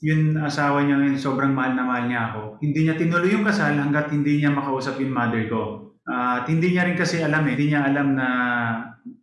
yun 0.02 0.34
asawa 0.41 0.82
niya 0.82 0.97
ngayon 0.97 1.17
sobrang 1.21 1.54
mahal 1.54 1.78
na 1.78 1.86
mahal 1.86 2.06
niya 2.10 2.21
ako. 2.34 2.41
Hindi 2.62 2.80
niya 2.86 2.97
tinuloy 2.97 3.30
yung 3.34 3.45
kasal 3.45 3.78
hanggat 3.78 4.10
hindi 4.10 4.41
niya 4.41 4.50
makausap 4.50 4.97
yung 4.97 5.13
mother 5.13 5.45
ko. 5.45 5.93
Uh, 6.08 6.39
at 6.41 6.45
hindi 6.47 6.73
niya 6.73 6.88
rin 6.88 6.95
kasi 6.95 7.19
alam 7.19 7.43
eh, 7.45 7.54
hindi 7.54 7.76
niya 7.76 7.84
alam 7.84 8.15
na 8.15 8.28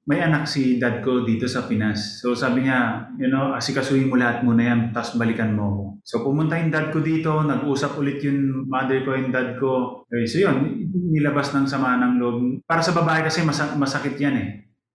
may 0.05 0.20
anak 0.20 0.44
si 0.44 0.77
dad 0.77 1.00
ko 1.00 1.24
dito 1.24 1.48
sa 1.48 1.64
Pinas. 1.64 2.20
So 2.20 2.37
sabi 2.37 2.68
niya, 2.68 3.09
you 3.16 3.33
know, 3.33 3.57
asikasuhin 3.57 4.12
mo 4.12 4.20
lahat 4.20 4.44
muna 4.44 4.62
yan, 4.68 4.81
tapos 4.92 5.16
balikan 5.16 5.57
mo 5.57 5.64
ako. 5.64 5.83
So 6.05 6.20
pumunta 6.20 6.61
yung 6.61 6.68
dad 6.68 6.92
ko 6.92 7.00
dito, 7.00 7.40
nag-usap 7.40 7.96
ulit 7.96 8.20
yung 8.20 8.68
mother 8.68 9.00
ko, 9.00 9.16
yung 9.16 9.33
dad 9.33 9.57
ko. 9.57 10.05
Okay, 10.05 10.29
so 10.29 10.44
yun, 10.44 10.85
nilabas 10.92 11.57
ng 11.57 11.64
sama 11.64 11.96
ng 12.05 12.20
loob. 12.20 12.61
Para 12.68 12.85
sa 12.85 12.92
babae 12.92 13.24
kasi 13.24 13.40
mas- 13.48 13.81
masakit 13.81 14.20
yan 14.20 14.37
eh 14.37 14.48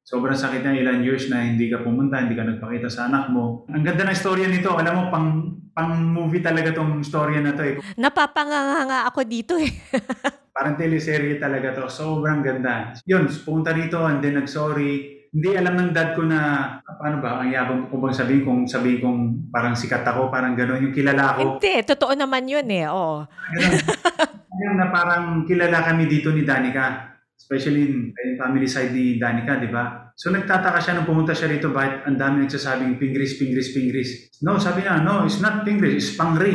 sobrang 0.10 0.34
sakit 0.34 0.66
na 0.66 0.74
ilang 0.74 1.06
years 1.06 1.30
na 1.30 1.46
hindi 1.46 1.70
ka 1.70 1.86
pumunta, 1.86 2.18
hindi 2.18 2.34
ka 2.34 2.42
nagpakita 2.42 2.90
sa 2.90 3.06
anak 3.06 3.30
mo. 3.30 3.70
Ang 3.70 3.86
ganda 3.86 4.10
ng 4.10 4.18
storya 4.18 4.50
nito. 4.50 4.74
Alam 4.74 4.94
mo, 4.98 5.04
pang, 5.14 5.30
pang 5.70 5.94
movie 6.02 6.42
talaga 6.42 6.74
tong 6.74 7.06
storya 7.06 7.46
na 7.46 7.54
to 7.54 7.62
eh. 7.62 7.76
Napapanganga 7.94 9.06
ako 9.06 9.22
dito 9.30 9.54
eh. 9.62 9.70
Parang 10.58 10.74
teleserye 10.82 11.38
talaga 11.38 11.78
to. 11.78 11.86
Sobrang 11.86 12.42
ganda. 12.42 12.98
Yun, 13.06 13.30
pumunta 13.46 13.70
rito 13.70 14.02
and 14.10 14.26
then 14.26 14.42
nag-sorry. 14.42 15.22
Hindi 15.30 15.54
alam 15.54 15.78
ng 15.78 15.94
dad 15.94 16.18
ko 16.18 16.26
na, 16.26 16.74
paano 16.82 17.22
ba, 17.22 17.46
ang 17.46 17.54
yabang 17.54 17.86
ko 17.94 18.02
bang 18.02 18.18
sabihin 18.18 18.42
kung 18.42 18.60
sabihin 18.66 18.98
kong 19.06 19.20
parang 19.54 19.78
sikat 19.78 20.02
ako, 20.02 20.34
parang 20.34 20.58
gano'n, 20.58 20.90
yung 20.90 20.96
kilala 20.98 21.38
ako. 21.38 21.62
Hindi, 21.62 21.86
totoo 21.86 22.18
naman 22.18 22.50
yun 22.50 22.66
eh, 22.66 22.90
oo. 22.90 23.30
Ganun. 23.30 24.74
na 24.82 24.90
parang 24.90 25.46
kilala 25.46 25.86
kami 25.86 26.10
dito 26.10 26.34
ni 26.34 26.42
Danica 26.44 27.10
Especially 27.40 27.88
in, 27.88 28.12
in 28.12 28.36
family 28.36 28.68
side 28.68 28.92
ni 28.92 29.16
Danica, 29.16 29.56
di 29.56 29.72
ba? 29.72 30.12
So 30.20 30.28
nagtataka 30.28 30.84
siya 30.84 31.00
nung 31.00 31.08
pumunta 31.08 31.32
siya 31.32 31.48
rito, 31.48 31.72
bakit 31.72 32.04
ang 32.04 32.20
dami 32.20 32.44
nagsasabing 32.44 33.00
pingris, 33.00 33.40
pingris, 33.40 33.72
pingris. 33.72 34.28
No, 34.44 34.60
sabi 34.60 34.84
niya, 34.84 35.00
no, 35.00 35.24
it's 35.24 35.40
not 35.40 35.64
pingris, 35.64 35.96
it's 35.96 36.12
pangri. 36.20 36.52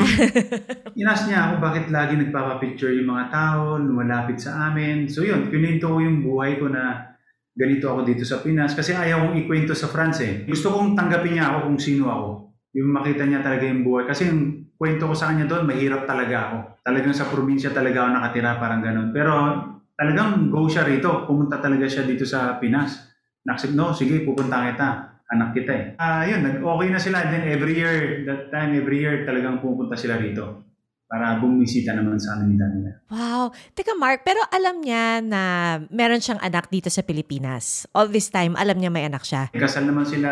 Inas 1.00 1.24
niya 1.24 1.48
ako 1.48 1.64
bakit 1.64 1.88
lagi 1.88 2.20
nagpapapicture 2.20 2.92
yung 2.92 3.08
mga 3.08 3.32
tao, 3.32 3.80
lumalapit 3.80 4.36
sa 4.36 4.68
amin. 4.68 5.08
So 5.08 5.24
yun, 5.24 5.48
kininto 5.48 5.88
ko 5.88 5.98
yung 6.04 6.20
buhay 6.20 6.60
ko 6.60 6.68
na 6.68 7.16
ganito 7.56 7.88
ako 7.88 8.04
dito 8.04 8.22
sa 8.28 8.44
Pinas 8.44 8.76
kasi 8.76 8.92
ayaw 8.92 9.30
kong 9.30 9.48
ikwento 9.48 9.72
sa 9.72 9.88
France 9.88 10.20
eh. 10.20 10.34
Gusto 10.44 10.74
kong 10.74 10.92
tanggapin 10.92 11.40
niya 11.40 11.54
ako 11.54 11.58
kung 11.72 11.78
sino 11.80 12.04
ako. 12.12 12.28
Yung 12.76 12.90
makita 12.90 13.24
niya 13.24 13.40
talaga 13.40 13.64
yung 13.64 13.80
buhay. 13.86 14.04
Kasi 14.04 14.28
yung 14.28 14.74
kwento 14.74 15.06
ko 15.06 15.14
sa 15.14 15.32
kanya 15.32 15.48
doon, 15.48 15.64
mahirap 15.64 16.04
talaga 16.04 16.36
ako. 16.50 16.58
Talagang 16.84 17.14
sa 17.14 17.30
probinsya 17.30 17.70
talaga 17.70 18.04
ako 18.04 18.08
nakatira, 18.12 18.60
parang 18.60 18.82
ganun. 18.82 19.08
Pero 19.14 19.32
talagang 19.94 20.50
go 20.50 20.66
siya 20.66 20.86
rito. 20.86 21.26
Pumunta 21.26 21.58
talaga 21.58 21.86
siya 21.86 22.06
dito 22.06 22.26
sa 22.26 22.58
Pinas. 22.58 23.10
Naksip, 23.46 23.74
no, 23.74 23.94
sige, 23.94 24.22
pupunta 24.22 24.70
kita. 24.70 24.88
Anak 25.24 25.56
kita 25.56 25.72
eh. 25.72 25.84
Ah, 25.96 26.22
yun, 26.28 26.44
nag-okay 26.44 26.92
na 26.92 27.00
sila. 27.00 27.24
Then 27.26 27.48
every 27.48 27.80
year, 27.80 28.22
that 28.28 28.52
time, 28.52 28.76
every 28.76 29.00
year, 29.00 29.24
talagang 29.24 29.58
pupunta 29.58 29.96
sila 29.96 30.20
rito 30.20 30.64
para 31.04 31.38
bumisita 31.38 31.94
naman 31.94 32.18
sa 32.18 32.34
kanila 32.40 32.64
nila. 32.74 32.90
Wow. 33.12 33.54
Teka 33.76 33.94
Mark, 33.94 34.26
pero 34.26 34.42
alam 34.50 34.82
niya 34.82 35.22
na 35.22 35.42
meron 35.92 36.18
siyang 36.18 36.42
anak 36.42 36.72
dito 36.72 36.90
sa 36.90 37.06
Pilipinas. 37.06 37.86
All 37.94 38.10
this 38.10 38.32
time, 38.34 38.58
alam 38.58 38.80
niya 38.80 38.90
may 38.90 39.06
anak 39.06 39.22
siya. 39.22 39.52
Kasal 39.54 39.86
naman 39.86 40.02
sila 40.08 40.30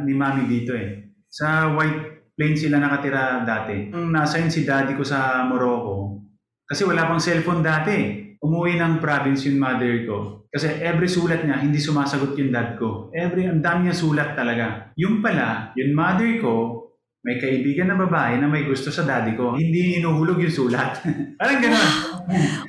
ni 0.00 0.16
Mami 0.16 0.48
dito 0.48 0.72
eh. 0.72 1.12
Sa 1.28 1.76
White 1.76 2.32
Plains 2.32 2.64
sila 2.64 2.80
nakatira 2.80 3.44
dati. 3.44 3.92
Nung 3.92 4.08
nasa 4.08 4.40
si 4.48 4.64
daddy 4.64 4.96
ko 4.96 5.04
sa 5.04 5.44
Morocco, 5.44 6.24
kasi 6.64 6.88
wala 6.88 7.04
pang 7.04 7.20
cellphone 7.20 7.60
dati. 7.60 8.31
Umuwi 8.42 8.74
ng 8.74 8.98
province 8.98 9.46
yung 9.46 9.62
mother 9.62 10.02
ko. 10.02 10.42
Kasi 10.50 10.82
every 10.82 11.06
sulat 11.06 11.46
niya, 11.46 11.62
hindi 11.62 11.78
sumasagot 11.78 12.34
yung 12.34 12.50
dad 12.50 12.74
ko. 12.74 13.08
Every, 13.14 13.46
ang 13.46 13.62
dami 13.62 13.86
niya 13.86 13.94
sulat 13.94 14.34
talaga. 14.34 14.90
Yung 14.98 15.22
pala, 15.22 15.70
yung 15.78 15.94
mother 15.94 16.42
ko, 16.42 16.82
may 17.22 17.38
kaibigan 17.38 17.86
na 17.86 17.94
babae 17.94 18.42
na 18.42 18.50
may 18.50 18.66
gusto 18.66 18.90
sa 18.90 19.06
daddy 19.06 19.38
ko. 19.38 19.54
Hindi 19.54 20.02
inuhulog 20.02 20.42
yung 20.42 20.50
sulat. 20.50 21.06
Parang 21.38 21.62
gano'n. 21.62 21.90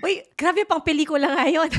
Uy, 0.06 0.22
grabe 0.38 0.62
pang 0.70 0.86
pelikula 0.86 1.34
nga 1.34 1.50
yun. 1.50 1.70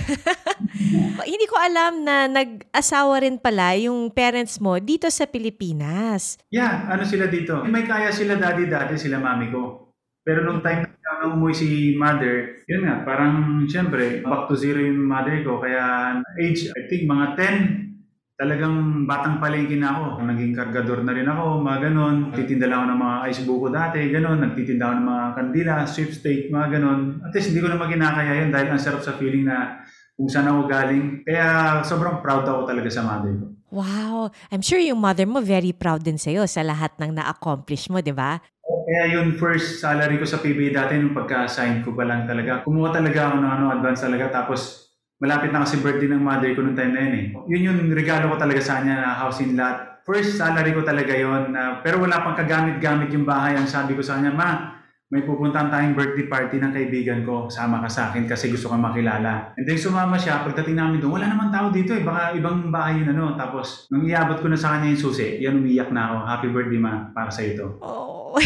Hindi 1.30 1.46
ko 1.46 1.54
alam 1.54 2.02
na 2.02 2.26
nag-asawa 2.26 3.22
rin 3.22 3.38
pala 3.38 3.78
yung 3.78 4.10
parents 4.10 4.58
mo 4.58 4.82
dito 4.82 5.06
sa 5.06 5.30
Pilipinas. 5.30 6.34
Yeah, 6.50 6.90
ano 6.90 7.06
sila 7.06 7.30
dito? 7.30 7.62
May 7.62 7.86
kaya 7.86 8.10
sila 8.10 8.34
daddy 8.34 8.66
dati, 8.66 8.98
sila 8.98 9.22
mami 9.22 9.54
ko. 9.54 9.83
Pero 10.24 10.40
nung 10.40 10.64
time 10.64 10.88
na 11.04 11.28
umuwi 11.28 11.52
si 11.52 11.68
mother, 12.00 12.64
yun 12.64 12.88
nga, 12.88 13.04
parang 13.04 13.64
siyempre, 13.68 14.24
back 14.24 14.48
to 14.48 14.56
zero 14.56 14.80
yung 14.80 15.04
mother 15.04 15.44
ko. 15.44 15.60
Kaya 15.60 16.16
age, 16.40 16.72
I 16.72 16.88
think 16.88 17.04
mga 17.04 17.36
10, 17.36 18.40
talagang 18.40 19.04
batang 19.04 19.38
palengke 19.38 19.76
na 19.76 19.94
ako. 19.94 20.24
Naging 20.24 20.56
kargador 20.56 21.04
na 21.04 21.12
rin 21.12 21.28
ako, 21.28 21.60
mga 21.60 21.78
ganon. 21.92 22.16
Nagtitinda 22.32 22.66
lang 22.66 22.78
ako 22.82 22.86
ng 22.88 23.00
mga 23.04 23.16
ice 23.28 23.42
buko 23.44 23.66
dati, 23.68 23.98
ganon. 24.10 24.38
Nagtitinda 24.40 24.84
ako 24.88 24.94
ng 24.96 25.08
mga 25.12 25.26
kandila, 25.36 25.74
sweepstake, 25.84 26.48
mga 26.48 26.68
ganon. 26.80 27.00
At 27.20 27.30
least 27.36 27.52
hindi 27.52 27.62
ko 27.62 27.68
naman 27.70 27.92
kinakaya 27.92 28.32
yun 28.42 28.50
dahil 28.50 28.68
ang 28.72 28.82
sarap 28.82 29.04
sa 29.04 29.14
feeling 29.20 29.44
na 29.46 29.84
kung 30.16 30.32
saan 30.32 30.50
ako 30.50 30.60
galing. 30.66 31.20
Kaya 31.22 31.46
sobrang 31.84 32.24
proud 32.24 32.48
ako 32.48 32.64
talaga 32.64 32.88
sa 32.90 33.04
mother 33.04 33.32
ko. 33.38 33.46
Wow. 33.74 34.30
I'm 34.54 34.62
sure 34.62 34.78
yung 34.78 35.02
mother 35.02 35.26
mo 35.26 35.42
very 35.42 35.74
proud 35.74 36.06
din 36.06 36.14
sa'yo 36.14 36.46
sa 36.46 36.62
lahat 36.62 36.94
ng 36.96 37.10
na-accomplish 37.18 37.90
mo, 37.90 37.98
di 37.98 38.14
ba? 38.14 38.38
Kaya 38.84 39.16
yung 39.16 39.40
first 39.40 39.80
salary 39.80 40.20
ko 40.20 40.28
sa 40.28 40.44
PBA 40.44 40.76
dati 40.76 41.00
nung 41.00 41.16
pagka-sign 41.16 41.80
ko 41.80 41.96
pa 41.96 42.04
lang 42.04 42.28
talaga. 42.28 42.60
Kumuha 42.68 42.92
talaga 42.92 43.32
ako 43.32 43.36
ng 43.40 43.52
ano, 43.56 43.64
advance 43.72 44.04
talaga. 44.04 44.28
Tapos 44.28 44.92
malapit 45.16 45.56
na 45.56 45.64
kasi 45.64 45.80
birthday 45.80 46.12
ng 46.12 46.20
mother 46.20 46.52
ko 46.52 46.60
nung 46.60 46.76
time 46.76 46.92
na 46.92 47.00
yun 47.00 47.14
eh. 47.16 47.26
Yun 47.48 47.62
yung 47.64 47.80
regalo 47.96 48.28
ko 48.28 48.36
talaga 48.36 48.60
sa 48.60 48.84
kanya 48.84 49.00
na 49.00 49.16
house 49.16 49.40
in 49.40 49.56
lot. 49.56 50.04
First 50.04 50.36
salary 50.36 50.76
ko 50.76 50.84
talaga 50.84 51.16
yon 51.16 51.56
na 51.56 51.80
pero 51.80 51.96
wala 51.96 52.20
pang 52.20 52.36
kagamit-gamit 52.36 53.08
yung 53.08 53.24
bahay. 53.24 53.56
Ang 53.56 53.64
sabi 53.64 53.96
ko 53.96 54.04
sa 54.04 54.20
kanya, 54.20 54.36
ma, 54.36 54.73
may 55.14 55.22
pupuntahan 55.22 55.70
tayong 55.70 55.94
birthday 55.94 56.26
party 56.26 56.58
ng 56.58 56.74
kaibigan 56.74 57.22
ko. 57.22 57.46
Sama 57.46 57.78
ka 57.78 57.86
sa 57.86 58.10
akin 58.10 58.26
kasi 58.26 58.50
gusto 58.50 58.66
kang 58.66 58.82
makilala. 58.82 59.54
And 59.54 59.62
then 59.62 59.78
sumama 59.78 60.18
siya. 60.18 60.42
Pagdating 60.42 60.74
namin 60.74 60.98
doon, 60.98 61.22
wala 61.22 61.30
naman 61.30 61.54
tao 61.54 61.70
dito 61.70 61.94
eh. 61.94 62.02
Baka 62.02 62.34
ibang 62.34 62.74
bahay 62.74 62.98
yun 62.98 63.14
ano. 63.14 63.38
Tapos, 63.38 63.86
nung 63.94 64.02
iabot 64.02 64.42
ko 64.42 64.50
na 64.50 64.58
sa 64.58 64.74
kanya 64.74 64.90
yung 64.90 64.98
susi, 64.98 65.38
yan 65.38 65.62
umiyak 65.62 65.94
na 65.94 66.10
ako. 66.10 66.16
Happy 66.26 66.48
birthday 66.50 66.82
ma, 66.82 67.14
para 67.14 67.30
sa 67.30 67.46
ito. 67.46 67.78
Oh, 67.78 68.34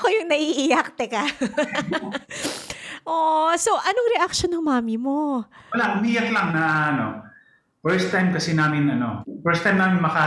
ako 0.00 0.06
yung 0.08 0.32
naiiyak, 0.32 0.96
teka. 0.96 1.28
Oh, 3.02 3.50
so 3.58 3.74
anong 3.74 4.14
reaction 4.14 4.46
ng 4.46 4.62
mami 4.62 4.94
mo? 4.94 5.42
Wala, 5.74 5.98
umiyak 5.98 6.30
lang 6.30 6.54
na 6.54 6.62
ano. 6.94 7.06
First 7.82 8.14
time 8.14 8.30
kasi 8.30 8.54
namin 8.54 8.94
ano, 8.94 9.26
first 9.42 9.66
time 9.66 9.74
namin 9.74 9.98
maka 9.98 10.22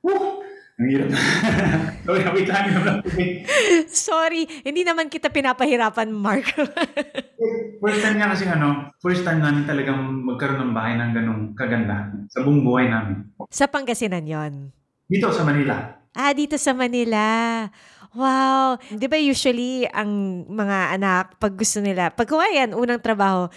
Woo! 0.00 0.40
Ang 0.78 0.88
hirap. 0.88 1.10
Sorry, 2.08 2.24
wait 2.32 2.48
lang. 2.48 2.64
Sorry, 3.92 4.48
hindi 4.64 4.80
naman 4.80 5.12
kita 5.12 5.28
pinapahirapan, 5.28 6.08
Mark. 6.08 6.48
first 7.84 8.00
time 8.00 8.16
niya 8.16 8.32
kasi 8.32 8.48
ano, 8.48 8.88
first 8.96 9.28
time 9.28 9.44
namin 9.44 9.68
talagang 9.68 10.24
magkaroon 10.24 10.72
ng 10.72 10.72
bahay 10.72 10.96
ng 10.96 11.12
ganong 11.12 11.42
kaganda 11.52 12.08
sa 12.32 12.40
buong 12.40 12.64
buhay 12.64 12.88
namin. 12.88 13.28
Sa 13.52 13.68
Pangasinan 13.68 14.24
yon. 14.24 14.72
Dito 15.04 15.28
sa 15.36 15.44
Manila. 15.44 16.00
Ah, 16.16 16.32
dito 16.32 16.56
sa 16.56 16.72
Manila. 16.72 17.68
Wow! 18.16 18.80
'Di 18.88 19.04
ba 19.04 19.20
usually 19.20 19.84
ang 19.92 20.42
mga 20.48 20.96
anak 20.96 21.36
pag 21.36 21.52
gusto 21.52 21.84
nila, 21.84 22.08
pag 22.08 22.24
kumayan 22.24 22.72
unang 22.72 23.04
trabaho, 23.04 23.52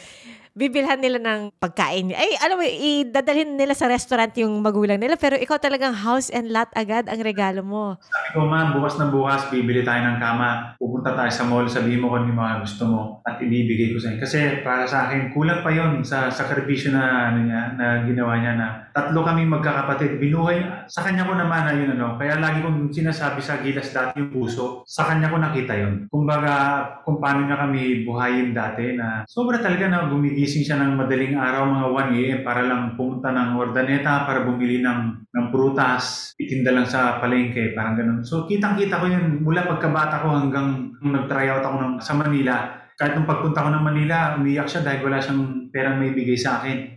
bibilhan 0.51 0.99
nila 0.99 1.17
ng 1.19 1.55
pagkain. 1.57 2.11
Ay, 2.11 2.35
alam 2.43 2.59
mo, 2.59 2.63
idadalhin 2.67 3.55
nila 3.55 3.71
sa 3.71 3.87
restaurant 3.87 4.31
yung 4.35 4.59
magulang 4.59 4.99
nila. 4.99 5.15
Pero 5.15 5.39
ikaw 5.39 5.55
talagang 5.57 5.95
house 5.95 6.27
and 6.31 6.51
lot 6.51 6.67
agad 6.75 7.07
ang 7.07 7.23
regalo 7.23 7.63
mo. 7.63 7.95
Sabi 8.03 8.29
ko, 8.35 8.39
ma, 8.47 8.75
bukas 8.75 8.99
na 8.99 9.07
bukas, 9.07 9.47
bibili 9.47 9.81
tayo 9.87 10.03
ng 10.03 10.19
kama. 10.19 10.75
Pupunta 10.75 11.15
tayo 11.15 11.31
sa 11.31 11.47
mall, 11.47 11.71
sabihin 11.71 12.03
mo 12.03 12.11
kung 12.11 12.27
ano 12.27 12.29
yung 12.31 12.41
mga 12.43 12.55
gusto 12.67 12.83
mo 12.87 13.01
at 13.23 13.39
ibibigay 13.39 13.95
ko 13.95 13.97
sa 14.03 14.11
inyo. 14.11 14.19
Kasi 14.19 14.37
para 14.59 14.83
sa 14.83 15.07
akin, 15.07 15.31
kulang 15.31 15.63
pa 15.63 15.71
yon 15.71 16.03
sa 16.03 16.27
sakripisyo 16.27 16.91
na, 16.91 17.31
ano 17.31 17.47
niya, 17.47 17.61
na 17.79 17.85
ginawa 18.03 18.35
niya 18.35 18.53
na 18.59 18.67
tatlo 18.91 19.23
kami 19.23 19.47
magkakapatid. 19.47 20.19
Binuhay, 20.19 20.87
sa 20.91 21.07
kanya 21.07 21.23
ko 21.23 21.33
naman 21.39 21.63
na 21.63 21.73
yun 21.75 21.95
ano. 21.95 22.19
Kaya 22.19 22.43
lagi 22.43 22.59
kong 22.59 22.91
sinasabi 22.91 23.39
sa 23.39 23.63
gilas 23.63 23.87
dati 23.95 24.19
yung 24.19 24.35
puso, 24.35 24.83
sa 24.83 25.07
kanya 25.07 25.31
ko 25.31 25.39
nakita 25.39 25.73
yun. 25.79 26.11
Kumbaga, 26.11 26.83
kung 27.07 27.23
paano 27.23 27.47
niya 27.47 27.55
kami 27.55 28.03
buhayin 28.03 28.51
dati 28.51 28.99
na 28.99 29.23
sobra 29.31 29.63
talaga 29.63 29.87
na 29.87 30.11
gumigil 30.11 30.40
Gigising 30.41 30.65
siya 30.65 30.81
ng 30.81 30.97
madaling 30.97 31.37
araw 31.37 31.69
mga 31.69 31.87
1 32.09 32.17
a.m. 32.17 32.39
para 32.41 32.65
lang 32.65 32.97
pumunta 32.97 33.29
ng 33.29 33.61
Ordaneta 33.61 34.25
para 34.25 34.41
bumili 34.41 34.81
ng, 34.81 35.29
ng 35.29 35.45
prutas, 35.53 36.33
itinda 36.33 36.73
lang 36.73 36.89
sa 36.89 37.21
palengke, 37.21 37.77
parang 37.77 37.93
ganun. 37.93 38.19
So 38.25 38.49
kitang-kita 38.49 38.97
ko 38.97 39.05
yun 39.05 39.45
mula 39.45 39.69
pagkabata 39.69 40.25
ko 40.25 40.33
hanggang 40.33 40.97
nag-try 40.97 41.45
out 41.45 41.61
ako 41.61 41.77
ng, 41.77 41.93
sa 42.01 42.17
Manila. 42.17 42.73
Kahit 42.97 43.13
nung 43.13 43.29
pagpunta 43.29 43.61
ko 43.61 43.69
ng 43.69 43.85
Manila, 43.85 44.33
umiyak 44.33 44.65
siya 44.65 44.81
dahil 44.81 45.05
wala 45.05 45.21
siyang 45.21 45.69
perang 45.69 46.01
may 46.01 46.09
bigay 46.09 46.33
sa 46.33 46.57
akin. 46.57 46.89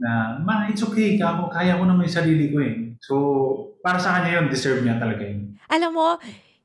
Na, 0.00 0.40
ma, 0.40 0.72
it's 0.72 0.80
okay, 0.80 1.20
ako, 1.20 1.52
kaya 1.52 1.76
ko 1.76 1.84
naman 1.84 2.08
yung 2.08 2.16
sarili 2.24 2.48
ko 2.48 2.64
eh. 2.64 2.96
So, 3.04 3.14
para 3.84 4.00
sa 4.00 4.16
kanya 4.16 4.40
yun, 4.40 4.48
deserve 4.48 4.80
niya 4.80 4.96
talaga 4.96 5.28
yun. 5.28 5.60
Alam 5.68 5.92
mo, 5.92 6.08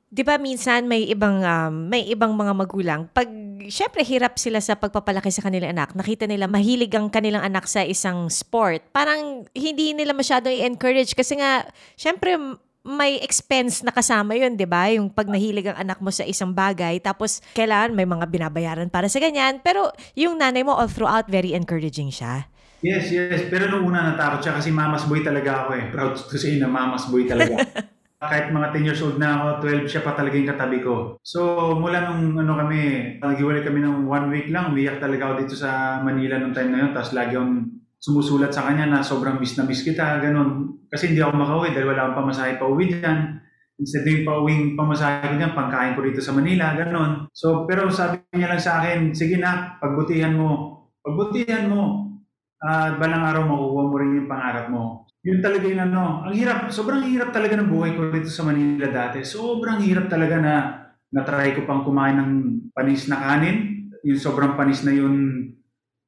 'di 0.08 0.22
ba 0.24 0.40
minsan 0.40 0.88
may 0.88 1.04
ibang 1.04 1.44
um, 1.44 1.90
may 1.90 2.06
ibang 2.08 2.32
mga 2.32 2.54
magulang 2.54 3.10
pag 3.12 3.26
syempre 3.68 4.04
hirap 4.04 4.36
sila 4.40 4.60
sa 4.60 4.78
pagpapalaki 4.78 5.30
sa 5.30 5.44
kanilang 5.44 5.74
anak. 5.74 5.92
Nakita 5.96 6.28
nila 6.28 6.46
mahilig 6.46 6.92
ang 6.94 7.08
kanilang 7.08 7.42
anak 7.42 7.68
sa 7.68 7.82
isang 7.82 8.28
sport. 8.30 8.82
Parang 8.94 9.44
hindi 9.52 9.92
nila 9.92 10.12
masyado 10.12 10.50
i-encourage 10.50 11.14
kasi 11.16 11.38
nga 11.38 11.68
syempre 11.94 12.36
may 12.84 13.16
expense 13.24 13.80
na 13.80 13.88
kasama 13.88 14.36
yun, 14.36 14.60
di 14.60 14.68
ba? 14.68 14.92
Yung 14.92 15.08
pag 15.08 15.24
nahilig 15.24 15.72
ang 15.72 15.88
anak 15.88 16.04
mo 16.04 16.12
sa 16.12 16.20
isang 16.28 16.52
bagay, 16.52 17.00
tapos 17.00 17.40
kailangan 17.56 17.96
may 17.96 18.04
mga 18.04 18.28
binabayaran 18.28 18.92
para 18.92 19.08
sa 19.08 19.16
ganyan. 19.24 19.56
Pero 19.64 19.88
yung 20.12 20.36
nanay 20.36 20.60
mo 20.60 20.76
all 20.76 20.92
throughout, 20.92 21.24
very 21.32 21.56
encouraging 21.56 22.12
siya. 22.12 22.44
Yes, 22.84 23.08
yes. 23.08 23.48
Pero 23.48 23.72
nung 23.72 23.88
una 23.88 24.12
natakot 24.12 24.44
siya 24.44 24.60
kasi 24.60 24.68
mamas 24.68 25.08
boy 25.08 25.24
talaga 25.24 25.64
ako 25.64 25.70
eh. 25.80 25.84
Proud 25.88 26.12
to 26.28 26.36
say 26.36 26.60
na 26.60 26.68
mamas 26.68 27.08
boy 27.08 27.24
talaga. 27.24 27.64
kahit 28.28 28.52
mga 28.52 28.68
10 28.74 28.86
years 28.86 29.02
old 29.04 29.16
na 29.16 29.58
ako, 29.58 29.68
12 29.86 29.90
siya 29.90 30.02
pa 30.04 30.12
talaga 30.12 30.34
yung 30.34 30.50
katabi 30.50 30.78
ko. 30.84 31.16
So, 31.24 31.72
mula 31.78 32.06
nung 32.06 32.36
ano 32.38 32.52
kami, 32.58 32.80
naghiwalay 33.20 33.62
kami 33.62 33.80
ng 33.84 34.08
one 34.08 34.26
week 34.32 34.48
lang, 34.52 34.72
umiyak 34.72 34.98
talaga 34.98 35.30
ako 35.30 35.34
dito 35.44 35.54
sa 35.56 36.00
Manila 36.00 36.36
nung 36.36 36.56
time 36.56 36.70
na 36.72 36.80
yun. 36.84 36.92
Tapos 36.92 37.12
lagi 37.12 37.36
akong 37.36 37.70
sumusulat 38.00 38.52
sa 38.52 38.68
kanya 38.68 38.86
na 38.88 39.00
sobrang 39.00 39.36
miss 39.36 39.56
na 39.56 39.64
miss 39.68 39.84
kita, 39.84 40.20
ganun. 40.20 40.80
Kasi 40.88 41.12
hindi 41.12 41.20
ako 41.20 41.32
makauwi 41.36 41.72
dahil 41.72 41.88
wala 41.88 42.00
akong 42.08 42.18
pamasahe 42.26 42.52
pa 42.60 42.66
uwi 42.68 42.84
dyan. 42.92 43.18
Instead 43.74 44.06
yung 44.06 44.24
pauwing 44.28 44.64
pamasahe 44.78 45.34
ko 45.34 45.36
dyan, 45.40 45.52
pangkain 45.52 45.94
ko 45.98 46.00
dito 46.04 46.20
sa 46.22 46.32
Manila, 46.32 46.74
ganun. 46.78 47.26
So, 47.34 47.66
pero 47.68 47.90
sabi 47.90 48.22
niya 48.34 48.52
lang 48.52 48.62
sa 48.62 48.80
akin, 48.80 49.12
sige 49.12 49.36
na, 49.36 49.76
pagbutihan 49.78 50.34
mo. 50.34 50.50
Pagbutihan 51.04 51.68
mo. 51.68 52.12
At 52.64 52.96
uh, 52.96 53.02
balang 53.02 53.20
araw 53.28 53.44
makukuha 53.44 53.84
mo 53.92 53.96
rin 54.00 54.16
yung 54.16 54.30
pangarap 54.30 54.72
mo 54.72 55.03
yun 55.24 55.40
talaga 55.40 55.64
yung 55.64 55.82
ano, 55.88 56.20
ang 56.28 56.36
hirap, 56.36 56.68
sobrang 56.68 57.00
hirap 57.08 57.32
talaga 57.32 57.56
ng 57.56 57.72
buhay 57.72 57.96
ko 57.96 58.12
dito 58.12 58.28
sa 58.28 58.44
Manila 58.44 58.92
dati. 58.92 59.24
Sobrang 59.24 59.80
hirap 59.80 60.12
talaga 60.12 60.36
na 60.36 60.54
na-try 61.08 61.56
ko 61.56 61.64
pang 61.64 61.80
kumain 61.80 62.20
ng 62.20 62.32
panis 62.76 63.08
na 63.08 63.16
kanin. 63.16 63.88
Yung 64.04 64.20
sobrang 64.20 64.52
panis 64.52 64.84
na 64.84 64.92
yun, 64.92 65.48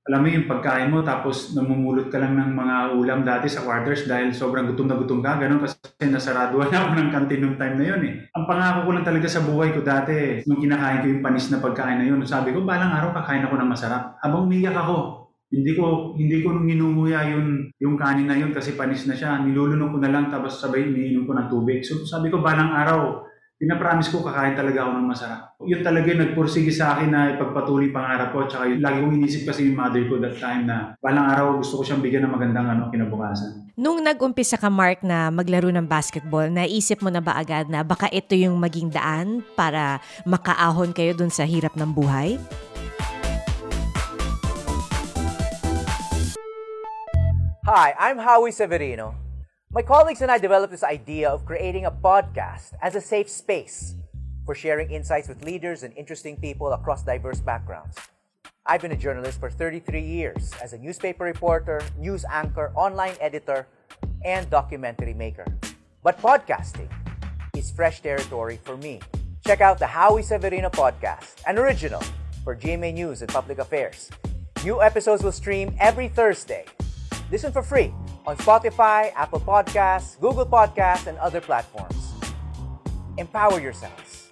alam 0.04 0.20
mo 0.20 0.28
yung 0.28 0.44
pagkain 0.44 0.92
mo, 0.92 1.00
tapos 1.00 1.56
namumulot 1.56 2.12
ka 2.12 2.20
lang 2.20 2.36
ng 2.36 2.52
mga 2.52 2.76
ulam 2.92 3.24
dati 3.24 3.48
sa 3.48 3.64
quarters 3.64 4.04
dahil 4.04 4.36
sobrang 4.36 4.68
gutom 4.68 4.92
na 4.92 5.00
gutom 5.00 5.24
ka, 5.24 5.40
ganun 5.40 5.64
kasi 5.64 5.80
nasarado 6.12 6.60
na 6.60 6.68
ako 6.84 6.92
ng 7.00 7.10
kantin 7.10 7.40
nung 7.40 7.56
time 7.56 7.74
na 7.80 7.86
yun 7.88 8.02
eh. 8.04 8.14
Ang 8.36 8.44
pangako 8.44 8.84
ko 8.84 8.90
lang 9.00 9.06
talaga 9.08 9.26
sa 9.32 9.42
buhay 9.42 9.72
ko 9.72 9.80
dati, 9.80 10.44
nung 10.44 10.60
kinakain 10.60 11.00
ko 11.00 11.06
yung 11.08 11.24
panis 11.24 11.48
na 11.48 11.64
pagkain 11.64 12.04
na 12.04 12.06
yun, 12.06 12.20
sabi 12.28 12.52
ko, 12.52 12.60
balang 12.68 12.92
araw 12.92 13.16
kakain 13.16 13.48
ako 13.48 13.56
ng 13.56 13.70
masarap. 13.72 14.20
Habang 14.20 14.44
umiyak 14.44 14.76
ako, 14.76 15.25
hindi 15.46 15.72
ko 15.78 16.14
hindi 16.18 16.42
ko 16.42 16.54
nung 16.54 16.66
inunguya 16.66 17.22
yung 17.30 17.70
yung 17.78 17.94
kanin 17.94 18.26
na 18.26 18.34
yun 18.34 18.50
kasi 18.50 18.74
panis 18.74 19.06
na 19.06 19.14
siya. 19.14 19.38
Nilulunok 19.42 19.94
ko 19.94 19.98
na 20.02 20.10
lang 20.10 20.26
tapos 20.26 20.58
sabay 20.58 20.86
iniinom 20.90 21.26
ko 21.26 21.32
ng 21.38 21.48
tubig. 21.48 21.86
So 21.86 22.02
sabi 22.02 22.30
ko 22.34 22.42
balang 22.42 22.74
araw 22.74 23.26
pinapromise 23.56 24.12
ko 24.12 24.20
kakain 24.20 24.52
talaga 24.52 24.84
ako 24.84 24.90
ng 25.00 25.08
masarap. 25.08 25.40
Yun 25.64 25.80
talaga 25.80 26.06
yung 26.12 26.22
nagpursige 26.28 26.68
sa 26.68 26.92
akin 26.92 27.08
na 27.08 27.20
ipagpatuloy 27.32 27.88
pangarap 27.88 28.36
ko. 28.36 28.44
Tsaka 28.44 28.68
yun, 28.68 28.84
lagi 28.84 29.00
kong 29.00 29.16
inisip 29.16 29.48
kasi 29.48 29.64
yung 29.64 29.80
mother 29.80 30.04
ko 30.04 30.20
that 30.20 30.36
time 30.36 30.68
na 30.68 30.92
balang 31.00 31.24
araw 31.32 31.56
gusto 31.56 31.80
ko 31.80 31.82
siyang 31.88 32.04
bigyan 32.04 32.28
ng 32.28 32.34
magandang 32.36 32.68
ano, 32.68 32.92
kinabukasan. 32.92 33.72
Nung 33.76 34.04
nag-umpisa 34.04 34.60
ka, 34.60 34.68
Mark, 34.68 35.00
na 35.00 35.32
maglaro 35.32 35.72
ng 35.72 35.88
basketball, 35.88 36.52
naisip 36.52 37.00
mo 37.00 37.08
na 37.08 37.24
ba 37.24 37.36
agad 37.40 37.72
na 37.72 37.80
baka 37.80 38.12
ito 38.12 38.36
yung 38.36 38.60
maging 38.60 38.92
daan 38.92 39.40
para 39.56 40.04
makaahon 40.28 40.92
kayo 40.92 41.16
dun 41.16 41.32
sa 41.32 41.48
hirap 41.48 41.72
ng 41.80 41.88
buhay? 41.96 42.36
Hi, 47.66 47.96
I'm 47.98 48.18
Howie 48.18 48.52
Severino. 48.52 49.16
My 49.72 49.82
colleagues 49.82 50.22
and 50.22 50.30
I 50.30 50.38
developed 50.38 50.70
this 50.70 50.84
idea 50.84 51.28
of 51.28 51.44
creating 51.44 51.84
a 51.84 51.90
podcast 51.90 52.74
as 52.80 52.94
a 52.94 53.00
safe 53.00 53.28
space 53.28 53.96
for 54.44 54.54
sharing 54.54 54.92
insights 54.92 55.26
with 55.26 55.42
leaders 55.42 55.82
and 55.82 55.92
interesting 55.96 56.36
people 56.36 56.72
across 56.72 57.02
diverse 57.02 57.40
backgrounds. 57.40 57.96
I've 58.64 58.82
been 58.82 58.92
a 58.92 58.96
journalist 58.96 59.40
for 59.40 59.50
33 59.50 60.00
years 60.00 60.52
as 60.62 60.74
a 60.74 60.78
newspaper 60.78 61.24
reporter, 61.24 61.82
news 61.98 62.24
anchor, 62.30 62.70
online 62.76 63.16
editor, 63.20 63.66
and 64.24 64.48
documentary 64.48 65.14
maker. 65.14 65.46
But 66.04 66.22
podcasting 66.22 66.88
is 67.56 67.72
fresh 67.72 68.00
territory 68.00 68.60
for 68.62 68.76
me. 68.76 69.00
Check 69.44 69.60
out 69.60 69.80
the 69.80 69.88
Howie 69.88 70.22
Severino 70.22 70.70
podcast, 70.70 71.42
an 71.48 71.58
original 71.58 72.02
for 72.44 72.54
GMA 72.54 72.94
News 72.94 73.22
and 73.22 73.28
Public 73.32 73.58
Affairs. 73.58 74.08
New 74.62 74.80
episodes 74.80 75.24
will 75.24 75.32
stream 75.32 75.74
every 75.80 76.06
Thursday. 76.06 76.64
Listen 77.26 77.50
for 77.50 77.62
free 77.62 77.90
on 78.22 78.38
Spotify, 78.38 79.10
Apple 79.18 79.42
Podcasts, 79.42 80.14
Google 80.22 80.46
Podcasts, 80.46 81.10
and 81.10 81.18
other 81.18 81.42
platforms. 81.42 82.14
Empower 83.18 83.58
yourselves 83.58 84.30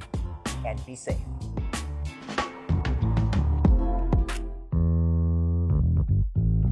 and 0.62 0.78
be 0.86 0.94
safe. 0.94 1.18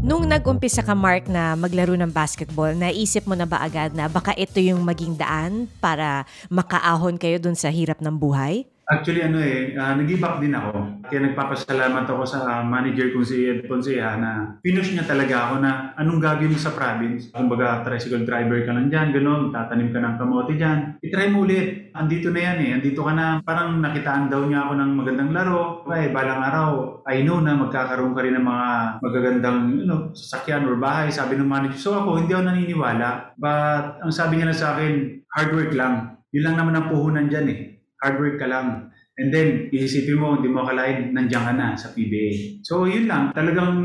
Nung 0.02 0.26
nag-umpisa 0.26 0.82
ka, 0.82 0.98
Mark, 0.98 1.30
na 1.30 1.54
maglaro 1.54 1.94
ng 1.94 2.10
basketball, 2.10 2.74
naisip 2.74 3.22
mo 3.26 3.38
na 3.38 3.46
ba 3.46 3.62
agad 3.62 3.94
na 3.94 4.10
baka 4.10 4.34
ito 4.34 4.58
yung 4.58 4.82
maging 4.82 5.14
daan 5.14 5.70
para 5.78 6.26
makaahon 6.50 7.18
kayo 7.18 7.38
dun 7.38 7.54
sa 7.54 7.70
hirap 7.70 8.02
ng 8.02 8.14
buhay? 8.14 8.66
Actually, 8.82 9.22
ano 9.22 9.38
eh, 9.38 9.78
uh, 9.78 9.94
nag-give 9.94 10.26
up 10.26 10.42
din 10.42 10.58
ako. 10.58 11.06
Kaya 11.06 11.28
nagpapasalamat 11.30 12.02
ako 12.02 12.22
sa 12.26 12.66
manager 12.66 13.14
kong 13.14 13.22
si 13.22 13.46
Ed 13.46 13.70
Ponceja 13.70 14.18
na 14.18 14.58
pinush 14.58 14.90
niya 14.90 15.06
talaga 15.06 15.48
ako 15.48 15.54
na 15.62 15.70
anong 15.94 16.18
gagawin 16.18 16.50
mo 16.50 16.58
sa 16.58 16.74
province. 16.74 17.30
Kumbaga, 17.30 17.86
tricycle 17.86 18.26
driver 18.26 18.58
ka 18.66 18.74
lang 18.74 18.90
dyan, 18.90 19.14
gano'n, 19.14 19.54
tatanim 19.54 19.94
ka 19.94 20.02
ng 20.02 20.16
kamote 20.18 20.58
dyan. 20.58 20.98
I-try 20.98 21.30
mo 21.30 21.46
ulit. 21.46 21.94
Andito 21.94 22.34
na 22.34 22.40
yan 22.42 22.58
eh. 22.58 22.70
Andito 22.80 23.06
ka 23.06 23.12
na. 23.14 23.38
Parang 23.46 23.78
nakitaan 23.78 24.26
daw 24.26 24.42
niya 24.50 24.66
ako 24.66 24.72
ng 24.74 24.90
magandang 24.98 25.30
laro. 25.30 25.86
Okay, 25.86 26.10
balang 26.10 26.42
araw, 26.42 26.70
I 27.06 27.22
know 27.22 27.38
na 27.38 27.54
magkakaroon 27.54 28.18
ka 28.18 28.24
rin 28.26 28.34
ng 28.34 28.46
mga 28.46 28.68
magagandang 28.98 29.58
you 29.78 29.86
know, 29.86 30.10
sasakyan 30.10 30.66
or 30.66 30.74
bahay, 30.74 31.06
sabi 31.06 31.38
ng 31.38 31.46
manager. 31.46 31.78
So 31.78 31.94
ako, 31.94 32.26
hindi 32.26 32.34
ako 32.34 32.50
naniniwala. 32.50 33.38
But 33.38 34.02
ang 34.02 34.10
sabi 34.10 34.42
niya 34.42 34.50
na 34.50 34.56
sa 34.58 34.74
akin, 34.74 35.22
hard 35.30 35.50
work 35.54 35.70
lang. 35.70 36.18
Yun 36.32 36.50
lang 36.50 36.56
naman 36.58 36.74
ang 36.74 36.88
puhunan 36.88 37.28
dyan 37.28 37.46
eh 37.46 37.71
hard 38.02 38.18
work 38.18 38.36
ka 38.42 38.50
lang. 38.50 38.90
And 39.14 39.30
then, 39.30 39.70
iisipin 39.70 40.18
mo, 40.18 40.34
hindi 40.34 40.50
mo 40.50 40.66
akalain, 40.66 41.14
nandiyan 41.14 41.44
ka 41.46 41.52
na 41.54 41.78
sa 41.78 41.94
PBA. 41.94 42.58
So, 42.66 42.90
yun 42.90 43.06
lang. 43.06 43.30
Talagang 43.30 43.78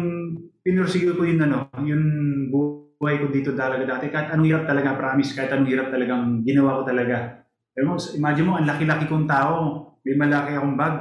pinursige 0.66 1.14
ko 1.14 1.22
yun, 1.22 1.46
ano, 1.46 1.70
yung 1.86 2.04
buhay 2.50 3.22
ko 3.22 3.30
dito 3.30 3.54
talaga 3.54 3.86
dati. 3.86 4.10
Kahit 4.10 4.34
anong 4.34 4.48
hirap 4.50 4.64
talaga, 4.66 4.98
promise, 4.98 5.38
kahit 5.38 5.54
anong 5.54 5.70
hirap 5.70 5.88
talagang 5.94 6.42
ginawa 6.42 6.82
ko 6.82 6.84
talaga. 6.90 7.46
Pero 7.78 7.94
imagine 8.18 8.48
mo, 8.50 8.58
ang 8.58 8.66
laki-laki 8.66 9.06
kong 9.06 9.30
tao. 9.30 9.86
May 10.02 10.18
malaki 10.18 10.58
akong 10.58 10.80
bag. 10.80 10.96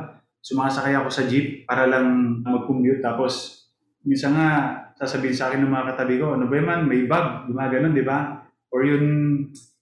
Sumasakay 0.44 0.94
ako 0.98 1.08
sa 1.08 1.24
jeep 1.24 1.64
para 1.64 1.88
lang 1.88 2.38
mag-commute. 2.44 3.00
Tapos, 3.00 3.64
minsan 4.04 4.36
nga, 4.36 4.48
sasabihin 4.98 5.38
sa 5.38 5.48
akin 5.48 5.64
ng 5.64 5.72
mga 5.72 5.88
katabi 5.94 6.20
ko, 6.20 6.36
ano 6.36 6.50
ba 6.50 6.58
man, 6.60 6.84
may 6.84 7.08
bag, 7.08 7.48
gumaganon, 7.48 7.94
di 7.94 8.04
ba? 8.04 8.42
Or 8.74 8.82
yung, 8.82 9.06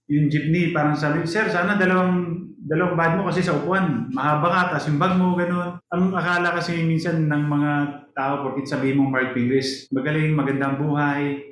yung 0.07 0.27
jeepney, 0.29 0.71
parang 0.71 0.95
sabi, 0.95 1.25
Sir, 1.25 1.49
sana 1.49 1.81
dalawang 1.81 2.45
dalawang 2.65 2.97
bag 2.97 3.13
mo 3.21 3.29
kasi 3.29 3.45
sa 3.45 3.53
upuan, 3.61 4.09
mahaba 4.09 4.49
ka, 4.49 4.61
tapos 4.75 4.89
yung 4.89 5.01
bag 5.01 5.15
mo, 5.21 5.37
ganun. 5.37 5.77
Ang 5.93 6.17
akala 6.17 6.57
kasi 6.57 6.81
minsan 6.81 7.29
ng 7.29 7.45
mga 7.45 7.73
tao, 8.17 8.41
porkit 8.41 8.65
sabihin 8.65 8.97
mo 8.97 9.13
Mark 9.13 9.37
Pingris, 9.37 9.85
magaling, 9.93 10.33
magandang 10.33 10.81
buhay, 10.81 11.45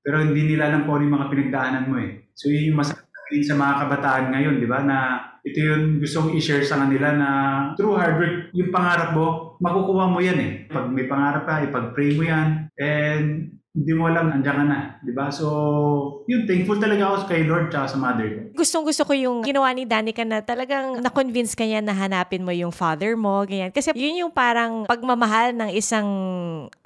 pero 0.00 0.24
hindi 0.24 0.56
nila 0.56 0.72
alam 0.72 0.88
kung 0.88 1.00
ano 1.00 1.04
yung 1.04 1.16
mga 1.20 1.30
pinagdaanan 1.30 1.88
mo 1.92 1.96
eh. 2.00 2.32
So 2.32 2.48
yun 2.48 2.72
yung 2.72 2.80
masakit 2.80 3.44
sa 3.44 3.56
mga 3.60 3.74
kabataan 3.84 4.26
ngayon, 4.32 4.60
di 4.60 4.68
ba, 4.68 4.80
na 4.80 4.98
ito 5.44 5.60
yung 5.60 6.00
gusto 6.00 6.24
kong 6.24 6.36
i-share 6.40 6.64
sa 6.64 6.80
kanila 6.80 7.12
na 7.12 7.28
through 7.76 8.00
hard 8.00 8.16
work, 8.16 8.36
yung 8.56 8.72
pangarap 8.72 9.12
mo, 9.12 9.60
makukuha 9.60 10.08
mo 10.08 10.18
yan 10.24 10.40
eh. 10.40 10.52
Pag 10.72 10.88
may 10.88 11.04
pangarap 11.04 11.44
ka, 11.44 11.64
ipag-pray 11.68 12.16
mo 12.16 12.24
yan, 12.24 12.72
and 12.80 13.52
hindi 13.74 13.90
mo 13.90 14.06
alam, 14.06 14.30
andyan 14.30 14.54
ka 14.54 14.64
na. 14.70 14.78
Di 15.02 15.10
ba? 15.10 15.34
So, 15.34 15.50
yun, 16.30 16.46
thankful 16.46 16.78
talaga 16.78 17.10
ako 17.10 17.26
kay 17.26 17.42
Lord 17.42 17.74
at 17.74 17.90
sa 17.90 17.98
mother 17.98 18.30
ko. 18.30 18.62
Gustong 18.62 18.86
gusto 18.86 19.02
ko 19.02 19.18
yung 19.18 19.42
ginawa 19.42 19.74
ni 19.74 19.82
Danica 19.82 20.22
na 20.22 20.38
talagang 20.38 21.02
na-convince 21.02 21.58
kanya 21.58 21.82
na 21.82 21.90
hanapin 21.90 22.46
mo 22.46 22.54
yung 22.54 22.70
father 22.70 23.18
mo, 23.18 23.42
ganyan. 23.42 23.74
Kasi 23.74 23.90
yun 23.98 24.22
yung 24.22 24.30
parang 24.30 24.86
pagmamahal 24.86 25.58
ng 25.58 25.70
isang 25.74 26.06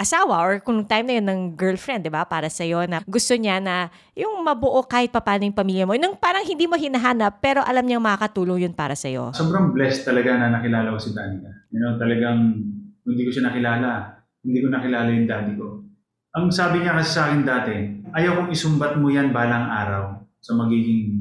asawa 0.01 0.41
or 0.41 0.65
kung 0.65 0.81
time 0.89 1.13
na 1.13 1.15
yun 1.21 1.29
ng 1.29 1.41
girlfriend, 1.61 2.09
di 2.09 2.13
ba? 2.13 2.25
Para 2.25 2.49
sa'yo 2.49 2.89
na 2.89 3.05
gusto 3.05 3.37
niya 3.37 3.61
na 3.61 3.93
yung 4.17 4.41
mabuo 4.41 4.81
kahit 4.81 5.13
paano 5.13 5.45
yung 5.45 5.53
pamilya 5.53 5.85
mo. 5.85 5.93
Nung 5.93 6.17
parang 6.17 6.41
hindi 6.41 6.65
mo 6.65 6.81
hinahanap, 6.81 7.45
pero 7.45 7.61
alam 7.69 7.85
niyang 7.85 8.01
makakatulong 8.01 8.65
yun 8.65 8.73
para 8.73 8.97
sa'yo. 8.97 9.37
Sobrang 9.37 9.77
blessed 9.77 10.09
talaga 10.09 10.41
na 10.41 10.57
nakilala 10.57 10.97
ko 10.97 10.97
si 10.97 11.13
Danica. 11.13 11.53
You 11.69 11.85
know, 11.85 12.01
talagang 12.01 12.65
hindi 13.05 13.23
ko 13.29 13.31
siya 13.37 13.53
nakilala. 13.53 14.25
Hindi 14.41 14.59
ko 14.65 14.73
nakilala 14.73 15.09
yung 15.13 15.29
daddy 15.29 15.53
ko 15.53 15.88
ang 16.39 16.55
sabi 16.55 16.87
niya 16.87 16.95
kasi 16.95 17.11
sa 17.19 17.31
akin 17.31 17.43
dati, 17.43 17.77
ayaw 18.15 18.43
kong 18.43 18.55
isumbat 18.55 18.95
mo 18.95 19.11
yan 19.11 19.35
balang 19.35 19.67
araw 19.67 20.23
sa 20.39 20.55
magiging 20.55 21.19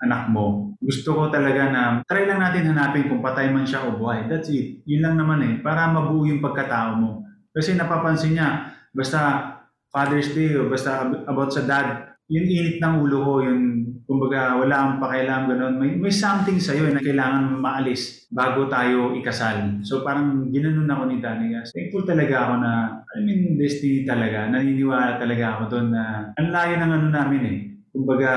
anak 0.00 0.32
mo. 0.32 0.72
Gusto 0.80 1.16
ko 1.16 1.22
talaga 1.28 1.68
na 1.68 1.82
try 2.08 2.24
lang 2.24 2.40
natin 2.40 2.72
hanapin 2.72 3.08
kung 3.08 3.20
patay 3.20 3.52
man 3.52 3.68
siya 3.68 3.88
o 3.88 3.96
buhay. 3.96 4.28
That's 4.28 4.48
it. 4.52 4.84
Yun 4.88 5.04
lang 5.04 5.16
naman 5.20 5.40
eh. 5.44 5.54
Para 5.60 5.88
mabuo 5.88 6.24
yung 6.24 6.44
pagkatao 6.44 6.96
mo. 6.96 7.24
Kasi 7.52 7.76
napapansin 7.76 8.36
niya, 8.36 8.72
basta 8.92 9.52
Father's 9.88 10.32
Day 10.32 10.56
o 10.58 10.68
basta 10.68 11.06
about 11.28 11.54
sa 11.54 11.62
dad, 11.64 12.18
yung 12.28 12.44
init 12.48 12.80
ng 12.80 12.94
ulo 13.04 13.18
ko, 13.20 13.32
yung 13.44 13.83
kumbaga 14.04 14.60
wala 14.60 14.74
akong 14.76 15.00
pakialam 15.00 15.42
ganun. 15.48 15.74
May, 15.80 15.96
may 15.96 16.12
something 16.12 16.60
sa'yo 16.60 16.92
na 16.92 17.00
kailangan 17.00 17.56
maalis 17.56 18.28
bago 18.28 18.68
tayo 18.68 19.16
ikasal. 19.16 19.80
So 19.80 20.04
parang 20.04 20.52
ginanon 20.52 20.88
ako 20.88 21.02
ni 21.08 21.18
Danica. 21.24 21.64
Thankful 21.72 22.04
talaga 22.04 22.34
ako 22.48 22.54
na, 22.60 22.72
I 23.16 23.20
mean, 23.24 23.56
destiny 23.56 24.04
talaga. 24.04 24.52
Naniniwala 24.52 25.16
talaga 25.16 25.44
ako 25.56 25.62
doon 25.72 25.88
na 25.92 26.32
ang 26.36 26.48
layo 26.52 26.74
ng 26.76 26.92
ano 26.92 27.08
namin 27.08 27.42
eh. 27.48 27.58
Kumbaga, 27.94 28.30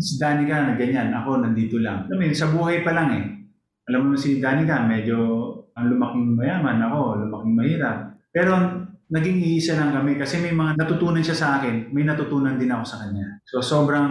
si 0.00 0.16
Danica 0.16 0.64
na 0.64 0.74
ganyan, 0.78 1.12
ako 1.12 1.44
nandito 1.44 1.76
lang. 1.76 2.08
I 2.08 2.16
mean, 2.16 2.32
sa 2.32 2.48
buhay 2.48 2.80
pa 2.80 2.96
lang 2.96 3.08
eh. 3.12 3.24
Alam 3.92 4.12
mo 4.12 4.16
si 4.16 4.40
Danica, 4.40 4.80
medyo 4.86 5.18
ang 5.76 5.92
lumaking 5.92 6.38
mayaman, 6.38 6.80
ako 6.80 7.28
lumaking 7.28 7.54
mahirap. 7.56 7.96
Pero 8.30 8.79
naging 9.10 9.42
iisa 9.42 9.74
lang 9.74 9.90
kami 9.90 10.14
kasi 10.14 10.38
may 10.38 10.54
mga 10.54 10.78
natutunan 10.78 11.20
siya 11.20 11.34
sa 11.34 11.48
akin, 11.58 11.90
may 11.90 12.06
natutunan 12.06 12.54
din 12.54 12.70
ako 12.70 12.84
sa 12.86 13.02
kanya. 13.02 13.42
So 13.42 13.58
sobrang, 13.58 14.10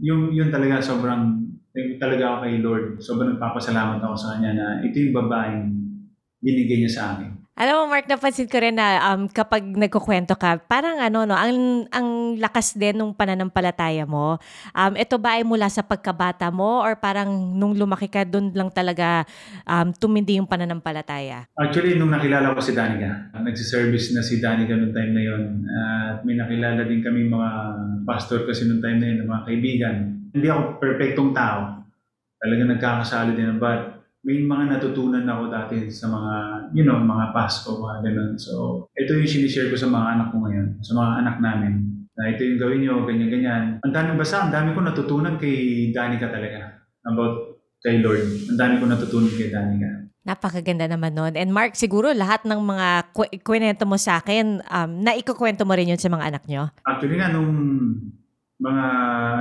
yung, 0.00 0.32
yun 0.32 0.48
talaga 0.48 0.80
sobrang, 0.80 1.44
talaga 2.00 2.24
ako 2.24 2.36
kay 2.48 2.54
Lord. 2.64 2.84
Sobrang 3.04 3.36
nagpapasalamat 3.36 4.00
ako 4.00 4.16
sa 4.16 4.28
kanya 4.36 4.50
na 4.56 4.66
ito 4.80 4.96
yung 4.96 5.12
babaeng 5.12 5.68
binigay 6.40 6.80
niya 6.80 6.92
sa 6.92 7.04
akin. 7.16 7.43
Alam 7.54 7.86
mo, 7.86 7.94
Mark, 7.94 8.10
napansin 8.10 8.50
ko 8.50 8.58
rin 8.58 8.74
na 8.74 9.14
um, 9.14 9.30
kapag 9.30 9.62
nagkukwento 9.62 10.34
ka, 10.34 10.58
parang 10.66 10.98
ano, 10.98 11.22
no, 11.22 11.38
ang, 11.38 11.86
ang 11.86 12.34
lakas 12.34 12.74
din 12.74 12.98
ng 12.98 13.14
pananampalataya 13.14 14.02
mo. 14.10 14.42
Um, 14.74 14.98
ito 14.98 15.14
ba 15.22 15.38
ay 15.38 15.46
mula 15.46 15.70
sa 15.70 15.86
pagkabata 15.86 16.50
mo 16.50 16.82
or 16.82 16.98
parang 16.98 17.30
nung 17.30 17.78
lumaki 17.78 18.10
ka, 18.10 18.26
doon 18.26 18.50
lang 18.50 18.74
talaga 18.74 19.22
um, 19.70 19.94
tumindi 19.94 20.34
yung 20.42 20.50
pananampalataya? 20.50 21.46
Actually, 21.54 21.94
nung 21.94 22.10
nakilala 22.10 22.58
ko 22.58 22.58
si 22.58 22.74
Danica, 22.74 23.30
nagsiservice 23.38 24.18
na 24.18 24.26
si 24.26 24.42
Danica 24.42 24.74
noong 24.74 24.90
time 24.90 25.12
na 25.14 25.22
yon 25.22 25.42
at 25.62 26.26
may 26.26 26.34
nakilala 26.34 26.82
din 26.82 27.06
kami 27.06 27.30
mga 27.30 27.50
pastor 28.02 28.50
kasi 28.50 28.66
noong 28.66 28.82
time 28.82 28.98
na 28.98 29.06
yun, 29.14 29.30
mga 29.30 29.44
kaibigan. 29.46 29.96
Hindi 30.34 30.46
ako 30.50 30.82
perfectong 30.82 31.30
tao. 31.30 31.86
Talaga 32.42 32.62
nagkakasali 32.66 33.38
din 33.38 33.46
ng 33.54 33.62
but 33.62 34.03
may 34.24 34.40
mga 34.40 34.64
natutunan 34.72 35.28
ako 35.28 35.52
dati 35.52 35.92
sa 35.92 36.08
mga, 36.08 36.32
you 36.72 36.80
know, 36.80 36.96
mga 36.96 37.36
Pasko, 37.36 37.76
mga 37.76 38.08
ganun. 38.08 38.32
So, 38.40 38.88
ito 38.96 39.20
yung 39.20 39.28
sinishare 39.28 39.68
ko 39.68 39.76
sa 39.76 39.92
mga 39.92 40.16
anak 40.16 40.28
ko 40.32 40.36
ngayon, 40.40 40.68
sa 40.80 40.96
mga 40.96 41.10
anak 41.20 41.36
namin. 41.44 41.72
Na 42.16 42.32
ito 42.32 42.40
yung 42.40 42.56
gawin 42.56 42.80
nyo, 42.80 43.04
ganyan-ganyan. 43.04 43.84
Ang 43.84 43.92
dami 43.92 44.16
basta, 44.16 44.48
ang 44.48 44.52
dami 44.54 44.72
ko 44.72 44.80
natutunan 44.80 45.36
kay 45.36 45.92
Danica 45.92 46.32
talaga. 46.32 46.72
About 47.04 47.60
kay 47.84 48.00
Lord. 48.00 48.24
Ang 48.48 48.56
dami 48.56 48.74
ko 48.80 48.88
natutunan 48.88 49.28
kay 49.28 49.52
Danica. 49.52 50.08
Napakaganda 50.24 50.88
naman 50.88 51.12
nun. 51.12 51.36
And 51.36 51.52
Mark, 51.52 51.76
siguro 51.76 52.16
lahat 52.16 52.48
ng 52.48 52.56
mga 52.64 53.12
kwento 53.44 53.84
mo 53.84 54.00
sa 54.00 54.24
akin, 54.24 54.64
um, 54.64 54.90
naikukwento 55.04 55.68
mo 55.68 55.76
rin 55.76 55.92
yun 55.92 56.00
sa 56.00 56.08
mga 56.08 56.32
anak 56.32 56.48
nyo? 56.48 56.72
Actually 56.88 57.20
nga, 57.20 57.28
nung 57.28 57.52
mga 58.56 58.86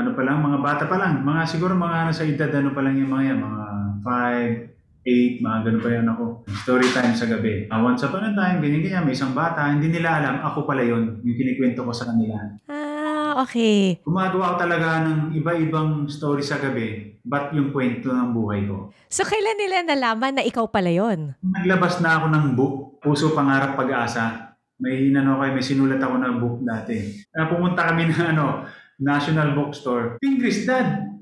ano 0.03 0.11
pa 0.11 0.21
lang, 0.27 0.43
mga 0.43 0.59
bata 0.59 0.83
pa 0.91 0.99
lang. 0.99 1.23
Mga 1.23 1.41
siguro 1.47 1.71
mga 1.71 2.11
nasa 2.11 2.27
edad 2.27 2.51
ano 2.51 2.75
pa 2.75 2.83
lang 2.83 2.99
yung 2.99 3.15
mga 3.15 3.23
yan, 3.31 3.39
mga 3.39 3.63
5, 4.03 4.73
8, 5.03 5.43
mga 5.43 5.57
ganun 5.67 5.81
pa 5.83 5.89
yan 5.91 6.07
ako. 6.07 6.25
Story 6.63 6.87
time 6.95 7.15
sa 7.15 7.27
gabi. 7.27 7.67
Uh, 7.67 7.79
once 7.83 8.03
upon 8.07 8.23
a 8.23 8.31
time, 8.31 8.63
ganyan-ganyan, 8.63 9.03
may 9.03 9.15
isang 9.15 9.35
bata, 9.35 9.67
hindi 9.67 9.91
nila 9.91 10.19
alam, 10.19 10.43
ako 10.47 10.63
pala 10.63 10.83
yon 10.83 11.19
yung 11.23 11.37
kinikwento 11.39 11.83
ko 11.83 11.91
sa 11.91 12.07
kanila. 12.11 12.39
Ah, 12.71 13.43
okay. 13.43 13.99
Gumagawa 14.03 14.55
ko 14.55 14.67
talaga 14.67 15.03
ng 15.03 15.35
iba-ibang 15.35 16.07
story 16.07 16.39
sa 16.39 16.59
gabi, 16.59 17.19
ba't 17.23 17.51
yung 17.51 17.75
kwento 17.75 18.11
ng 18.11 18.31
buhay 18.31 18.63
ko. 18.67 18.95
So, 19.11 19.27
kailan 19.27 19.59
nila 19.59 19.83
nalaman 19.83 20.39
na 20.39 20.43
ikaw 20.47 20.71
pala 20.71 20.91
yon? 20.91 21.35
Naglabas 21.43 21.99
na 21.99 22.19
ako 22.19 22.25
ng 22.31 22.45
book, 22.55 22.75
Puso, 23.03 23.35
Pangarap, 23.35 23.75
Pag-asa. 23.75 24.55
May 24.79 25.11
inano 25.11 25.39
kayo, 25.39 25.51
may 25.51 25.63
sinulat 25.63 25.99
ako 25.99 26.15
ng 26.15 26.35
book 26.39 26.57
dati. 26.63 27.23
Uh, 27.35 27.47
pumunta 27.51 27.87
kami 27.91 28.07
ng 28.07 28.35
ano, 28.35 28.67
National 29.03 29.51
Bookstore. 29.51 30.15
Pingris, 30.23 30.63
Dad! 30.63 31.12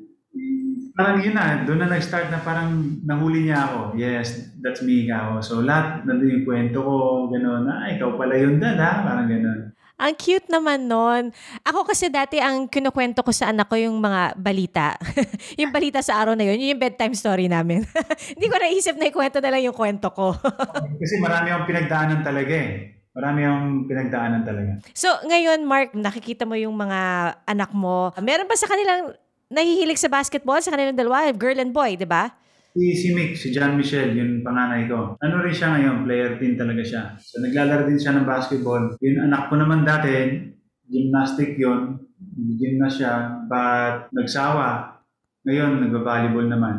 Parang 1.01 1.17
yun 1.17 1.33
na, 1.33 1.65
doon 1.65 1.81
na 1.81 1.97
nag-start 1.97 2.29
na 2.29 2.45
parang 2.45 3.01
nahuli 3.01 3.49
niya 3.49 3.65
ako. 3.65 3.97
Yes, 3.97 4.53
that's 4.61 4.85
me 4.85 5.09
ako. 5.09 5.41
So 5.41 5.53
lahat, 5.65 6.05
nandun 6.05 6.29
yung 6.29 6.45
kwento 6.45 6.77
ko, 6.77 7.25
gano'n. 7.25 7.65
Ah, 7.65 7.89
ikaw 7.89 8.13
pala 8.21 8.37
yun, 8.37 8.61
Dad, 8.61 8.77
ha? 8.77 9.01
Parang 9.01 9.25
gano'n. 9.25 9.73
Ang 10.01 10.13
cute 10.17 10.45
naman 10.49 10.85
nun. 10.85 11.33
Ako 11.65 11.89
kasi 11.89 12.13
dati 12.13 12.37
ang 12.37 12.69
kinukwento 12.69 13.25
ko 13.25 13.33
sa 13.33 13.49
anak 13.49 13.65
ko 13.65 13.81
yung 13.81 13.97
mga 13.97 14.37
balita. 14.37 14.93
yung 15.61 15.73
balita 15.73 16.05
sa 16.05 16.21
araw 16.21 16.37
na 16.37 16.45
yun, 16.45 16.61
yun 16.61 16.77
yung 16.77 16.81
bedtime 16.85 17.17
story 17.17 17.49
namin. 17.49 17.81
Hindi 18.37 18.45
ko 18.45 18.55
naisip 18.61 18.97
na 18.97 19.09
ikwento 19.09 19.41
na 19.41 19.49
lang 19.53 19.65
yung 19.65 19.77
kwento 19.77 20.13
ko. 20.13 20.37
kasi 21.01 21.17
marami 21.17 21.49
akong 21.49 21.69
pinagdaanan 21.69 22.21
talaga 22.21 22.53
eh. 22.53 23.01
Marami 23.13 23.39
akong 23.41 23.69
pinagdaanan 23.89 24.41
talaga. 24.45 24.71
So, 24.93 25.09
ngayon, 25.25 25.65
Mark, 25.65 25.93
nakikita 25.97 26.45
mo 26.45 26.57
yung 26.57 26.73
mga 26.77 26.99
anak 27.45 27.73
mo. 27.73 28.13
Meron 28.21 28.49
ba 28.49 28.57
sa 28.57 28.69
kanilang 28.69 29.17
nahihilig 29.51 29.99
sa 29.99 30.07
basketball 30.07 30.63
sa 30.63 30.71
kanilang 30.71 30.95
dalawa? 30.95 31.29
Girl 31.35 31.59
and 31.59 31.75
boy, 31.75 31.99
di 31.99 32.07
ba? 32.07 32.31
Si, 32.71 32.95
si 32.95 33.11
Mick, 33.11 33.35
si 33.35 33.51
John 33.51 33.75
Michel, 33.75 34.15
yung 34.15 34.47
panganay 34.47 34.87
ko. 34.87 35.19
Ano 35.19 35.43
rin 35.43 35.51
siya 35.51 35.75
ngayon, 35.75 36.07
player 36.07 36.39
din 36.39 36.55
talaga 36.55 36.79
siya. 36.87 37.03
So 37.19 37.43
naglalaro 37.43 37.83
din 37.91 37.99
siya 37.99 38.15
ng 38.15 38.23
basketball. 38.23 38.95
Yung 39.03 39.27
anak 39.27 39.51
ko 39.51 39.59
naman 39.59 39.83
dati, 39.83 40.39
gymnastic 40.87 41.59
yon 41.59 41.99
Gym 42.31 42.77
na 42.77 42.87
siya, 42.87 43.43
but 43.49 44.07
nagsawa. 44.15 44.97
Ngayon, 45.43 45.83
nagba-volleyball 45.83 46.47
naman. 46.47 46.75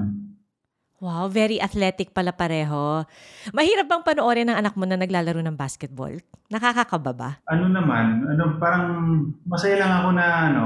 Wow, 1.02 1.26
very 1.26 1.58
athletic 1.58 2.14
pala 2.14 2.30
pareho. 2.30 3.02
Mahirap 3.50 3.90
bang 3.90 4.06
panoorin 4.06 4.46
ng 4.46 4.54
anak 4.54 4.78
mo 4.78 4.86
na 4.86 4.94
naglalaro 4.94 5.42
ng 5.42 5.58
basketball? 5.58 6.14
Nakakakaba 6.46 7.10
ba? 7.10 7.30
Ano 7.50 7.66
naman, 7.66 8.22
ano, 8.22 8.54
parang 8.62 8.86
masaya 9.42 9.82
lang 9.82 9.92
ako 9.98 10.08
na 10.14 10.26
ano, 10.46 10.62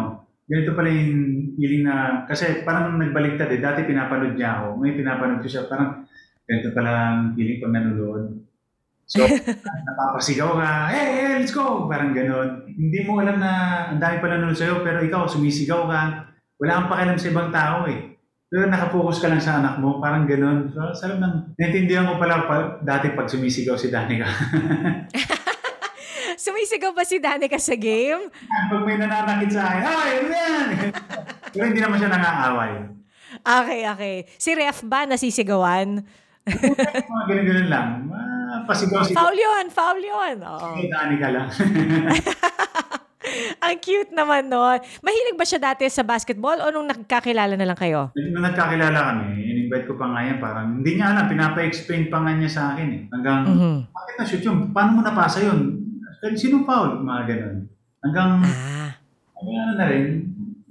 ganito 0.47 0.79
pala 0.79 0.89
yung 0.89 1.55
feeling 1.59 1.83
na, 1.83 2.23
kasi 2.25 2.63
parang 2.63 2.95
nagbaliktad 2.97 3.51
eh. 3.51 3.59
Dati 3.59 3.83
pinapanood 3.83 4.39
niya 4.39 4.63
ako. 4.63 4.67
Ngayon 4.81 4.99
pinapanood 5.03 5.41
ko 5.43 5.49
siya. 5.51 5.67
Parang 5.67 6.07
ganito 6.47 6.71
pala 6.71 6.91
ang 6.91 7.21
feeling 7.35 7.59
pag 7.59 7.75
nanonood. 7.75 8.25
So, 9.07 9.23
napapasigaw 9.87 10.51
ka, 10.59 10.71
hey, 10.91 11.07
hey, 11.15 11.31
let's 11.39 11.55
go! 11.55 11.87
Parang 11.87 12.11
ganon. 12.11 12.67
Hindi 12.75 13.07
mo 13.07 13.23
alam 13.23 13.39
na 13.39 13.53
ang 13.95 14.03
dami 14.03 14.19
pala 14.19 14.39
nanonood 14.39 14.59
sa'yo, 14.59 14.83
pero 14.83 14.99
ikaw, 15.03 15.31
sumisigaw 15.31 15.87
ka. 15.87 16.01
Wala 16.59 16.73
kang 16.83 16.91
pakialam 16.91 17.19
sa 17.19 17.31
ibang 17.31 17.51
tao 17.55 17.87
eh. 17.87 18.19
Pero 18.47 18.71
nakafocus 18.71 19.19
ka 19.19 19.31
lang 19.31 19.43
sa 19.43 19.59
anak 19.59 19.83
mo, 19.83 19.99
parang 19.99 20.27
ganon. 20.27 20.71
So, 20.71 20.91
sarap 20.95 21.19
ng, 21.19 21.59
naintindihan 21.59 22.07
ko 22.07 22.19
pala 22.19 22.47
pa, 22.47 22.57
dati 22.83 23.15
pag 23.15 23.31
sumisigaw 23.31 23.75
si 23.75 23.91
Danica. 23.91 24.27
Sumisigaw 26.47 26.95
ba 26.95 27.03
si 27.03 27.19
Danica 27.19 27.59
sa 27.59 27.75
game? 27.75 28.31
pag 28.71 28.83
may 28.87 28.95
nananakit 28.95 29.51
sa 29.51 29.67
akin, 29.67 29.83
ay, 29.83 30.11
ano 30.15 30.31
yan? 30.31 30.67
Pero 31.53 31.65
hindi 31.67 31.81
naman 31.83 31.99
siya 31.99 32.11
nangaaway. 32.15 32.73
Okay, 33.43 33.81
okay. 33.91 34.17
Si 34.39 34.55
Ref 34.55 34.87
ba 34.87 35.03
nasisigawan? 35.05 36.07
Mga 36.47 37.25
ganun-ganun 37.29 37.67
lang. 37.67 37.89
Ah, 38.15 38.63
pasigaw 38.63 39.03
si 39.03 39.11
Foul 39.11 39.35
yun, 39.35 39.67
foul 39.75 39.99
yun. 39.99 40.39
Oo. 40.39 40.69
Hey, 40.79 40.87
Danica 40.87 41.29
lang. 41.35 41.49
Ang 43.59 43.77
cute 43.83 44.15
naman 44.15 44.47
nun. 44.47 44.79
Mahilig 45.03 45.35
ba 45.35 45.43
siya 45.43 45.59
dati 45.59 45.91
sa 45.91 46.07
basketball 46.07 46.63
o 46.63 46.71
nung 46.71 46.87
nagkakilala 46.87 47.59
na 47.59 47.67
lang 47.67 47.75
kayo? 47.75 48.15
Nung 48.15 48.47
nagkakilala 48.47 48.95
kami, 48.95 49.35
in-invite 49.43 49.91
ko 49.91 49.99
pa 49.99 50.15
nga 50.15 50.23
yan, 50.23 50.39
parang 50.39 50.79
hindi 50.79 50.95
niya 50.95 51.11
alam, 51.11 51.27
pinapa-explain 51.27 52.07
pa 52.07 52.23
nga 52.23 52.39
niya 52.39 52.47
sa 52.47 52.63
akin 52.71 52.87
eh. 52.87 53.01
Hanggang, 53.11 53.41
Mhm. 53.43 53.77
bakit 53.91 54.15
na-shoot 54.15 54.43
yun? 54.47 54.71
Paano 54.71 54.91
mo 54.95 55.01
napasa 55.03 55.43
yun? 55.43 55.83
Sino 56.35 56.65
foul? 56.65 57.03
Mga 57.03 57.23
ganun. 57.27 57.57
Hanggang, 58.01 58.31
Ah. 58.43 58.91
hanggang 59.35 59.59
ano 59.59 59.73
na 59.75 59.87
rin, 59.89 60.05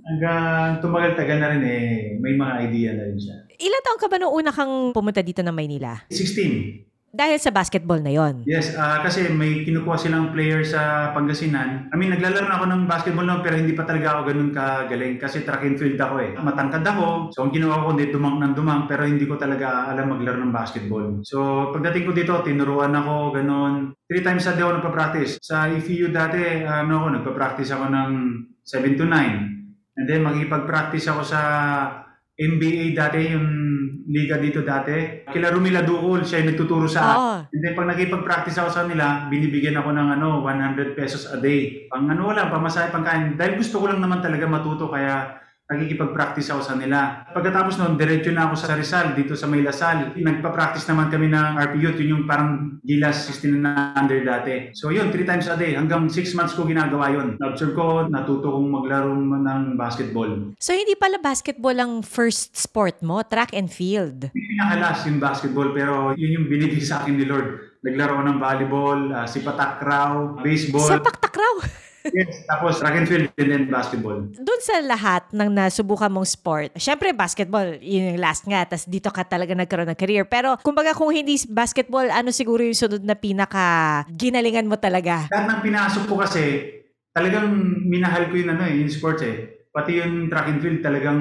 hanggang 0.01 0.79
tumagal-tagal 0.79 1.37
na 1.37 1.49
rin 1.51 1.63
eh, 1.63 1.87
may 2.17 2.33
mga 2.33 2.53
idea 2.65 2.89
na 2.93 3.03
rin 3.05 3.17
siya. 3.17 3.35
Ilan 3.55 3.81
taon 3.81 3.99
ka 3.99 4.07
ba 4.07 4.17
nung 4.17 4.33
una 4.33 4.51
kang 4.51 4.91
pumunta 4.91 5.19
dito 5.19 5.41
ng 5.41 5.55
Maynila? 5.55 6.05
16. 6.09 6.85
Dahil 7.15 7.39
sa 7.39 7.55
basketball 7.55 8.03
na 8.03 8.11
yon. 8.11 8.43
Yes, 8.43 8.75
ah, 8.75 8.99
kasi 8.99 9.31
may 9.31 9.63
kinukuha 9.63 9.95
silang 9.95 10.35
player 10.35 10.67
sa 10.67 11.15
Pangasinan. 11.15 11.87
I 11.87 11.95
mean, 11.95 12.11
naglalaro 12.11 12.43
na 12.43 12.59
ako 12.59 12.65
ng 12.67 12.81
basketball 12.91 13.23
noon 13.23 13.39
pero 13.39 13.55
hindi 13.55 13.71
pa 13.71 13.87
talaga 13.87 14.19
ako 14.19 14.21
ganun 14.27 14.51
kagaling 14.51 15.15
kasi 15.15 15.47
track 15.47 15.63
and 15.63 15.79
field 15.79 15.95
ako 15.95 16.19
eh. 16.19 16.35
Matangkad 16.35 16.83
ako. 16.83 17.31
So, 17.31 17.47
ang 17.47 17.55
ginawa 17.55 17.87
ko, 17.87 17.95
hindi 17.95 18.11
dumang 18.11 18.43
ng 18.43 18.53
dumang 18.59 18.83
pero 18.91 19.07
hindi 19.07 19.23
ko 19.23 19.39
talaga 19.39 19.87
alam 19.87 20.11
maglaro 20.11 20.43
ng 20.43 20.51
basketball. 20.51 21.23
So, 21.23 21.71
pagdating 21.71 22.03
ko 22.03 22.11
dito, 22.11 22.33
tinuruan 22.43 22.91
ako, 22.91 23.31
ganun. 23.31 23.95
Three 24.11 24.19
times 24.19 24.43
a 24.51 24.51
day 24.51 24.67
ako 24.67 24.83
nagpa-practice. 24.83 25.39
Sa 25.39 25.71
EFU 25.71 26.11
dati, 26.11 26.67
ano 26.67 26.99
ako, 26.99 27.07
nagpa-practice 27.15 27.71
ako 27.71 27.85
ng 27.95 28.11
7 28.59 28.99
to 28.99 29.07
9. 29.07 29.95
And 29.95 30.03
then, 30.03 30.27
makikipag-practice 30.27 31.07
ako 31.07 31.23
sa 31.23 31.41
NBA 32.35 32.91
dati, 32.91 33.31
yung 33.31 33.47
liga 34.11 34.35
dito 34.37 34.59
dati. 34.61 35.23
Kila 35.23 35.55
Rumila 35.55 35.81
Ducol, 35.81 36.27
siya 36.27 36.43
yung 36.43 36.51
nagtuturo 36.51 36.85
sa 36.85 37.01
Oo. 37.15 37.35
And 37.47 37.61
then 37.63 37.73
pag 37.73 37.89
nakipag-practice 37.89 38.59
ako 38.59 38.69
sa 38.69 38.81
kanila, 38.83 39.31
binibigyan 39.31 39.79
ako 39.79 39.95
ng 39.95 40.07
ano, 40.19 40.43
100 40.43 40.99
pesos 40.99 41.31
a 41.31 41.39
day. 41.39 41.87
Pang 41.87 42.11
ano 42.11 42.35
lang, 42.35 42.51
pamasahe, 42.51 42.91
pangkain. 42.91 43.39
Dahil 43.39 43.55
gusto 43.55 43.79
ko 43.79 43.87
lang 43.87 44.03
naman 44.03 44.19
talaga 44.19 44.45
matuto, 44.45 44.91
kaya 44.91 45.44
nakikipag-practice 45.65 46.53
ako 46.53 46.61
sa 46.61 46.77
nila. 46.77 47.25
Pagkatapos 47.33 47.81
noon, 47.81 47.97
diretso 47.97 48.29
na 48.29 48.45
ako 48.45 48.55
sa 48.55 48.77
Rizal, 48.77 49.17
dito 49.17 49.33
sa 49.33 49.49
May 49.49 49.65
Lasal. 49.65 50.13
Nagpa-practice 50.13 50.85
naman 50.93 51.09
kami 51.09 51.33
ng 51.33 51.57
RPU, 51.57 51.97
yun 51.97 52.21
yung 52.21 52.25
parang 52.29 52.77
Gilas 52.85 53.25
16 53.33 53.65
na 53.65 53.97
under 53.97 54.21
dati. 54.21 54.69
So 54.77 54.93
yun, 54.93 55.09
3 55.09 55.25
times 55.25 55.49
a 55.49 55.57
day. 55.57 55.73
Hanggang 55.73 56.05
6 56.05 56.37
months 56.37 56.53
ko 56.53 56.69
ginagawa 56.69 57.09
yun. 57.09 57.41
Na-observe 57.41 57.73
ko, 57.73 58.05
natuto 58.05 58.53
kong 58.53 58.69
maglaro 58.69 59.09
ng 59.17 59.73
basketball. 59.73 60.53
So, 60.61 60.71
hindi 60.77 60.93
pala 60.93 61.17
basketball 61.17 61.77
ang 61.81 62.05
first 62.05 62.53
sport 62.53 63.01
mo, 63.01 63.25
track 63.25 63.57
and 63.57 63.73
field. 63.73 64.29
Pinakalas 64.29 65.01
yung 65.09 65.17
basketball, 65.17 65.73
pero 65.73 66.13
yun 66.13 66.41
yung 66.41 66.45
binigay 66.47 66.81
sa 66.81 67.01
akin 67.01 67.17
ni 67.17 67.25
Lord. 67.25 67.81
Naglaro 67.85 68.21
ng 68.21 68.37
volleyball, 68.37 68.99
uh, 69.13 69.25
sipatakraw, 69.25 70.41
baseball. 70.41 70.89
Sepak 70.89 71.17
takraw. 71.21 71.61
Yes, 72.13 72.45
tapos 72.45 72.77
track 72.77 72.95
and 73.01 73.07
field 73.09 73.25
and 73.39 73.49
then 73.49 73.63
basketball. 73.71 74.19
Doon 74.29 74.61
sa 74.61 74.77
lahat 74.83 75.23
ng 75.33 75.49
nasubukan 75.49 76.11
mong 76.11 76.29
sport, 76.29 76.69
syempre 76.77 77.15
basketball, 77.15 77.77
yun 77.81 78.13
yung 78.13 78.21
last 78.21 78.45
nga, 78.45 78.65
tas 78.65 78.85
dito 78.85 79.09
ka 79.09 79.25
talaga 79.25 79.57
nagkaroon 79.57 79.89
ng 79.89 79.99
career. 79.99 80.23
Pero 80.29 80.59
kumbaga 80.61 80.93
kung 80.93 81.09
hindi 81.09 81.39
basketball, 81.49 82.05
ano 82.11 82.29
siguro 82.29 82.61
yung 82.61 82.77
sunod 82.77 83.01
na 83.01 83.17
pinaka 83.17 84.03
ginalingan 84.13 84.69
mo 84.69 84.77
talaga? 84.77 85.25
Lahat 85.33 85.47
ng 85.49 85.61
pinasok 85.65 86.03
ko 86.05 86.15
kasi, 86.21 86.43
talagang 87.15 87.47
minahal 87.87 88.27
ko 88.27 88.35
yun 88.35 88.53
ano 88.53 88.63
eh, 88.67 88.75
yung 88.83 88.91
sports 88.91 89.23
eh. 89.23 89.65
Pati 89.71 90.03
yung 90.03 90.27
track 90.31 90.47
and 90.51 90.59
field 90.59 90.79
talagang 90.83 91.19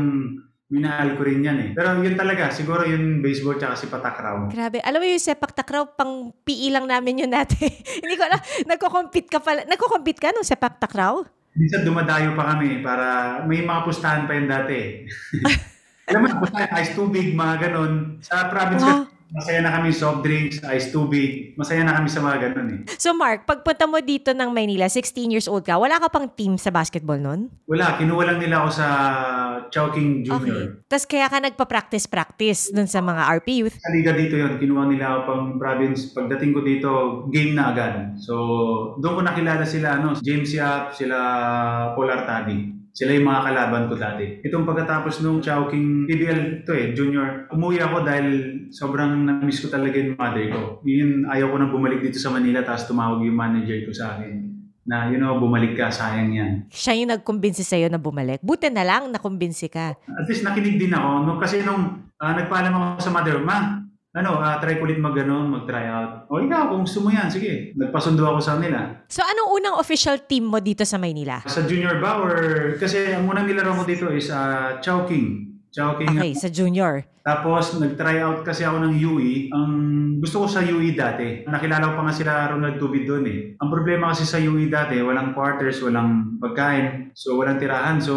minahal 0.72 1.14
ko 1.16 1.22
rin 1.28 1.44
yan 1.44 1.58
eh. 1.60 1.70
Pero 1.76 2.00
yun 2.00 2.16
talaga, 2.16 2.48
siguro 2.48 2.88
yung 2.88 3.20
baseball 3.20 3.60
tsaka 3.60 3.74
si 3.76 3.86
Patakraw. 3.92 4.48
Grabe. 4.48 4.80
Alam 4.80 5.04
mo 5.04 5.06
yung 5.08 5.20
sepak 5.20 5.52
takraw, 5.52 5.84
pang 5.92 6.32
PE 6.44 6.72
lang 6.72 6.86
namin 6.88 7.26
yun 7.26 7.32
dati. 7.32 7.60
hindi 8.02 8.14
ko 8.16 8.24
alam, 8.24 8.40
nagko-compete 8.64 9.28
ka 9.28 9.40
pala. 9.44 9.68
Nagko-compete 9.68 10.20
ka 10.20 10.32
nung 10.32 10.46
sepak 10.46 10.80
takraw? 10.80 11.20
Minsan 11.54 11.86
dumadayo 11.86 12.34
pa 12.34 12.56
kami 12.56 12.82
para 12.82 13.38
may 13.46 13.62
mga 13.62 13.80
pustahan 13.86 14.26
pa 14.26 14.34
yun 14.34 14.50
dati. 14.50 15.06
Alam 16.10 16.28
mo, 16.28 16.44
pustahan, 16.44 16.68
ice 16.84 16.92
tubig, 16.92 17.32
mga 17.32 17.54
ganon. 17.64 18.20
Sa 18.20 18.52
province 18.52 18.84
Wow. 18.84 19.13
Masaya 19.34 19.60
na 19.66 19.74
kami 19.74 19.90
soft 19.90 20.22
drinks, 20.22 20.62
ice 20.62 20.94
tubig. 20.94 21.58
Masaya 21.58 21.82
na 21.82 21.98
kami 21.98 22.06
sa 22.06 22.22
mga 22.22 22.36
ganon 22.48 22.68
eh. 22.70 22.80
So 23.02 23.10
Mark, 23.12 23.42
pagpunta 23.44 23.90
mo 23.90 23.98
dito 23.98 24.30
ng 24.30 24.54
Maynila, 24.54 24.86
16 24.86 25.34
years 25.34 25.50
old 25.50 25.66
ka, 25.66 25.74
wala 25.74 25.98
ka 25.98 26.06
pang 26.06 26.30
team 26.30 26.54
sa 26.54 26.70
basketball 26.70 27.18
nun? 27.18 27.50
Wala, 27.66 27.98
kinuha 27.98 28.22
lang 28.30 28.38
nila 28.38 28.62
ako 28.62 28.70
sa 28.70 28.86
Chowking 29.74 30.22
Junior. 30.22 30.78
Okay. 30.78 30.86
Tapos 30.86 31.06
kaya 31.10 31.26
ka 31.26 31.38
nagpa-practice-practice 31.42 32.70
dun 32.70 32.86
sa 32.86 33.02
mga 33.02 33.22
RP 33.42 33.48
youth. 33.66 33.76
Sa 33.82 33.90
liga 33.90 34.14
dito 34.14 34.38
yon 34.38 34.62
kinuha 34.62 34.86
nila 34.86 35.18
ako 35.18 35.20
pang 35.26 35.44
province. 35.58 36.14
Pagdating 36.14 36.54
ko 36.54 36.60
dito, 36.62 36.90
game 37.34 37.58
na 37.58 37.74
agad. 37.74 38.14
So, 38.22 38.34
doon 39.02 39.18
ko 39.18 39.22
nakilala 39.26 39.66
sila, 39.66 39.98
ano, 39.98 40.14
James 40.22 40.54
Yap, 40.54 40.94
sila 40.94 41.18
Paul 41.98 42.14
Artadi. 42.14 42.83
Sila 42.94 43.10
yung 43.10 43.26
mga 43.26 43.42
kalaban 43.50 43.90
ko 43.90 43.98
dati. 43.98 44.38
Itong 44.46 44.62
pagkatapos 44.62 45.18
nung 45.26 45.42
Chowking 45.42 46.06
PBL 46.06 46.62
to 46.62 46.70
eh, 46.78 46.94
junior, 46.94 47.50
umuwi 47.50 47.82
ako 47.82 48.06
dahil 48.06 48.26
sobrang 48.70 49.26
na-miss 49.26 49.58
ko 49.58 49.66
talaga 49.66 49.98
yung 49.98 50.14
mother 50.14 50.46
ko. 50.54 50.60
Yun, 50.86 51.26
ayaw 51.26 51.50
ko 51.50 51.56
nang 51.58 51.74
bumalik 51.74 51.98
dito 52.06 52.22
sa 52.22 52.30
Manila 52.30 52.62
tapos 52.62 52.86
tumawag 52.86 53.26
yung 53.26 53.34
manager 53.34 53.82
ko 53.82 53.90
sa 53.90 54.14
akin. 54.14 54.54
na, 54.84 55.08
you 55.08 55.16
know, 55.16 55.40
bumalik 55.40 55.72
ka, 55.80 55.88
sayang 55.88 56.36
yan. 56.36 56.52
Siya 56.68 56.92
yung 56.92 57.08
nagkumbinsi 57.08 57.64
sa'yo 57.64 57.88
na 57.88 57.96
bumalik. 57.96 58.44
Buti 58.44 58.68
na 58.68 58.84
lang 58.84 59.08
nakumbinsi 59.08 59.72
ka. 59.72 59.96
At 59.96 60.28
least 60.28 60.44
nakinig 60.44 60.76
din 60.76 60.92
ako. 60.92 61.24
No, 61.24 61.40
kasi 61.40 61.64
nung 61.64 62.04
uh, 62.20 62.32
nagpaalam 62.36 62.68
ako 62.68 62.84
sa 63.00 63.10
mother, 63.10 63.40
ma, 63.40 63.80
ano, 64.14 64.38
uh, 64.38 64.56
try 64.62 64.78
ko 64.78 64.86
ulit 64.86 65.02
mag, 65.02 65.18
ano, 65.18 65.42
mag-try 65.42 65.90
out. 65.90 66.30
O 66.30 66.38
ikaw, 66.38 66.70
kung 66.70 66.86
gusto 66.86 67.02
mo 67.02 67.10
yan, 67.10 67.26
sige. 67.26 67.74
Nagpasundo 67.74 68.22
ako 68.22 68.38
sa 68.38 68.62
nila. 68.62 69.02
So, 69.10 69.26
anong 69.26 69.58
unang 69.58 69.76
official 69.82 70.22
team 70.22 70.46
mo 70.46 70.62
dito 70.62 70.86
sa 70.86 71.02
Maynila? 71.02 71.42
Sa 71.50 71.66
junior 71.66 71.98
ba 71.98 72.22
or, 72.22 72.34
kasi 72.78 73.10
ang 73.10 73.26
unang 73.26 73.50
nilaro 73.50 73.74
ko 73.74 73.82
dito 73.82 74.06
is 74.14 74.30
uh, 74.30 74.78
Chowking. 74.78 75.58
Chowking. 75.74 76.14
Okay, 76.14 76.38
sa 76.38 76.46
junior. 76.46 77.02
Tapos, 77.26 77.74
nag-try 77.74 78.22
out 78.22 78.46
kasi 78.46 78.62
ako 78.62 78.86
ng 78.86 78.94
UE. 78.94 79.50
Ang 79.50 79.72
gusto 80.22 80.44
ko 80.44 80.46
sa 80.46 80.62
UE 80.62 80.94
dati, 80.94 81.42
nakilala 81.50 81.90
ko 81.90 81.94
pa 81.98 82.04
nga 82.06 82.14
sila 82.14 82.32
Ronald 82.54 82.78
Tubid 82.78 83.10
doon 83.10 83.26
eh. 83.26 83.38
Ang 83.58 83.68
problema 83.74 84.14
kasi 84.14 84.22
sa 84.22 84.38
UE 84.38 84.70
dati, 84.70 85.02
walang 85.02 85.34
quarters, 85.34 85.82
walang 85.82 86.38
pagkain, 86.38 87.10
so 87.18 87.34
walang 87.34 87.58
tirahan. 87.58 87.98
So, 87.98 88.14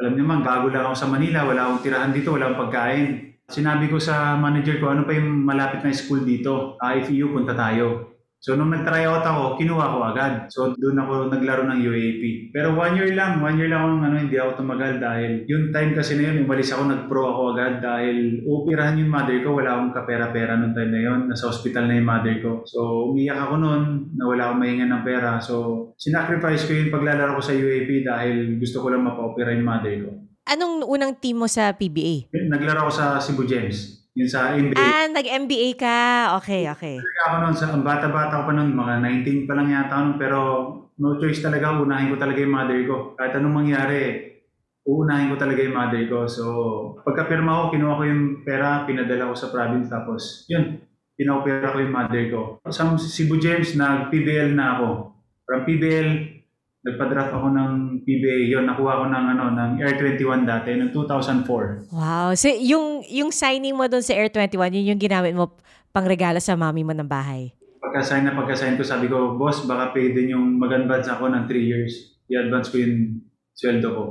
alam 0.00 0.16
niyo 0.16 0.24
man, 0.24 0.40
gago 0.40 0.72
lang 0.72 0.88
ako 0.88 0.96
sa 0.96 1.10
Manila, 1.12 1.44
wala 1.44 1.68
akong 1.68 1.84
tirahan 1.84 2.16
dito, 2.16 2.32
wala 2.32 2.48
akong 2.48 2.62
pagkain. 2.66 3.31
Sinabi 3.52 3.92
ko 3.92 4.00
sa 4.00 4.40
manager 4.40 4.80
ko, 4.80 4.88
ano 4.88 5.04
pa 5.04 5.12
yung 5.12 5.44
malapit 5.44 5.84
na 5.84 5.92
school 5.92 6.24
dito? 6.24 6.80
Uh, 6.80 6.96
if 6.96 7.12
you, 7.12 7.28
punta 7.28 7.52
tayo. 7.52 8.12
So, 8.42 8.58
nung 8.58 8.74
nag-try 8.74 9.06
out 9.06 9.22
ako, 9.22 9.54
kinuha 9.54 9.86
ko 9.94 9.98
agad. 10.02 10.32
So, 10.50 10.74
doon 10.74 10.98
ako 10.98 11.30
naglaro 11.30 11.62
ng 11.62 11.78
UAP. 11.78 12.50
Pero 12.50 12.74
one 12.74 12.98
year 12.98 13.14
lang, 13.14 13.38
one 13.38 13.54
year 13.54 13.70
lang 13.70 13.86
akong 13.86 14.02
ano, 14.02 14.16
hindi 14.18 14.34
ako 14.34 14.50
tumagal 14.58 14.98
dahil 14.98 15.46
yung 15.46 15.70
time 15.70 15.94
kasi 15.94 16.18
na 16.18 16.26
yun, 16.26 16.42
umalis 16.42 16.74
ako, 16.74 16.90
nag-pro 16.90 17.22
ako 17.22 17.42
agad 17.54 17.78
dahil 17.78 18.42
upirahan 18.42 18.98
yung 18.98 19.14
mother 19.14 19.38
ko, 19.46 19.54
wala 19.54 19.78
akong 19.78 19.94
kapera-pera 19.94 20.58
nung 20.58 20.74
time 20.74 20.90
na 20.90 21.02
yun. 21.06 21.20
Nasa 21.30 21.54
hospital 21.54 21.86
na 21.86 22.02
yung 22.02 22.08
mother 22.10 22.36
ko. 22.42 22.66
So, 22.66 23.14
umiyak 23.14 23.46
ako 23.46 23.54
noon 23.62 23.82
na 24.18 24.24
wala 24.26 24.42
akong 24.50 24.60
mahinga 24.64 24.90
ng 24.90 25.04
pera. 25.06 25.38
So, 25.38 25.54
sinacrifice 25.94 26.66
ko 26.66 26.74
yung 26.74 26.90
paglalaro 26.90 27.38
ko 27.38 27.42
sa 27.46 27.54
UAP 27.54 28.02
dahil 28.02 28.58
gusto 28.58 28.82
ko 28.82 28.90
lang 28.90 29.06
mapa-opera 29.06 29.54
yung 29.54 29.70
mother 29.70 29.94
ko. 30.02 30.31
Anong 30.42 30.82
unang 30.82 31.14
team 31.22 31.38
mo 31.38 31.46
sa 31.46 31.70
PBA? 31.70 32.34
Naglaro 32.34 32.86
ako 32.88 32.92
sa 32.92 33.06
Cebu 33.22 33.46
Gems. 33.46 34.02
Yun 34.12 34.28
sa 34.28 34.52
NBA. 34.52 34.76
Ah, 34.76 35.08
nag-MBA 35.08 35.78
ka. 35.78 35.96
Okay, 36.42 36.68
okay. 36.68 37.00
Ako 37.00 37.34
noon, 37.40 37.56
sa, 37.56 37.72
ang 37.72 37.80
bata-bata 37.80 38.42
ko 38.42 38.44
pa 38.50 38.52
noon, 38.52 38.76
mga 38.76 39.00
19 39.24 39.48
pa 39.48 39.56
lang 39.56 39.72
yata 39.72 39.96
noon, 40.02 40.16
pero 40.20 40.38
no 41.00 41.16
choice 41.16 41.40
talaga, 41.40 41.72
unahin 41.72 42.12
ko 42.12 42.20
talaga 42.20 42.42
yung 42.44 42.52
mother 42.52 42.80
ko. 42.84 42.96
Kahit 43.16 43.38
anong 43.40 43.64
mangyari, 43.64 44.00
uunahin 44.84 45.32
ko 45.32 45.36
talaga 45.40 45.60
yung 45.64 45.78
mother 45.78 46.04
ko. 46.10 46.18
So, 46.28 46.44
pagka-pirma 47.06 47.56
ko, 47.56 47.62
kinuha 47.72 47.98
ko 47.98 48.04
yung 48.04 48.24
pera, 48.44 48.84
pinadala 48.84 49.32
ko 49.32 49.34
sa 49.38 49.48
province, 49.48 49.88
tapos 49.88 50.44
yun, 50.52 50.84
pinaopera 51.16 51.72
ko 51.72 51.78
yung 51.80 51.94
mother 51.96 52.24
ko. 52.28 52.40
Sa 52.68 52.92
Cebu 52.98 53.40
James, 53.40 53.72
nag-PBL 53.78 54.52
na 54.52 54.76
ako. 54.76 54.88
From 55.48 55.64
PBL, 55.64 56.31
nagpa-draft 56.82 57.30
ako 57.30 57.48
ng 57.54 57.70
PBA. 58.02 58.50
Yun, 58.50 58.66
nakuha 58.66 59.02
ko 59.02 59.04
ng, 59.06 59.24
ano, 59.38 59.44
ng 59.54 59.70
Air 59.78 59.94
21 60.18 60.42
dati, 60.42 60.74
noong 60.74 60.90
2004. 60.90 61.94
Wow. 61.94 62.34
So, 62.34 62.50
yung, 62.50 63.06
yung 63.06 63.30
signing 63.30 63.78
mo 63.78 63.86
doon 63.86 64.02
sa 64.02 64.18
Air 64.18 64.34
21, 64.34 64.74
yun 64.82 64.90
yung 64.94 65.00
ginamit 65.00 65.34
mo 65.38 65.54
pang 65.94 66.02
regalo 66.02 66.42
sa 66.42 66.58
mami 66.58 66.82
mo 66.82 66.90
ng 66.90 67.06
bahay? 67.06 67.54
Pagka-sign 67.78 68.26
na 68.26 68.34
pagka-sign 68.34 68.74
ko, 68.74 68.82
sabi 68.82 69.06
ko, 69.06 69.38
boss, 69.38 69.62
baka 69.62 69.94
pwede 69.94 70.26
yung 70.34 70.58
mag-advance 70.58 71.06
ako 71.06 71.30
ng 71.30 71.46
3 71.46 71.54
years. 71.62 72.18
I-advance 72.26 72.74
ko 72.74 72.82
yung 72.82 73.22
sweldo 73.54 73.88
ko. 73.94 74.04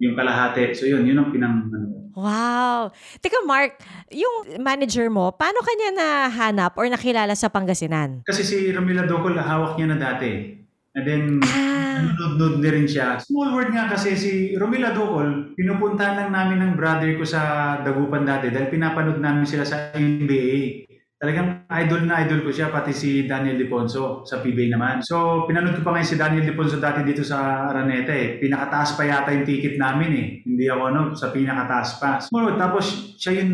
Yung 0.00 0.12
kalahati. 0.12 0.76
So 0.76 0.84
yun, 0.84 1.08
yun 1.08 1.16
ang 1.16 1.32
pinang... 1.32 1.72
Ano. 1.72 2.12
Wow. 2.20 2.92
Teka 3.24 3.48
Mark, 3.48 3.80
yung 4.12 4.60
manager 4.60 5.08
mo, 5.08 5.32
paano 5.32 5.64
kanya 5.64 5.88
nahanap 5.96 6.76
or 6.76 6.84
nakilala 6.84 7.32
sa 7.32 7.48
Pangasinan? 7.48 8.28
Kasi 8.28 8.44
si 8.44 8.56
Romila 8.76 9.08
Docol, 9.08 9.40
hawak 9.40 9.80
niya 9.80 9.88
na 9.88 9.96
dati. 9.96 10.60
And 10.92 11.04
then, 11.06 11.22
Ah. 11.46 11.79
Nanonood 12.00 12.56
na 12.64 12.70
rin 12.72 12.88
siya. 12.88 13.20
Small 13.20 13.52
world 13.52 13.72
nga 13.72 13.92
kasi 13.92 14.16
si 14.16 14.32
Romila 14.56 14.96
Docol, 14.96 15.52
pinupuntahan 15.54 16.16
lang 16.16 16.30
namin 16.32 16.58
ng 16.64 16.72
brother 16.76 17.12
ko 17.20 17.24
sa 17.28 17.40
Dagupan 17.84 18.24
dati 18.24 18.48
dahil 18.48 18.72
pinapanood 18.72 19.20
namin 19.20 19.44
sila 19.44 19.64
sa 19.68 19.92
NBA. 19.92 20.88
Talagang 21.20 21.68
idol 21.68 22.08
na 22.08 22.24
idol 22.24 22.40
ko 22.40 22.48
siya, 22.48 22.72
pati 22.72 22.96
si 22.96 23.28
Daniel 23.28 23.60
Deponso 23.60 24.24
sa 24.24 24.40
PBA 24.40 24.72
naman. 24.72 25.04
So, 25.04 25.44
pinanood 25.44 25.76
ko 25.76 25.84
pa 25.84 25.92
ngayon 25.92 26.08
si 26.08 26.16
Daniel 26.16 26.48
Deponso 26.48 26.80
dati 26.80 27.04
dito 27.04 27.20
sa 27.20 27.68
Araneta 27.68 28.08
eh. 28.08 28.40
Pinakataas 28.40 28.96
pa 28.96 29.04
yata 29.04 29.28
yung 29.36 29.44
ticket 29.44 29.76
namin 29.76 30.10
eh. 30.16 30.26
Hindi 30.48 30.64
ako 30.72 30.82
ano, 30.88 31.00
sa 31.12 31.28
pinakataas 31.28 32.00
pa. 32.00 32.24
Small. 32.24 32.56
Tapos, 32.56 33.20
siya 33.20 33.44
yung 33.44 33.52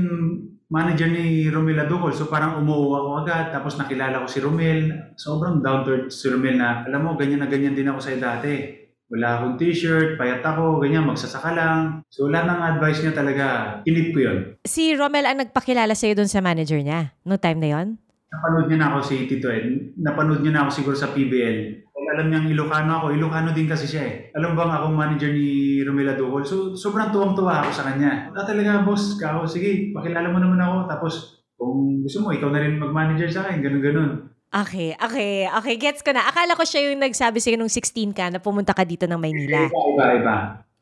manager 0.71 1.09
ni 1.11 1.47
Romel 1.47 1.79
Adukol. 1.83 2.15
So 2.15 2.27
parang 2.27 2.59
umuwi 2.63 2.95
ako 2.99 3.11
agad. 3.23 3.45
Tapos 3.55 3.79
nakilala 3.79 4.23
ko 4.23 4.27
si 4.27 4.39
Romel. 4.43 5.13
Sobrang 5.15 5.63
down 5.63 5.87
to 5.87 6.11
si 6.11 6.27
Romel 6.31 6.59
na, 6.59 6.83
alam 6.87 7.07
mo, 7.07 7.15
ganyan 7.15 7.43
na 7.43 7.51
ganyan 7.51 7.75
din 7.75 7.87
ako 7.91 7.99
sa'yo 8.03 8.19
dati. 8.19 8.87
Wala 9.07 9.39
akong 9.39 9.55
t-shirt, 9.55 10.19
payat 10.19 10.43
ako, 10.43 10.83
ganyan, 10.83 11.07
magsasaka 11.07 11.55
lang. 11.55 12.03
So 12.11 12.27
lahat 12.27 12.51
ng 12.51 12.63
advice 12.75 12.99
niya 13.07 13.15
talaga, 13.15 13.47
inip 13.87 14.11
ko 14.11 14.19
yun. 14.19 14.39
Si 14.67 14.99
Romel 14.99 15.31
ang 15.31 15.39
nagpakilala 15.47 15.95
sa'yo 15.95 16.19
doon 16.19 16.27
sa 16.27 16.43
manager 16.43 16.83
niya, 16.83 17.15
no 17.23 17.39
time 17.39 17.63
na 17.63 17.71
yon? 17.71 18.03
Napanood 18.27 18.67
niya 18.67 18.79
na 18.83 18.89
ako 18.91 18.99
si 19.07 19.17
Tito 19.31 19.47
Ed. 19.47 19.95
Napanood 20.03 20.43
niya 20.43 20.53
na 20.53 20.61
ako 20.67 20.71
siguro 20.75 20.97
sa 20.99 21.15
PBL. 21.15 21.87
Kung 21.95 22.07
alam 22.11 22.27
niyang 22.29 22.51
Ilocano 22.51 22.93
ako, 22.99 23.07
Ilocano 23.15 23.55
din 23.55 23.71
kasi 23.71 23.87
siya 23.87 24.03
eh. 24.03 24.15
Alam 24.35 24.59
bang 24.59 24.73
akong 24.75 24.99
manager 24.99 25.31
ni 25.31 25.81
Romela 25.87 26.19
Duhol? 26.19 26.43
So, 26.43 26.75
sobrang 26.75 27.15
tuwang-tuwa 27.15 27.63
ako 27.63 27.71
sa 27.71 27.87
kanya. 27.87 28.35
Ah, 28.35 28.45
talaga, 28.45 28.83
boss, 28.83 29.15
kao, 29.17 29.47
sige, 29.47 29.95
pakilala 29.95 30.29
mo 30.35 30.43
naman 30.43 30.59
ako. 30.59 30.77
Tapos, 30.91 31.15
kung 31.57 32.03
gusto 32.03 32.19
mo, 32.21 32.35
ikaw 32.35 32.51
na 32.51 32.61
rin 32.67 32.83
mag-manager 32.83 33.31
sa 33.31 33.47
akin, 33.47 33.63
ganun-ganun. 33.63 34.29
Okay, 34.51 34.95
okay, 34.99 35.47
okay, 35.47 35.75
gets 35.79 36.03
ko 36.03 36.11
na. 36.11 36.27
Akala 36.27 36.59
ko 36.59 36.67
siya 36.67 36.91
yung 36.91 37.03
nagsabi 37.03 37.39
sa'yo 37.39 37.57
nung 37.59 37.73
16 37.73 38.11
ka 38.13 38.31
na 38.31 38.43
pumunta 38.43 38.75
ka 38.75 38.83
dito 38.83 39.07
ng 39.07 39.19
Maynila. 39.19 39.71
Iba, 39.71 39.81
iba, 39.95 40.07
iba. 40.19 40.37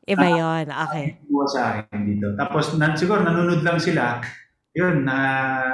Iba 0.05 0.27
yon 0.29 0.65
okay. 0.69 1.17
Iba 1.17 1.45
sa 1.49 1.61
akin 1.81 1.99
dito. 2.05 2.33
Tapos, 2.37 2.77
na, 2.77 2.93
siguro, 2.93 3.21
nanonood 3.21 3.65
lang 3.65 3.77
sila. 3.81 4.21
Yun, 4.75 5.07
na, 5.07 5.15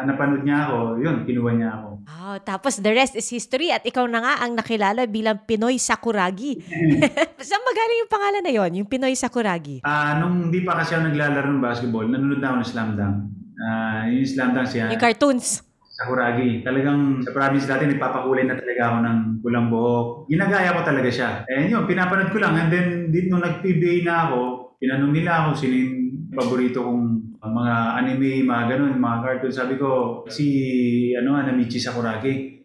napanood 0.06 0.46
niya 0.46 0.70
ako. 0.70 1.02
Yun, 1.02 1.26
kinuha 1.26 1.52
niya 1.58 1.70
ako. 1.74 1.90
Oh, 2.06 2.38
tapos 2.38 2.78
the 2.78 2.94
rest 2.94 3.18
is 3.18 3.26
history 3.34 3.74
at 3.74 3.82
ikaw 3.82 4.06
na 4.06 4.22
nga 4.22 4.34
ang 4.46 4.54
nakilala 4.54 5.10
bilang 5.10 5.42
Pinoy 5.42 5.82
Sakuragi. 5.82 6.62
Saan 7.50 7.66
magaling 7.66 8.00
yung 8.06 8.14
pangalan 8.14 8.44
na 8.46 8.54
yon, 8.54 8.72
yung 8.78 8.86
Pinoy 8.86 9.18
Sakuragi? 9.18 9.82
Ah, 9.82 10.22
nung 10.22 10.54
di 10.54 10.62
pa 10.62 10.78
kasi 10.78 10.94
ako 10.94 11.10
naglalaro 11.10 11.50
ng 11.50 11.66
basketball, 11.66 12.06
nanonood 12.06 12.46
na 12.46 12.48
ako 12.54 12.58
ng 12.62 12.70
slam 12.70 12.90
dunk. 12.94 13.18
Ah, 13.58 14.06
yung 14.06 14.30
slam 14.30 14.54
dunk 14.54 14.70
siya. 14.70 14.86
Yung 14.94 15.02
cartoons. 15.02 15.66
Sakuragi. 15.98 16.62
Talagang 16.62 17.26
sa 17.26 17.34
province 17.34 17.66
dati, 17.66 17.90
nagpapakulay 17.90 18.46
na 18.46 18.54
talaga 18.54 18.82
ako 18.86 18.98
ng 19.02 19.18
kulang 19.42 19.68
buhok. 19.74 20.06
Ginagaya 20.30 20.78
ko 20.78 20.82
talaga 20.86 21.10
siya. 21.10 21.30
Eh 21.50 21.74
yun, 21.74 21.90
pinapanood 21.90 22.30
ko 22.30 22.38
lang. 22.38 22.54
And 22.54 22.70
then, 22.70 22.88
dito 23.10 23.34
nung 23.34 23.42
nag-PBA 23.42 24.06
na 24.06 24.30
ako, 24.30 24.40
pinanong 24.78 25.14
nila 25.14 25.32
ako 25.46 25.50
sino 25.58 25.74
yung 25.74 25.96
paborito 26.34 26.86
kong 26.86 27.31
mga 27.50 27.74
anime, 27.98 28.46
mga 28.46 28.64
ganun, 28.78 29.02
mga 29.02 29.18
cartoon. 29.26 29.54
Sabi 29.54 29.76
ko, 29.82 30.22
si, 30.30 30.46
ano, 31.18 31.34
Anamichi 31.34 31.82
Sakuragi. 31.82 32.62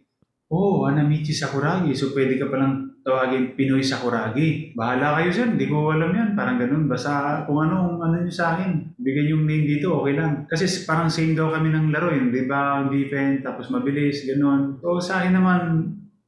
Oh, 0.52 0.84
Anamichi 0.84 1.32
Sakuragi. 1.32 1.96
So, 1.96 2.12
pwede 2.12 2.36
ka 2.36 2.52
palang 2.52 3.00
tawagin 3.06 3.54
Pinoy 3.54 3.80
Sakuragi. 3.80 4.74
Bahala 4.74 5.16
kayo 5.16 5.30
sir, 5.30 5.46
hindi 5.46 5.70
ko 5.70 5.94
alam 5.94 6.10
yan. 6.10 6.34
Parang 6.34 6.58
ganun. 6.58 6.90
Basta 6.90 7.46
kung 7.46 7.62
ano, 7.62 8.02
ano 8.02 8.18
nyo 8.18 8.28
sa 8.28 8.58
akin. 8.58 8.98
Bigyan 8.98 9.32
yung 9.32 9.44
name 9.46 9.64
dito, 9.64 10.02
okay 10.02 10.18
lang. 10.18 10.44
Kasi 10.50 10.66
parang 10.84 11.06
same 11.06 11.32
daw 11.32 11.54
kami 11.54 11.70
ng 11.70 11.94
laro 11.94 12.10
yun. 12.10 12.34
Di 12.34 12.44
ba? 12.44 12.82
Defense, 12.90 13.46
tapos 13.46 13.70
mabilis, 13.70 14.26
ganun. 14.26 14.82
So, 14.82 14.98
sa 14.98 15.22
akin 15.22 15.32
naman, 15.38 15.60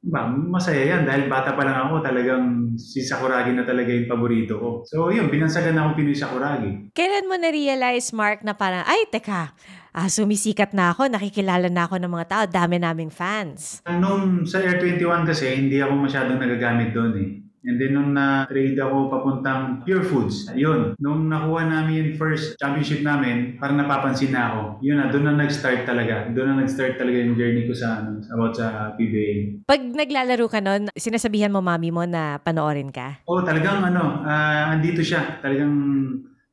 ba, 0.02 0.30
masaya 0.30 0.94
yan 0.94 1.02
dahil 1.02 1.26
bata 1.26 1.58
pa 1.58 1.66
lang 1.66 1.88
ako 1.88 2.06
talagang 2.06 2.44
si 2.78 3.02
Sakuragi 3.02 3.50
na 3.50 3.66
talaga 3.66 3.90
yung 3.90 4.06
paborito 4.06 4.54
ko. 4.58 4.68
So 4.86 5.10
yun, 5.10 5.26
binansagan 5.26 5.74
ako 5.74 5.98
Pinoy 5.98 6.14
Sakuragi. 6.14 6.94
Kailan 6.94 7.26
mo 7.26 7.34
na-realize, 7.34 8.14
Mark, 8.14 8.46
na 8.46 8.54
parang, 8.54 8.86
ay, 8.86 9.10
teka, 9.10 9.50
ah, 9.90 10.08
sumisikat 10.08 10.70
na 10.70 10.94
ako, 10.94 11.10
nakikilala 11.10 11.66
na 11.66 11.90
ako 11.90 11.98
ng 11.98 12.12
mga 12.14 12.26
tao, 12.30 12.42
dami 12.46 12.78
naming 12.78 13.10
fans. 13.10 13.82
Nung 13.90 14.46
sa 14.46 14.62
Air 14.62 14.78
21 14.78 15.26
kasi, 15.26 15.50
hindi 15.58 15.82
ako 15.82 16.06
masyadong 16.06 16.38
nagagamit 16.38 16.94
doon 16.94 17.14
eh. 17.18 17.30
And 17.66 17.76
then 17.76 17.98
nung 17.98 18.14
na-trade 18.14 18.78
ako 18.78 19.10
papuntang 19.10 19.82
Pure 19.82 20.06
Foods, 20.06 20.50
yun. 20.54 20.94
Nung 21.02 21.26
nakuha 21.26 21.66
namin 21.66 21.94
yung 21.98 22.10
first 22.14 22.54
championship 22.56 23.02
namin, 23.02 23.58
parang 23.58 23.82
napapansin 23.82 24.30
na 24.30 24.54
ako. 24.54 24.60
Yun 24.84 24.96
na, 24.98 25.10
doon 25.10 25.24
na 25.26 25.34
nag-start 25.42 25.82
talaga. 25.82 26.30
Doon 26.30 26.54
na 26.54 26.56
nag-start 26.62 26.94
talaga 26.96 27.18
yung 27.18 27.34
journey 27.34 27.66
ko 27.66 27.74
sa, 27.74 28.04
ano, 28.04 28.22
about 28.22 28.54
sa 28.54 28.94
PBA. 28.94 29.64
Pag 29.66 29.82
naglalaro 29.90 30.46
ka 30.46 30.62
nun, 30.62 30.86
sinasabihan 30.94 31.50
mo 31.50 31.58
mami 31.58 31.90
mo 31.90 32.06
na 32.06 32.38
panoorin 32.38 32.94
ka? 32.94 33.26
Oo, 33.26 33.42
talagang 33.42 33.82
ano, 33.82 34.22
ah, 34.22 34.70
andito 34.72 35.02
siya. 35.02 35.42
Talagang 35.42 35.74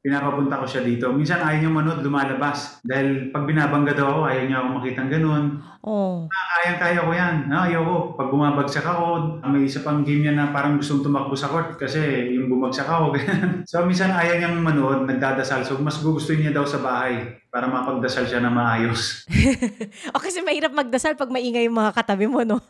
pinapapunta 0.06 0.62
ko 0.62 0.66
siya 0.70 0.86
dito. 0.86 1.10
Minsan 1.10 1.42
ayaw 1.42 1.66
niya 1.66 1.72
manood, 1.74 2.06
lumalabas. 2.06 2.78
Dahil 2.86 3.34
pag 3.34 3.50
binabangga 3.50 3.98
daw 3.98 4.14
ako, 4.14 4.22
ayaw 4.30 4.44
niya 4.46 4.58
ako 4.62 4.68
makitang 4.78 5.10
ganun. 5.10 5.44
Oh. 5.82 6.30
Kayang-kaya 6.30 7.02
ko 7.02 7.12
yan. 7.12 7.36
No, 7.50 7.66
ayaw 7.66 7.82
ko. 7.82 7.96
Pag 8.14 8.30
bumabagsak 8.30 8.86
ako, 8.86 9.42
may 9.50 9.66
isa 9.66 9.82
pang 9.82 10.06
game 10.06 10.30
yan 10.30 10.38
na 10.38 10.54
parang 10.54 10.78
gustong 10.78 11.02
tumakbo 11.02 11.34
sa 11.34 11.50
court 11.50 11.74
kasi 11.82 12.30
yung 12.38 12.54
bumagsak 12.54 12.86
ako. 12.86 13.18
so 13.70 13.82
minsan 13.82 14.14
ayaw 14.14 14.38
niyang 14.38 14.62
manood, 14.62 15.10
nagdadasal. 15.10 15.66
So 15.66 15.82
mas 15.82 15.98
gugustuhin 15.98 16.46
niya 16.46 16.54
daw 16.54 16.70
sa 16.70 16.86
bahay 16.86 17.42
para 17.50 17.66
mapagdasal 17.66 18.30
siya 18.30 18.46
na 18.46 18.54
maayos. 18.54 19.26
o 20.14 20.22
kasi 20.22 20.46
mahirap 20.46 20.70
magdasal 20.70 21.18
pag 21.18 21.34
maingay 21.34 21.66
yung 21.66 21.82
mga 21.82 21.98
katabi 21.98 22.30
mo, 22.30 22.46
no? 22.46 22.62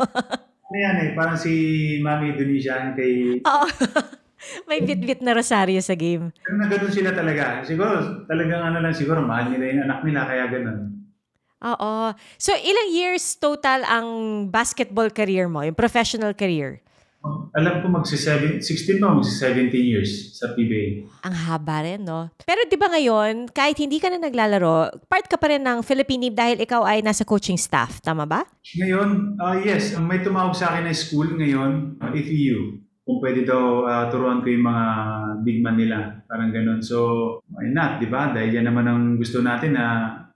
Ano 0.66 0.78
yan 0.80 0.98
eh, 1.04 1.10
parang 1.12 1.36
si 1.36 1.52
Mami 2.00 2.32
Indonesia 2.32 2.96
kay... 2.96 3.44
Oo. 3.44 3.68
May 4.70 4.82
bit-bit 4.82 5.22
na 5.22 5.36
rosaryo 5.36 5.80
sa 5.82 5.94
game. 5.94 6.32
Pero 6.42 6.56
na 6.58 6.68
ganun 6.70 6.94
sila 6.94 7.12
talaga. 7.16 7.62
Siguro, 7.64 8.26
talagang 8.30 8.62
ano 8.62 8.78
lang 8.82 8.94
siguro, 8.96 9.22
mahal 9.22 9.52
nila 9.54 9.66
yung 9.72 9.84
anak 9.86 10.00
nila, 10.04 10.22
kaya 10.28 10.46
ganun. 10.50 10.80
Oo. 11.66 12.14
So, 12.38 12.54
ilang 12.54 12.90
years 12.94 13.40
total 13.42 13.82
ang 13.88 14.08
basketball 14.54 15.10
career 15.10 15.50
mo, 15.50 15.66
yung 15.66 15.78
professional 15.78 16.38
career? 16.38 16.86
Alam 17.58 17.82
ko 17.82 17.90
magsi-16 17.90 19.02
pa, 19.02 19.10
magsi-17 19.18 19.74
years 19.74 20.38
sa 20.38 20.54
PBA. 20.54 21.10
Ang 21.26 21.34
haba 21.34 21.82
rin, 21.82 22.06
no? 22.06 22.30
Pero 22.46 22.62
di 22.70 22.78
ba 22.78 22.86
ngayon, 22.92 23.50
kahit 23.50 23.82
hindi 23.82 23.98
ka 23.98 24.14
na 24.14 24.22
naglalaro, 24.22 24.94
part 25.10 25.26
ka 25.26 25.34
pa 25.40 25.50
rin 25.50 25.66
ng 25.66 25.82
Philippine 25.82 26.30
team 26.30 26.36
dahil 26.38 26.62
ikaw 26.62 26.86
ay 26.86 27.02
nasa 27.02 27.26
coaching 27.26 27.58
staff. 27.58 27.98
Tama 28.04 28.30
ba? 28.30 28.46
Ngayon, 28.78 29.42
ah 29.42 29.58
yes, 29.58 29.98
may 29.98 30.22
tumawag 30.22 30.54
sa 30.54 30.76
akin 30.76 30.86
na 30.86 30.94
school 30.94 31.34
ngayon, 31.34 31.98
uh, 31.98 32.14
FEU. 32.14 32.85
Kung 33.06 33.22
pwede 33.22 33.46
daw 33.46 33.86
ah, 33.86 34.10
turuan 34.10 34.42
ko 34.42 34.50
yung 34.50 34.66
mga 34.66 34.86
big 35.46 35.62
man 35.62 35.78
nila. 35.78 36.26
Parang 36.26 36.50
ganun. 36.50 36.82
So, 36.82 36.98
why 37.54 37.70
not, 37.70 38.02
di 38.02 38.10
ba? 38.10 38.34
Dahil 38.34 38.58
yan 38.58 38.66
naman 38.66 38.86
ang 38.90 39.02
gusto 39.22 39.46
natin 39.46 39.78
na 39.78 39.86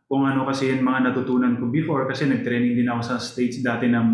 kung 0.05 0.25
ano 0.25 0.45
kasi 0.45 0.69
yung 0.69 0.85
mga 0.85 1.09
natutunan 1.09 1.57
ko 1.57 1.73
before 1.73 2.05
kasi 2.05 2.29
nag-training 2.29 2.77
din 2.77 2.89
ako 2.89 3.01
sa 3.01 3.15
States 3.17 3.61
dati 3.65 3.89
ng 3.89 4.07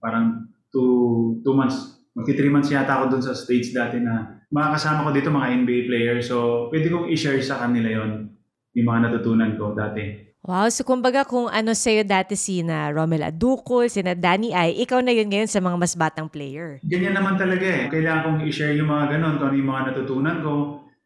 parang 0.00 0.48
two, 0.72 1.40
two 1.44 1.52
months 1.52 1.98
Magti 2.18 2.34
3 2.34 2.50
months 2.50 2.74
yata 2.74 2.98
ako 2.98 3.04
dun 3.14 3.22
sa 3.22 3.30
States 3.30 3.70
dati 3.70 4.02
na 4.02 4.42
makakasama 4.50 5.06
ko 5.06 5.10
dito 5.14 5.30
mga 5.30 5.54
NBA 5.62 5.86
players. 5.86 6.26
So, 6.26 6.66
pwede 6.66 6.90
kong 6.90 7.06
i-share 7.14 7.38
sa 7.38 7.62
kanila 7.62 7.86
yon 7.94 8.34
yung 8.74 8.86
mga 8.90 9.06
natutunan 9.06 9.54
ko 9.54 9.70
dati. 9.70 10.27
Wow, 10.46 10.70
so 10.70 10.86
kumbaga 10.86 11.26
kung 11.26 11.50
ano 11.50 11.74
sa'yo 11.74 12.06
dati 12.06 12.38
si 12.38 12.62
na 12.62 12.94
Romel 12.94 13.26
Aducol, 13.26 13.90
si 13.90 14.00
na 14.06 14.14
Danny 14.14 14.54
Ay, 14.54 14.78
ikaw 14.80 15.02
na 15.02 15.10
yun 15.10 15.26
ngayon 15.26 15.50
sa 15.50 15.58
mga 15.58 15.76
mas 15.76 15.98
batang 15.98 16.30
player. 16.30 16.78
Ganyan 16.86 17.18
naman 17.18 17.34
talaga 17.34 17.66
eh. 17.66 17.90
Kailangan 17.90 18.22
kong 18.22 18.40
i-share 18.46 18.78
yung 18.78 18.86
mga 18.86 19.18
ganun, 19.18 19.34
kung 19.36 19.50
ano 19.50 19.56
yung 19.58 19.70
mga 19.74 19.84
natutunan 19.92 20.36
ko. 20.40 20.52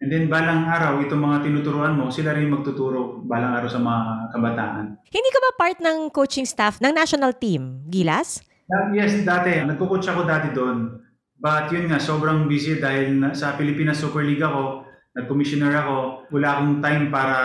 And 0.02 0.10
then 0.12 0.26
balang 0.28 0.68
araw, 0.68 1.00
itong 1.06 1.22
mga 1.22 1.48
tinuturuan 1.48 1.96
mo, 1.96 2.12
sila 2.12 2.36
rin 2.36 2.52
magtuturo 2.52 3.24
balang 3.24 3.56
araw 3.56 3.70
sa 3.72 3.80
mga 3.80 4.00
kabataan. 4.36 4.86
Hindi 5.08 5.30
ka 5.32 5.40
ba 5.40 5.50
part 5.56 5.78
ng 5.80 5.98
coaching 6.12 6.46
staff 6.46 6.82
ng 6.82 6.92
national 6.92 7.32
team, 7.38 7.86
Gilas? 7.88 8.42
Uh, 8.68 8.92
yes, 8.92 9.16
dati. 9.24 9.64
Nagko-coach 9.64 10.06
ako 10.12 10.28
dati 10.28 10.52
doon. 10.52 11.02
But 11.42 11.72
yun 11.72 11.90
nga, 11.90 11.98
sobrang 11.98 12.46
busy 12.46 12.78
dahil 12.78 13.18
sa 13.34 13.58
Pilipinas 13.58 13.98
Super 13.98 14.22
League 14.22 14.42
ako, 14.42 14.86
nag-commissioner 15.12 15.72
ako, 15.76 15.96
wala 16.32 16.48
akong 16.56 16.80
time 16.80 17.04
para 17.12 17.36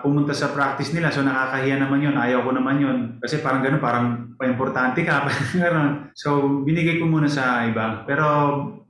pumunta 0.00 0.32
sa 0.32 0.56
practice 0.56 0.96
nila. 0.96 1.12
So 1.12 1.20
nakakahiya 1.20 1.76
naman 1.76 2.00
yun, 2.00 2.16
ayaw 2.16 2.40
ko 2.48 2.50
naman 2.56 2.80
yun. 2.80 2.98
Kasi 3.20 3.44
parang 3.44 3.60
gano'n, 3.60 3.82
parang 3.82 4.06
pa-importante 4.40 5.04
ka. 5.04 5.28
parang 5.64 6.08
so 6.16 6.60
binigay 6.64 6.96
ko 6.96 7.04
muna 7.04 7.28
sa 7.28 7.68
iba. 7.68 8.08
Pero 8.08 8.24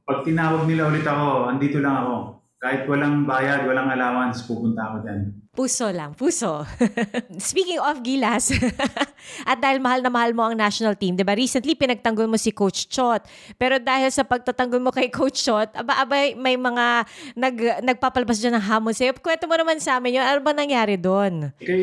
pag 0.06 0.22
tinawag 0.22 0.66
nila 0.70 0.86
ulit 0.86 1.02
ako, 1.02 1.50
andito 1.50 1.82
lang 1.82 2.06
ako. 2.06 2.14
Kahit 2.60 2.86
walang 2.86 3.26
bayad, 3.26 3.66
walang 3.66 3.90
allowance, 3.90 4.46
pupunta 4.46 4.84
ako 4.86 4.96
dyan. 5.02 5.39
Puso 5.50 5.90
lang, 5.90 6.14
puso. 6.14 6.62
Speaking 7.50 7.82
of 7.82 8.06
Gilas, 8.06 8.54
at 9.50 9.58
dahil 9.58 9.82
mahal 9.82 9.98
na 9.98 10.06
mahal 10.06 10.30
mo 10.30 10.46
ang 10.46 10.54
national 10.54 10.94
team, 10.94 11.18
di 11.18 11.26
ba? 11.26 11.34
Recently, 11.34 11.74
pinagtanggol 11.74 12.30
mo 12.30 12.38
si 12.38 12.54
Coach 12.54 12.86
Chot. 12.86 13.26
Pero 13.58 13.82
dahil 13.82 14.14
sa 14.14 14.22
pagtatanggol 14.22 14.78
mo 14.78 14.94
kay 14.94 15.10
Coach 15.10 15.42
Chot, 15.42 15.74
aba, 15.74 16.06
aba 16.06 16.38
may 16.38 16.54
mga 16.54 17.02
nag, 17.34 17.56
nagpapalabas 17.82 18.38
dyan 18.38 18.62
ng 18.62 18.66
hamon 18.70 18.94
sa'yo. 18.94 19.10
Kwento 19.18 19.50
mo 19.50 19.58
naman 19.58 19.82
sa 19.82 19.98
amin 19.98 20.22
yun. 20.22 20.24
Ano 20.24 20.38
ba 20.38 20.54
nangyari 20.54 20.94
doon? 20.94 21.50
Kay 21.58 21.82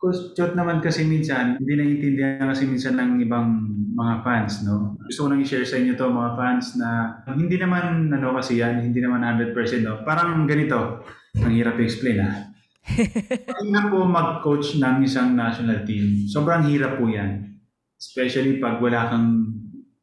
Coach 0.00 0.32
Chot 0.32 0.56
naman 0.56 0.80
kasi 0.80 1.04
minsan, 1.04 1.60
hindi 1.60 1.76
naiintindihan 1.76 2.48
kasi 2.48 2.64
minsan 2.64 2.96
ng 2.96 3.20
ibang 3.20 3.68
mga 3.92 4.24
fans, 4.24 4.64
no? 4.64 4.96
Gusto 4.96 5.28
ko 5.28 5.36
lang 5.36 5.44
i-share 5.44 5.68
sa 5.68 5.76
inyo 5.76 5.92
to 5.92 6.08
mga 6.08 6.40
fans 6.40 6.80
na 6.80 7.20
hindi 7.36 7.60
naman, 7.60 8.08
ano 8.08 8.32
kasi 8.32 8.64
yan, 8.64 8.80
hindi 8.80 9.04
naman 9.04 9.20
100%, 9.20 9.52
no? 9.84 10.00
Parang 10.08 10.48
ganito, 10.48 11.04
ang 11.36 11.52
hirap 11.52 11.76
i-explain, 11.76 12.18
ha? 12.24 12.51
Mahirap 12.82 13.86
po 13.94 13.98
mag-coach 14.04 14.76
ng 14.82 15.06
isang 15.06 15.38
national 15.38 15.86
team. 15.86 16.26
Sobrang 16.26 16.66
hirap 16.66 16.98
po 16.98 17.06
yan. 17.06 17.62
Especially 17.94 18.58
pag 18.58 18.82
wala 18.82 19.06
kang, 19.06 19.46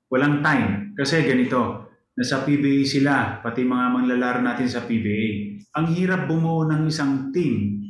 walang 0.08 0.40
time. 0.40 0.96
Kasi 0.96 1.28
ganito, 1.28 1.92
nasa 2.16 2.44
PBA 2.48 2.88
sila, 2.88 3.44
pati 3.44 3.68
mga 3.68 3.86
manlalaro 3.92 4.40
natin 4.40 4.68
sa 4.72 4.88
PBA. 4.88 5.60
Ang 5.76 5.86
hirap 5.96 6.26
bumuo 6.26 6.66
ng 6.66 6.88
isang 6.88 7.36
team. 7.36 7.84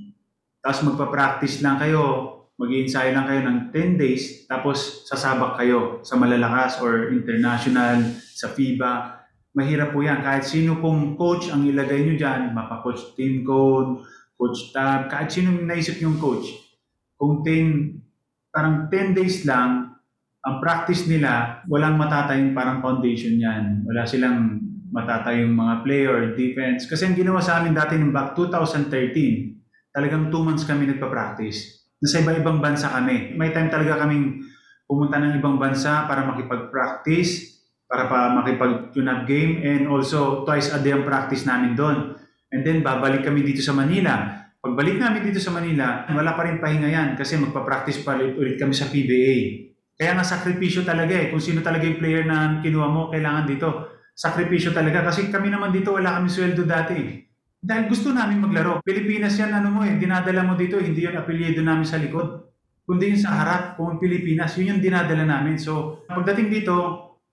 Tapos 0.59 0.83
magpa-practice 0.83 1.63
lang 1.63 1.79
kayo, 1.79 2.03
mag 2.59 2.69
ensayo 2.73 3.15
lang 3.15 3.23
kayo 3.23 3.41
ng 3.47 3.57
10 3.71 3.95
days, 3.95 4.43
tapos 4.43 5.07
sasabak 5.07 5.55
kayo 5.55 6.03
sa 6.03 6.19
malalakas 6.19 6.83
or 6.83 7.07
international, 7.15 8.03
sa 8.35 8.51
FIBA. 8.51 9.15
Mahirap 9.55 9.95
po 9.95 10.03
yan. 10.03 10.19
Kahit 10.19 10.43
sino 10.43 10.77
pong 10.83 11.15
coach 11.15 11.47
ang 11.49 11.63
ilagay 11.63 12.03
nyo 12.03 12.19
dyan, 12.19 12.51
mapa-coach 12.51 13.15
team 13.15 13.47
code, 13.47 14.03
coach 14.39 14.71
tab, 14.71 15.11
kahit 15.11 15.27
sino 15.27 15.51
naisip 15.51 15.99
yung 15.99 16.15
coach. 16.15 16.47
Kung 17.19 17.43
10, 17.43 17.99
parang 18.55 18.87
10 18.87 19.11
days 19.11 19.43
lang, 19.43 19.99
ang 20.39 20.63
practice 20.63 21.03
nila, 21.11 21.59
walang 21.67 21.99
matatayong 21.99 22.55
parang 22.55 22.79
foundation 22.79 23.35
yan. 23.35 23.83
Wala 23.83 24.07
silang 24.07 24.63
matatayong 24.95 25.51
mga 25.51 25.75
player, 25.83 26.17
defense. 26.39 26.87
Kasi 26.87 27.11
ang 27.11 27.19
ginawa 27.19 27.43
sa 27.43 27.59
amin 27.59 27.75
dati 27.75 27.99
ng 27.99 28.15
back 28.15 28.39
2013, 28.39 29.91
talagang 29.91 30.31
2 30.31 30.47
months 30.47 30.63
kami 30.63 30.87
nagpa-practice. 30.87 31.83
Nasa 31.99 32.23
iba-ibang 32.23 32.63
bansa 32.63 32.87
kami. 32.87 33.35
May 33.35 33.51
time 33.51 33.67
talaga 33.67 34.07
kaming 34.07 34.39
pumunta 34.87 35.19
ng 35.19 35.35
ibang 35.37 35.59
bansa 35.59 36.07
para 36.07 36.23
makipag-practice, 36.23 37.59
para 37.85 38.07
pa 38.07 38.31
makipag-tune-up 38.39 39.27
game, 39.27 39.59
and 39.61 39.91
also 39.91 40.47
twice 40.47 40.71
a 40.71 40.79
day 40.79 40.95
ang 40.95 41.03
practice 41.03 41.43
namin 41.43 41.75
doon. 41.75 42.15
And 42.49 42.65
then 42.65 42.81
babalik 42.81 43.21
kami 43.21 43.45
dito 43.45 43.61
sa 43.61 43.77
Manila. 43.77 44.39
Pagbalik 44.59 44.99
namin 44.99 45.23
dito 45.23 45.39
sa 45.39 45.55
Manila, 45.55 46.03
wala 46.11 46.35
pa 46.35 46.43
rin 46.43 46.59
pahinga 46.59 46.91
yan 46.91 47.09
kasi 47.15 47.39
magpa-practice 47.39 48.03
pa 48.03 48.19
ulit, 48.19 48.59
kami 48.59 48.75
sa 48.75 48.91
PBA. 48.91 49.69
Kaya 49.95 50.19
nga 50.19 50.25
sakripisyo 50.27 50.83
talaga 50.83 51.15
eh. 51.15 51.31
Kung 51.31 51.39
sino 51.39 51.63
talaga 51.63 51.87
yung 51.87 51.99
player 51.99 52.27
na 52.27 52.59
kinuha 52.59 52.87
mo, 52.91 53.07
kailangan 53.07 53.47
dito. 53.47 53.67
Sakripisyo 54.11 54.75
talaga. 54.75 55.03
Kasi 55.07 55.31
kami 55.31 55.47
naman 55.47 55.71
dito, 55.71 55.95
wala 55.95 56.19
kami 56.19 56.27
sweldo 56.27 56.67
dati. 56.67 57.23
Dahil 57.59 57.91
gusto 57.91 58.15
namin 58.15 58.39
maglaro. 58.39 58.79
Pilipinas 58.83 59.35
yan, 59.35 59.51
ano 59.51 59.71
mo 59.71 59.83
eh, 59.83 59.95
dinadala 59.99 60.43
mo 60.43 60.55
dito, 60.55 60.79
hindi 60.79 61.03
yun 61.03 61.19
apelyido 61.19 61.59
namin 61.59 61.83
sa 61.83 61.99
likod. 61.99 62.47
Kundi 62.87 63.11
yung 63.15 63.19
sa 63.19 63.43
harap, 63.43 63.75
kung 63.75 63.99
Pilipinas, 63.99 64.55
yun 64.55 64.75
yung 64.75 64.81
dinadala 64.83 65.27
namin. 65.27 65.59
So, 65.59 66.03
pagdating 66.07 66.47
dito, 66.51 66.75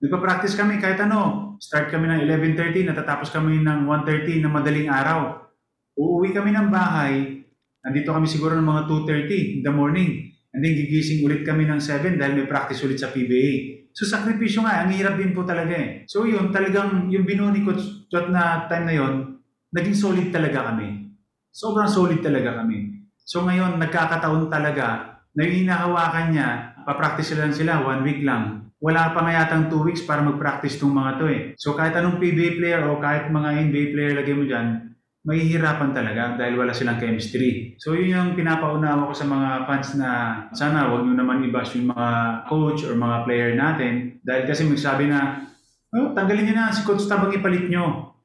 nagpa-practice 0.01 0.57
kami 0.57 0.77
kahit 0.77 1.01
ano. 1.01 1.53
Start 1.57 1.89
kami 1.89 2.05
ng 2.05 2.21
11.30, 2.29 2.93
natatapos 2.93 3.33
kami 3.33 3.65
ng 3.65 3.89
1.30 3.89 4.45
na 4.45 4.49
madaling 4.53 4.89
araw. 4.93 5.41
Uuwi 5.97 6.29
kami 6.29 6.53
ng 6.53 6.69
bahay, 6.69 7.41
nandito 7.81 8.13
kami 8.13 8.29
siguro 8.29 8.53
ng 8.53 8.67
mga 8.67 8.81
2.30 8.85 9.57
in 9.57 9.61
the 9.65 9.73
morning. 9.73 10.29
And 10.53 10.61
then 10.61 10.77
gigising 10.77 11.25
ulit 11.25 11.41
kami 11.41 11.65
ng 11.65 11.81
7 11.81 12.17
dahil 12.17 12.33
may 12.37 12.47
practice 12.49 12.81
ulit 12.85 13.01
sa 13.01 13.09
PBA. 13.09 13.77
So 13.97 14.05
sakripisyo 14.05 14.61
nga, 14.61 14.85
ang 14.85 14.93
hirap 14.93 15.17
din 15.17 15.33
po 15.33 15.41
talaga 15.41 15.73
eh. 15.73 16.05
So 16.05 16.29
yun, 16.29 16.53
talagang 16.53 17.09
yung 17.09 17.25
binuo 17.25 17.49
ni 17.49 17.65
Coach 17.65 18.05
Jot 18.13 18.29
na 18.29 18.69
time 18.69 18.85
na 18.85 18.93
yon 18.93 19.13
naging 19.73 19.97
solid 19.97 20.29
talaga 20.29 20.69
kami. 20.69 21.09
Sobrang 21.49 21.89
solid 21.89 22.21
talaga 22.21 22.61
kami. 22.61 23.09
So 23.25 23.41
ngayon, 23.43 23.81
nagkakataon 23.81 24.47
talaga 24.47 25.17
na 25.33 25.41
yung 25.41 25.65
hinahawakan 25.65 26.27
niya, 26.31 26.49
papractice 26.85 27.33
lang 27.33 27.51
sila, 27.51 27.81
one 27.81 28.05
week 28.05 28.21
lang. 28.21 28.66
Wala 28.77 29.09
pa 29.09 29.25
nga 29.25 29.33
yatang 29.41 29.73
two 29.73 29.81
weeks 29.81 30.05
para 30.05 30.21
mag-practice 30.21 30.77
tong 30.77 30.93
mga 30.93 31.11
to 31.17 31.25
eh. 31.25 31.41
So 31.57 31.73
kahit 31.73 31.97
anong 31.97 32.21
PBA 32.21 32.61
player 32.61 32.85
o 32.85 33.01
kahit 33.01 33.33
mga 33.33 33.49
NBA 33.69 33.85
player 33.89 34.13
lagay 34.13 34.37
mo 34.37 34.45
dyan, 34.45 34.87
mahihirapan 35.27 35.91
talaga 35.91 36.39
dahil 36.39 36.55
wala 36.55 36.71
silang 36.71 37.01
chemistry. 37.01 37.75
So 37.83 37.97
yun 37.97 38.15
yung 38.15 38.31
pinapaunawa 38.39 39.11
ko 39.11 39.13
sa 39.17 39.27
mga 39.27 39.49
fans 39.67 39.89
na 39.99 40.09
sana 40.55 40.87
wag 40.87 41.03
nyo 41.03 41.19
naman 41.19 41.43
i-bash 41.43 41.75
yung 41.75 41.91
mga 41.91 42.07
coach 42.47 42.87
or 42.87 42.95
mga 42.95 43.17
player 43.27 43.51
natin 43.57 44.23
dahil 44.23 44.47
kasi 44.47 44.63
magsabi 44.63 45.11
na, 45.11 45.43
oh, 45.91 46.15
tanggalin 46.15 46.47
nyo 46.47 46.55
na 46.55 46.71
si 46.71 46.87
Coach 46.87 47.09
Tab 47.11 47.27
ang 47.27 47.35
ipalit 47.35 47.67
nyo. 47.67 48.15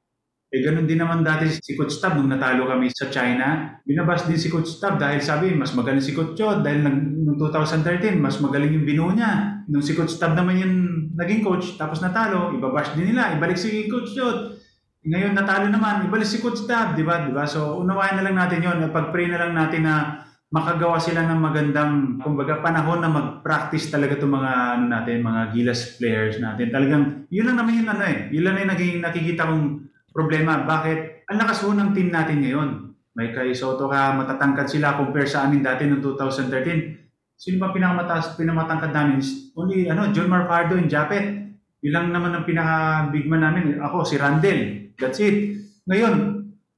Eh 0.52 0.60
ganun 0.62 0.84
din 0.86 1.00
naman 1.00 1.24
dati 1.26 1.48
si 1.48 1.74
Coach 1.74 1.98
Tab 1.98 2.14
nung 2.14 2.30
natalo 2.30 2.70
kami 2.70 2.92
sa 2.94 3.10
China. 3.10 3.80
Binabas 3.82 4.28
din 4.28 4.38
si 4.38 4.46
Coach 4.46 4.78
Tab 4.78 5.00
dahil 5.00 5.18
sabi 5.18 5.50
mas 5.56 5.74
magaling 5.74 6.04
si 6.04 6.14
Coach 6.14 6.38
Chod 6.38 6.62
dahil 6.62 6.86
noong 6.86 7.40
2013 7.40 8.14
mas 8.20 8.38
magaling 8.38 8.78
yung 8.78 8.86
binuo 8.86 9.10
niya. 9.10 9.51
Nung 9.68 9.84
si 9.84 9.92
Coach 9.92 10.18
Tab 10.18 10.34
naman 10.34 10.58
yung 10.58 10.74
naging 11.14 11.44
coach 11.44 11.76
tapos 11.76 12.00
natalo, 12.00 12.50
ibabash 12.56 12.96
din 12.96 13.12
nila, 13.12 13.36
ibalik 13.36 13.58
si 13.58 13.86
Coach 13.86 14.16
Chod. 14.16 14.58
Ngayon 15.02 15.34
natalo 15.34 15.66
naman, 15.66 16.06
ibalik 16.06 16.26
si 16.26 16.38
Coach 16.42 16.64
Tab, 16.64 16.94
di 16.94 17.02
ba? 17.06 17.22
Di 17.26 17.34
ba? 17.34 17.46
So 17.46 17.78
unawain 17.82 18.18
na 18.18 18.24
lang 18.26 18.38
natin 18.38 18.62
yon, 18.62 18.78
pag-pray 18.90 19.30
na 19.30 19.42
lang 19.42 19.52
natin 19.54 19.82
na 19.86 20.22
makagawa 20.52 21.00
sila 21.00 21.24
ng 21.24 21.40
magandang, 21.40 21.92
kumbaga 22.20 22.60
panahon 22.60 23.00
na 23.00 23.08
mag-practice 23.08 23.88
talaga 23.88 24.20
itong 24.20 24.36
mga 24.36 24.52
ano 24.76 24.84
natin, 24.92 25.24
mga 25.24 25.42
gilas 25.56 25.96
players 25.96 26.36
natin. 26.36 26.68
Talagang 26.68 27.24
yun 27.32 27.48
lang 27.48 27.56
naman 27.56 27.80
yung 27.80 27.88
ano 27.88 28.04
eh, 28.04 28.28
yun 28.28 28.44
lang 28.44 28.60
yung 28.60 28.72
naging 28.76 29.00
nakikita 29.00 29.48
kong 29.48 29.88
problema. 30.12 30.60
Bakit? 30.68 31.24
Ang 31.32 31.38
lakas 31.40 31.64
ho 31.64 31.72
ng 31.72 31.96
team 31.96 32.12
natin 32.12 32.44
ngayon. 32.44 32.70
May 33.16 33.32
kay 33.32 33.56
Soto 33.56 33.88
ka, 33.88 34.12
matatangkad 34.12 34.68
sila 34.68 35.00
compare 35.00 35.28
sa 35.28 35.48
amin 35.48 35.64
dati 35.64 35.88
noong 35.88 36.04
2013. 36.04 37.01
Sino 37.42 37.58
ba 37.58 37.74
pinakamataas, 37.74 38.38
pinamatangkad 38.38 38.94
namin? 38.94 39.18
Only, 39.58 39.90
ano, 39.90 40.14
John 40.14 40.30
Marfardo 40.30 40.78
and 40.78 40.86
Japet. 40.86 41.42
Yun 41.82 41.90
lang 41.90 42.14
naman 42.14 42.30
ang 42.30 42.46
pinaka-big 42.46 43.26
man 43.26 43.42
namin. 43.42 43.82
Ako, 43.82 44.06
si 44.06 44.14
Randall. 44.14 44.94
That's 44.94 45.18
it. 45.18 45.58
Ngayon, 45.90 46.14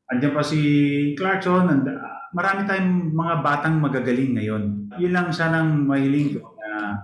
andyan 0.09 0.33
pa 0.33 0.41
si 0.41 0.61
Clarkson. 1.21 1.69
And, 1.69 1.85
ah, 1.85 2.33
marami 2.33 2.65
tayong 2.65 3.12
mga 3.12 3.35
batang 3.45 3.77
magagaling 3.77 4.41
ngayon. 4.41 4.62
Yun 4.97 5.12
lang 5.12 5.29
sanang 5.37 5.85
mahiling 5.85 6.41
ko 6.41 6.57
na 6.57 6.97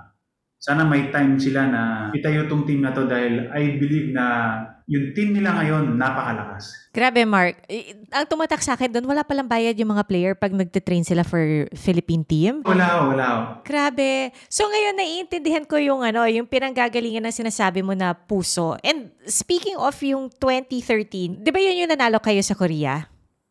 sana 0.57 0.89
may 0.89 1.13
time 1.13 1.37
sila 1.37 1.69
na 1.69 1.83
itayo 2.17 2.49
tong 2.49 2.65
team 2.65 2.81
na 2.81 2.97
to 2.97 3.05
dahil 3.05 3.53
I 3.53 3.77
believe 3.77 4.17
na 4.17 4.57
yung 4.91 5.15
team 5.15 5.31
nila 5.31 5.55
ngayon 5.55 5.95
napakalakas. 5.95 6.75
Grabe, 6.91 7.23
Mark. 7.23 7.63
Ang 8.11 8.27
tumatak 8.27 8.59
sa 8.59 8.75
akin 8.75 8.91
doon, 8.91 9.07
wala 9.07 9.23
palang 9.23 9.47
bayad 9.47 9.79
yung 9.79 9.95
mga 9.95 10.03
player 10.03 10.33
pag 10.35 10.51
nagtitrain 10.51 11.07
sila 11.07 11.23
for 11.23 11.71
Philippine 11.79 12.27
team. 12.27 12.67
Wala 12.67 13.07
wala. 13.07 13.29
Grabe. 13.63 14.35
So 14.51 14.67
ngayon 14.67 14.99
naiintindihan 14.99 15.63
ko 15.63 15.79
yung 15.79 16.03
ano, 16.03 16.27
yung 16.27 16.51
pinanggagalingan 16.51 17.23
ng 17.23 17.39
sinasabi 17.39 17.87
mo 17.87 17.95
na 17.95 18.19
puso. 18.19 18.75
And 18.83 19.15
speaking 19.23 19.79
of 19.79 19.95
yung 20.03 20.35
2013, 20.35 21.39
'di 21.39 21.51
ba 21.55 21.61
yun 21.63 21.87
yung 21.87 21.91
nanalo 21.95 22.19
kayo 22.19 22.43
sa 22.43 22.59
Korea? 22.59 23.07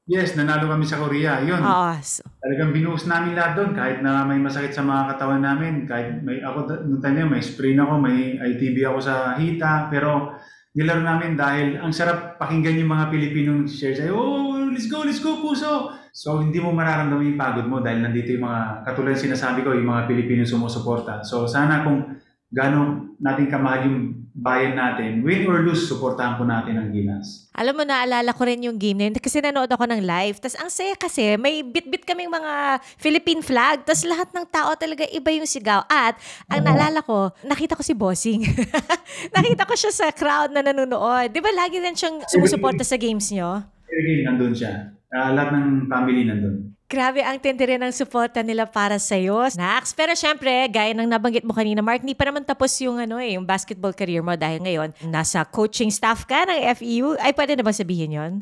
Yes, 0.10 0.34
nanalo 0.34 0.66
kami 0.74 0.90
sa 0.90 0.98
Korea. 0.98 1.38
Yun. 1.46 1.62
Oo. 1.62 1.94
So- 2.02 2.26
Talagang 2.42 2.74
binuhos 2.74 3.06
namin 3.06 3.38
lahat 3.38 3.62
doon 3.62 3.72
kahit 3.78 4.02
na 4.02 4.26
may 4.26 4.42
masakit 4.42 4.74
sa 4.74 4.82
mga 4.82 5.14
katawan 5.14 5.46
namin. 5.46 5.86
Kahit 5.86 6.26
may 6.26 6.42
ako 6.42 6.66
noong 6.66 6.98
time 6.98 7.22
na 7.22 7.30
may 7.30 7.44
sprain 7.46 7.78
ako, 7.78 7.94
may 8.02 8.42
ITB 8.42 8.90
ako 8.90 9.00
sa 9.06 9.38
hita. 9.38 9.86
Pero 9.94 10.34
nilaro 10.76 11.02
namin 11.02 11.34
dahil 11.34 11.82
ang 11.82 11.90
sarap 11.90 12.38
pakinggan 12.38 12.78
yung 12.78 12.92
mga 12.94 13.10
Pilipinong 13.10 13.66
share 13.66 13.98
sa'yo, 13.98 14.14
oh, 14.14 14.70
let's 14.70 14.86
go, 14.86 15.02
let's 15.02 15.22
go, 15.24 15.42
puso! 15.42 15.98
So 16.14 16.42
hindi 16.42 16.58
mo 16.62 16.74
mararamdaman 16.74 17.34
yung 17.34 17.40
pagod 17.40 17.66
mo 17.66 17.82
dahil 17.82 18.06
nandito 18.06 18.34
yung 18.34 18.46
mga, 18.46 18.86
katulad 18.86 19.16
sinasabi 19.18 19.66
ko, 19.66 19.74
yung 19.74 19.90
mga 19.90 20.06
Pilipino 20.06 20.46
sumusuporta. 20.46 21.26
So 21.26 21.50
sana 21.50 21.82
kung 21.86 22.20
gano'n 22.50 23.18
natin 23.22 23.46
kamahal 23.50 23.82
yung 23.86 23.98
bayan 24.36 24.78
natin, 24.78 25.26
win 25.26 25.48
or 25.50 25.62
lose, 25.66 25.88
suportahan 25.90 26.38
po 26.40 26.46
natin 26.46 26.78
ang 26.78 26.90
Gilas. 26.90 27.50
Alam 27.56 27.82
mo, 27.82 27.84
naalala 27.84 28.32
ko 28.32 28.48
rin 28.48 28.64
yung 28.64 28.80
game 28.80 28.98
na 28.98 29.06
yun 29.10 29.16
kasi 29.20 29.44
nanood 29.44 29.70
ako 29.70 29.90
ng 29.90 30.02
live. 30.06 30.40
Tapos 30.40 30.58
ang 30.58 30.72
saya 30.72 30.96
kasi, 30.96 31.36
may 31.36 31.66
bit-bit 31.66 32.08
kaming 32.08 32.32
mga 32.32 32.80
Philippine 32.98 33.44
flag. 33.44 33.84
Tapos 33.84 34.08
lahat 34.08 34.32
ng 34.32 34.46
tao 34.48 34.72
talaga 34.80 35.04
iba 35.12 35.30
yung 35.34 35.50
sigaw. 35.50 35.84
At 35.90 36.16
ang 36.48 36.64
naalala 36.64 37.04
ko, 37.04 37.34
nakita 37.44 37.76
ko 37.76 37.84
si 37.84 37.94
Bossing. 37.94 38.42
nakita 39.38 39.68
ko 39.68 39.74
siya 39.76 39.92
sa 39.92 40.08
crowd 40.16 40.56
na 40.56 40.64
nanonood. 40.64 41.34
Di 41.34 41.44
ba 41.44 41.52
lagi 41.52 41.78
rin 41.84 41.94
siyang 41.98 42.24
sumusuporta 42.26 42.86
sa 42.88 42.96
games 42.96 43.28
nyo? 43.36 43.66
Again, 43.90 44.24
nandun 44.24 44.54
siya. 44.56 44.96
Ah, 45.10 45.34
lahat 45.34 45.58
ng 45.58 45.90
family 45.90 46.24
nandun. 46.30 46.79
Grabe 46.90 47.22
ang 47.22 47.38
tindi 47.38 47.70
rin 47.70 47.78
ng 47.86 47.94
suporta 47.94 48.42
nila 48.42 48.66
para 48.66 48.98
sa 48.98 49.14
iyo, 49.14 49.38
Snacks. 49.46 49.94
Pero 49.94 50.18
syempre, 50.18 50.50
gaya 50.74 50.90
ng 50.98 51.06
nabanggit 51.06 51.46
mo 51.46 51.54
kanina, 51.54 51.86
Mark, 51.86 52.02
hindi 52.02 52.18
pa 52.18 52.26
naman 52.26 52.42
tapos 52.42 52.74
yung 52.82 52.98
ano 52.98 53.22
eh, 53.22 53.38
yung 53.38 53.46
basketball 53.46 53.94
career 53.94 54.26
mo 54.26 54.34
dahil 54.34 54.58
ngayon 54.58 54.98
nasa 55.06 55.46
coaching 55.46 55.94
staff 55.94 56.26
ka 56.26 56.50
ng 56.50 56.66
FEU. 56.82 57.14
Ay, 57.22 57.30
pwede 57.38 57.54
na 57.54 57.62
ba 57.62 57.70
sabihin 57.70 58.18
yon? 58.18 58.34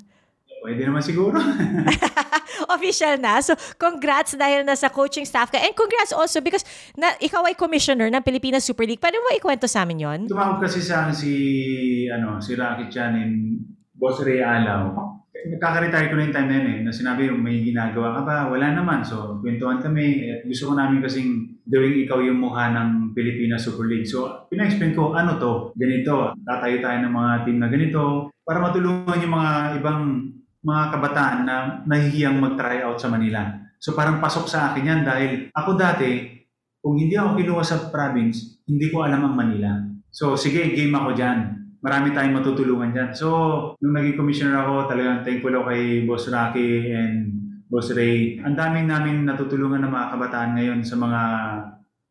Pwede 0.63 0.79
naman 0.87 1.03
siguro. 1.03 1.35
Official 2.79 3.19
na. 3.19 3.43
So, 3.43 3.51
congrats 3.75 4.39
dahil 4.39 4.63
nasa 4.63 4.87
coaching 4.87 5.27
staff 5.27 5.51
ka. 5.51 5.59
And 5.59 5.75
congrats 5.75 6.15
also 6.15 6.39
because 6.39 6.63
na, 6.95 7.19
ikaw 7.19 7.43
ay 7.51 7.53
commissioner 7.59 8.07
ng 8.07 8.23
Pilipinas 8.23 8.63
Super 8.63 8.87
League. 8.87 9.03
Pwede 9.03 9.19
mo 9.19 9.27
ikwento 9.35 9.67
sa 9.67 9.83
amin 9.83 10.07
yon? 10.07 10.19
Tumawag 10.31 10.63
kasi 10.63 10.79
sa 10.79 11.03
akin 11.03 11.15
si, 11.19 11.33
ano, 12.07 12.39
si 12.39 12.55
Rocky 12.55 12.87
Chan 12.87 13.11
and 13.11 13.75
Boss 13.97 14.21
Ray 14.21 14.45
Alaw. 14.45 14.93
Nagkaka-retire 15.37 16.09
ko 16.09 16.15
na 16.17 16.25
yung 16.27 16.35
time 16.35 16.49
na 16.49 16.57
yun 16.57 16.67
eh, 16.69 16.79
na 16.85 16.91
sinabi 16.93 17.29
may 17.33 17.61
ginagawa 17.61 18.13
ka 18.17 18.21
ba? 18.25 18.37
Wala 18.49 18.73
naman. 18.73 19.01
So, 19.05 19.41
kwentuhan 19.41 19.81
kami. 19.81 20.05
Eh, 20.25 20.37
Gusto 20.45 20.71
ko 20.71 20.73
namin 20.73 21.01
kasing 21.01 21.61
gawing 21.65 22.03
ikaw 22.05 22.21
yung 22.21 22.41
mukha 22.41 22.73
ng 22.73 23.13
Pilipinas 23.13 23.65
Super 23.65 23.85
League. 23.85 24.09
So, 24.09 24.49
pina-explain 24.49 24.97
ko, 24.97 25.13
ano 25.13 25.37
to? 25.37 25.53
Ganito. 25.77 26.33
Tatayo 26.41 26.77
tayo 26.81 26.97
ng 27.05 27.13
mga 27.13 27.31
team 27.45 27.57
na 27.61 27.69
ganito 27.69 28.33
para 28.41 28.63
matulungan 28.63 29.23
yung 29.23 29.33
mga 29.33 29.51
ibang 29.81 30.01
mga 30.63 30.83
kabataan 30.95 31.39
na 31.45 31.55
nahihiyang 31.85 32.37
mag-try 32.41 32.81
out 32.81 32.97
sa 32.97 33.11
Manila. 33.11 33.45
So, 33.77 33.93
parang 33.93 34.17
pasok 34.17 34.49
sa 34.49 34.73
akin 34.73 34.89
yan 34.89 35.01
dahil 35.05 35.31
ako 35.53 35.77
dati, 35.77 36.37
kung 36.81 36.97
hindi 36.97 37.13
ako 37.13 37.37
kinuha 37.37 37.63
sa 37.63 37.87
province, 37.93 38.63
hindi 38.65 38.89
ko 38.89 39.05
alam 39.05 39.21
ang 39.21 39.35
Manila. 39.37 39.75
So, 40.09 40.33
sige, 40.33 40.73
game 40.73 40.95
ako 40.97 41.13
dyan. 41.13 41.66
Marami 41.87 42.11
tayong 42.11 42.43
matutulungan 42.43 42.91
dyan. 42.91 43.15
So, 43.15 43.27
nung 43.79 43.95
naging 43.95 44.19
commissioner 44.19 44.59
ako, 44.59 44.91
talagang 44.91 45.23
thankful 45.23 45.55
ako 45.55 45.71
kay 45.71 46.03
Boss 46.03 46.27
Rocky 46.27 46.91
and 46.91 47.31
Boss 47.71 47.95
Ray. 47.95 48.43
Ang 48.43 48.59
daming 48.59 48.91
namin 48.91 49.23
natutulungan 49.23 49.87
ng 49.87 49.95
mga 49.95 50.11
kabataan 50.11 50.51
ngayon 50.59 50.83
sa 50.83 50.99
mga 50.99 51.21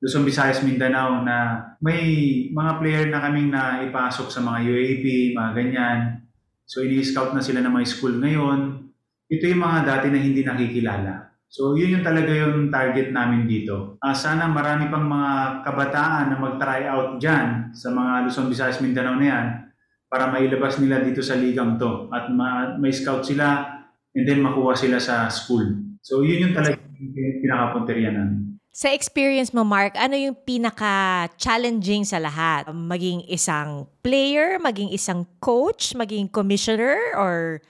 Luzon, 0.01 0.24
Visayas, 0.24 0.64
Mindanao 0.64 1.20
na 1.20 1.61
may 1.85 2.01
mga 2.49 2.72
player 2.81 3.05
na 3.12 3.20
kaming 3.20 3.53
na 3.53 3.85
ipasok 3.85 4.33
sa 4.33 4.41
mga 4.41 4.64
UAP, 4.64 5.37
mga 5.37 5.51
ganyan. 5.53 6.24
So, 6.64 6.81
ini-scout 6.81 7.37
na 7.37 7.45
sila 7.45 7.61
ng 7.61 7.77
mga 7.77 7.85
school 7.85 8.16
ngayon. 8.16 8.81
Ito 9.29 9.45
yung 9.45 9.61
mga 9.61 9.81
dati 9.85 10.09
na 10.09 10.24
hindi 10.24 10.41
nakikilala. 10.41 11.37
So, 11.53 11.77
yun 11.77 12.01
yung 12.01 12.07
talaga 12.07 12.33
yung 12.33 12.72
target 12.72 13.12
namin 13.12 13.45
dito. 13.45 14.01
Ah, 14.01 14.16
sana 14.16 14.49
marami 14.49 14.89
pang 14.89 15.05
mga 15.05 15.61
kabataan 15.68 16.33
na 16.33 16.41
mag-try 16.41 16.89
out 16.89 17.20
dyan 17.20 17.77
sa 17.77 17.93
mga 17.93 18.24
Luzon, 18.24 18.49
Visayas, 18.49 18.81
Mindanao 18.81 19.20
na 19.20 19.29
yan 19.29 19.66
para 20.07 20.31
mailabas 20.31 20.79
nila 20.79 21.03
dito 21.03 21.21
sa 21.23 21.35
ligang 21.35 21.77
to 21.77 22.07
at 22.15 22.31
ma- 22.31 22.79
may 22.79 22.95
scout 22.95 23.27
sila 23.27 23.67
and 24.15 24.25
then 24.25 24.41
makuha 24.41 24.79
sila 24.79 25.03
sa 25.03 25.27
school. 25.29 25.67
So, 26.01 26.23
yun 26.23 26.51
yung 26.51 26.55
talaga 26.55 26.79
yung 26.97 27.43
pinakapunteriya 27.43 28.15
namin. 28.15 28.57
Sa 28.77 28.93
experience 28.93 29.57
mo, 29.57 29.65
Mark, 29.65 29.97
ano 29.97 30.21
yung 30.21 30.37
pinaka-challenging 30.37 32.05
sa 32.05 32.21
lahat? 32.21 32.69
Maging 32.69 33.25
isang 33.25 33.89
player, 34.05 34.61
maging 34.61 34.93
isang 34.93 35.25
coach, 35.41 35.97
maging 35.97 36.29
commissioner, 36.29 37.17
or 37.17 37.65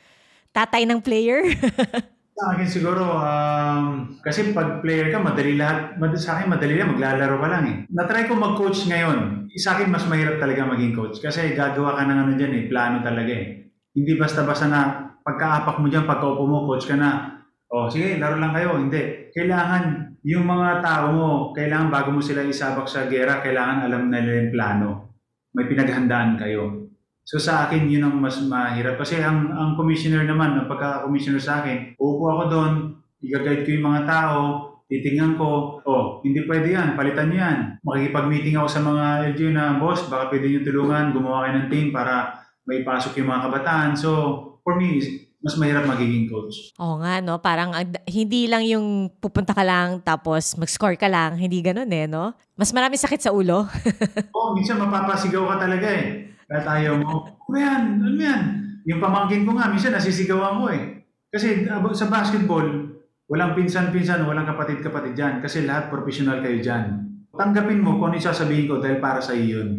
tatay 0.50 0.82
ng 0.82 0.98
player? 0.98 1.46
Sa 2.36 2.52
akin 2.52 2.68
siguro, 2.68 3.16
um, 3.16 4.12
kasi 4.20 4.52
pag 4.52 4.84
player 4.84 5.08
ka, 5.08 5.16
madali 5.16 5.56
lahat, 5.56 5.96
mad- 5.96 6.20
sa 6.20 6.36
akin 6.36 6.52
madali 6.52 6.76
lang, 6.76 6.92
maglalaro 6.92 7.40
ka 7.40 7.48
lang 7.48 7.64
eh. 7.64 7.76
Natry 7.88 8.28
ko 8.28 8.36
mag-coach 8.36 8.84
ngayon. 8.92 9.48
Sa 9.56 9.72
akin, 9.72 9.88
mas 9.88 10.04
mahirap 10.04 10.36
talaga 10.36 10.68
maging 10.68 10.92
coach. 10.92 11.16
Kasi 11.24 11.56
gagawa 11.56 11.96
ka 11.96 12.04
ng 12.04 12.18
ano 12.28 12.32
dyan 12.36 12.52
eh, 12.52 12.64
plano 12.68 13.00
talaga 13.00 13.32
eh. 13.32 13.72
Hindi 13.96 14.20
basta-basta 14.20 14.68
na 14.68 14.80
pagkaapak 15.24 15.80
mo 15.80 15.88
dyan, 15.88 16.04
pagkaupo 16.04 16.44
mo, 16.44 16.68
coach 16.68 16.84
ka 16.84 17.00
na. 17.00 17.40
O 17.72 17.88
sige, 17.88 18.20
laro 18.20 18.36
lang 18.36 18.52
kayo. 18.52 18.76
Hindi. 18.76 19.32
Kailangan 19.32 20.20
yung 20.20 20.44
mga 20.44 20.84
tao 20.84 21.06
mo, 21.16 21.28
kailangan 21.56 21.88
bago 21.88 22.12
mo 22.12 22.20
sila 22.20 22.44
isabak 22.44 22.84
sa 22.84 23.08
gera, 23.08 23.40
kailangan 23.40 23.88
alam 23.88 24.12
na 24.12 24.20
nila 24.20 24.44
yung 24.44 24.52
plano. 24.52 24.88
May 25.56 25.64
pinaghandaan 25.72 26.36
kayo. 26.36 26.85
So 27.26 27.42
sa 27.42 27.66
akin, 27.66 27.90
yun 27.90 28.06
ang 28.06 28.22
mas 28.22 28.38
mahirap. 28.38 29.02
Kasi 29.02 29.18
ang, 29.18 29.50
ang 29.50 29.74
commissioner 29.74 30.22
naman, 30.22 30.54
ang 30.54 30.70
pagka-commissioner 30.70 31.42
sa 31.42 31.58
akin, 31.58 31.98
uupo 31.98 32.30
ako 32.30 32.42
doon, 32.46 32.72
i-guide 33.18 33.66
ko 33.66 33.70
yung 33.74 33.86
mga 33.90 34.02
tao, 34.06 34.38
titingnan 34.86 35.34
ko, 35.34 35.82
oh, 35.82 36.22
hindi 36.22 36.46
pwede 36.46 36.70
yan, 36.70 36.94
palitan 36.94 37.26
niyo 37.26 37.42
yan. 37.42 37.58
Makikipag-meeting 37.82 38.54
ako 38.54 38.68
sa 38.70 38.80
mga 38.86 39.04
LGU 39.34 39.50
na, 39.50 39.74
boss, 39.74 40.06
baka 40.06 40.30
pwede 40.30 40.46
niyo 40.46 40.60
tulungan, 40.62 41.10
gumawa 41.10 41.50
kayo 41.50 41.52
ng 41.58 41.68
team 41.68 41.90
para 41.90 42.46
may 42.62 42.86
pasok 42.86 43.18
yung 43.18 43.26
mga 43.34 43.50
kabataan. 43.50 43.90
So, 43.98 44.10
for 44.62 44.78
me, 44.78 45.02
mas 45.42 45.58
mahirap 45.58 45.82
magiging 45.82 46.30
coach. 46.30 46.74
Oo 46.78 47.02
nga, 47.02 47.18
no? 47.18 47.42
Parang 47.42 47.74
ang- 47.74 48.06
hindi 48.06 48.46
lang 48.46 48.62
yung 48.62 49.10
pupunta 49.18 49.50
ka 49.50 49.66
lang 49.66 49.98
tapos 50.02 50.54
mag-score 50.54 50.94
ka 50.94 51.10
lang. 51.10 51.34
Hindi 51.34 51.58
ganun 51.58 51.90
eh, 51.90 52.06
no? 52.06 52.34
Mas 52.54 52.70
marami 52.70 52.94
sakit 52.94 53.18
sa 53.18 53.34
ulo. 53.34 53.66
Oo, 54.38 54.54
minsan 54.54 54.78
mapapasigaw 54.78 55.54
ka 55.54 55.66
talaga 55.66 55.86
eh. 55.90 56.34
Kahit 56.46 56.66
ayaw 56.66 56.94
mo, 57.02 57.26
ano 57.26 57.56
yan? 57.58 57.82
Ano 57.98 58.18
yan? 58.18 58.42
Yung 58.86 59.02
pamangkin 59.02 59.42
ko 59.42 59.58
nga, 59.58 59.66
minsan 59.66 59.90
nasisigawan 59.90 60.62
ko 60.62 60.66
eh. 60.70 60.82
Kasi 61.26 61.66
abo- 61.66 61.90
sa 61.90 62.06
basketball, 62.06 62.66
walang 63.26 63.58
pinsan-pinsan, 63.58 64.22
walang 64.22 64.46
kapatid-kapatid 64.46 65.18
dyan. 65.18 65.34
Kasi 65.42 65.66
lahat 65.66 65.90
professional 65.90 66.38
kayo 66.38 66.62
dyan. 66.62 67.02
Tanggapin 67.34 67.82
mo 67.82 67.98
kung 67.98 68.14
ano 68.14 68.22
sasabihin 68.22 68.70
ko 68.70 68.78
dahil 68.78 69.02
para 69.02 69.18
sa 69.18 69.34
iyo 69.34 69.60
yun. 69.60 69.70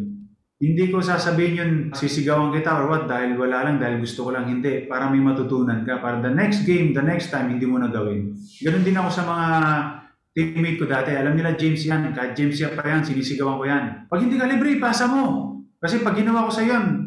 Hindi 0.58 0.90
ko 0.90 1.00
sasabihin 1.00 1.56
yun, 1.56 1.72
sisigawan 1.94 2.50
kita 2.50 2.82
or 2.82 2.90
what, 2.90 3.04
dahil 3.06 3.38
wala 3.38 3.62
lang, 3.62 3.78
dahil 3.78 4.02
gusto 4.02 4.26
ko 4.26 4.30
lang 4.34 4.50
hindi. 4.50 4.90
Para 4.90 5.06
may 5.08 5.22
matutunan 5.22 5.86
ka. 5.86 6.02
Para 6.02 6.18
the 6.20 6.34
next 6.34 6.66
game, 6.66 6.98
the 6.98 7.02
next 7.02 7.30
time, 7.30 7.54
hindi 7.54 7.64
mo 7.70 7.78
na 7.78 7.94
gawin. 7.94 8.34
Ganon 8.66 8.82
din 8.82 8.98
ako 8.98 9.10
sa 9.14 9.24
mga 9.24 9.46
teammate 10.34 10.78
ko 10.82 10.86
dati. 10.90 11.14
Alam 11.14 11.38
nila, 11.38 11.54
James 11.54 11.86
yan. 11.86 12.10
Kahit 12.10 12.34
James 12.34 12.58
yan 12.58 12.74
pa 12.74 12.90
yan, 12.90 13.06
sinisigawan 13.06 13.58
ko 13.62 13.66
yan. 13.70 13.84
Pag 14.10 14.22
hindi 14.26 14.36
ka 14.36 14.50
libre, 14.50 14.82
pasa 14.82 15.06
mo. 15.06 15.54
Kasi 15.88 16.04
pag 16.04 16.20
ginawa 16.20 16.44
ko 16.44 16.52
sa 16.52 16.68
yan, 16.68 17.00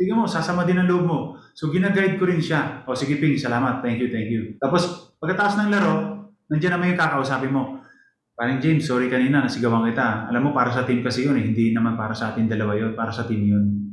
tingnan 0.00 0.16
mo, 0.16 0.24
sasama 0.24 0.64
din 0.64 0.80
ang 0.80 0.88
loob 0.88 1.04
mo. 1.04 1.18
So, 1.52 1.68
ginaguide 1.68 2.16
ko 2.16 2.24
rin 2.24 2.40
siya. 2.40 2.80
O, 2.88 2.96
sige, 2.96 3.20
Ping, 3.20 3.36
salamat. 3.36 3.84
Thank 3.84 4.00
you, 4.00 4.08
thank 4.08 4.32
you. 4.32 4.56
Tapos, 4.56 5.12
pagkatapos 5.20 5.60
ng 5.60 5.68
laro, 5.68 5.94
nandiyan 6.48 6.72
naman 6.72 6.96
yung 6.96 7.00
kakausapin 7.04 7.52
mo. 7.52 7.84
Parang 8.32 8.64
James, 8.64 8.88
sorry 8.88 9.12
kanina, 9.12 9.44
nasigawan 9.44 9.84
kita. 9.92 10.32
Alam 10.32 10.48
mo, 10.48 10.50
para 10.56 10.72
sa 10.72 10.88
team 10.88 11.04
kasi 11.04 11.28
yun 11.28 11.36
eh. 11.36 11.44
Hindi 11.52 11.76
naman 11.76 12.00
para 12.00 12.16
sa 12.16 12.32
atin 12.32 12.48
dalawa 12.48 12.72
yun. 12.72 12.96
Para 12.96 13.12
sa 13.12 13.28
team 13.28 13.44
yun. 13.44 13.83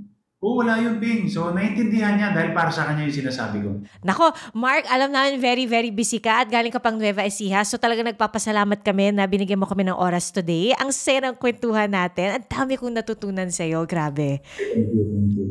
Oo, 0.42 0.58
wala 0.58 0.82
yun, 0.82 0.98
Ping. 0.98 1.30
So, 1.30 1.54
naiintindihan 1.54 2.18
niya 2.18 2.34
dahil 2.34 2.50
para 2.50 2.74
sa 2.74 2.90
kanya 2.90 3.06
yung 3.06 3.14
sinasabi 3.14 3.62
ko. 3.62 3.78
Nako, 4.02 4.34
Mark, 4.58 4.90
alam 4.90 5.14
namin 5.14 5.38
very, 5.38 5.70
very 5.70 5.94
busy 5.94 6.18
ka 6.18 6.42
at 6.42 6.50
galing 6.50 6.74
ka 6.74 6.82
pang 6.82 6.98
Nueva 6.98 7.22
Ecija. 7.22 7.62
So 7.62 7.78
talaga 7.78 8.02
nagpapasalamat 8.02 8.82
kami 8.82 9.14
na 9.14 9.30
binigyan 9.30 9.62
mo 9.62 9.70
kami 9.70 9.86
ng 9.86 9.94
oras 9.94 10.34
today. 10.34 10.74
Ang 10.82 10.90
saya 10.90 11.30
ng 11.30 11.38
kwentuhan 11.38 11.94
natin. 11.94 12.42
Ang 12.42 12.46
dami 12.50 12.74
kong 12.74 12.90
natutunan 12.90 13.54
sa'yo. 13.54 13.86
Grabe. 13.86 14.42
Thank 14.58 14.90
you, 14.90 15.04
thank 15.14 15.32
you. 15.38 15.48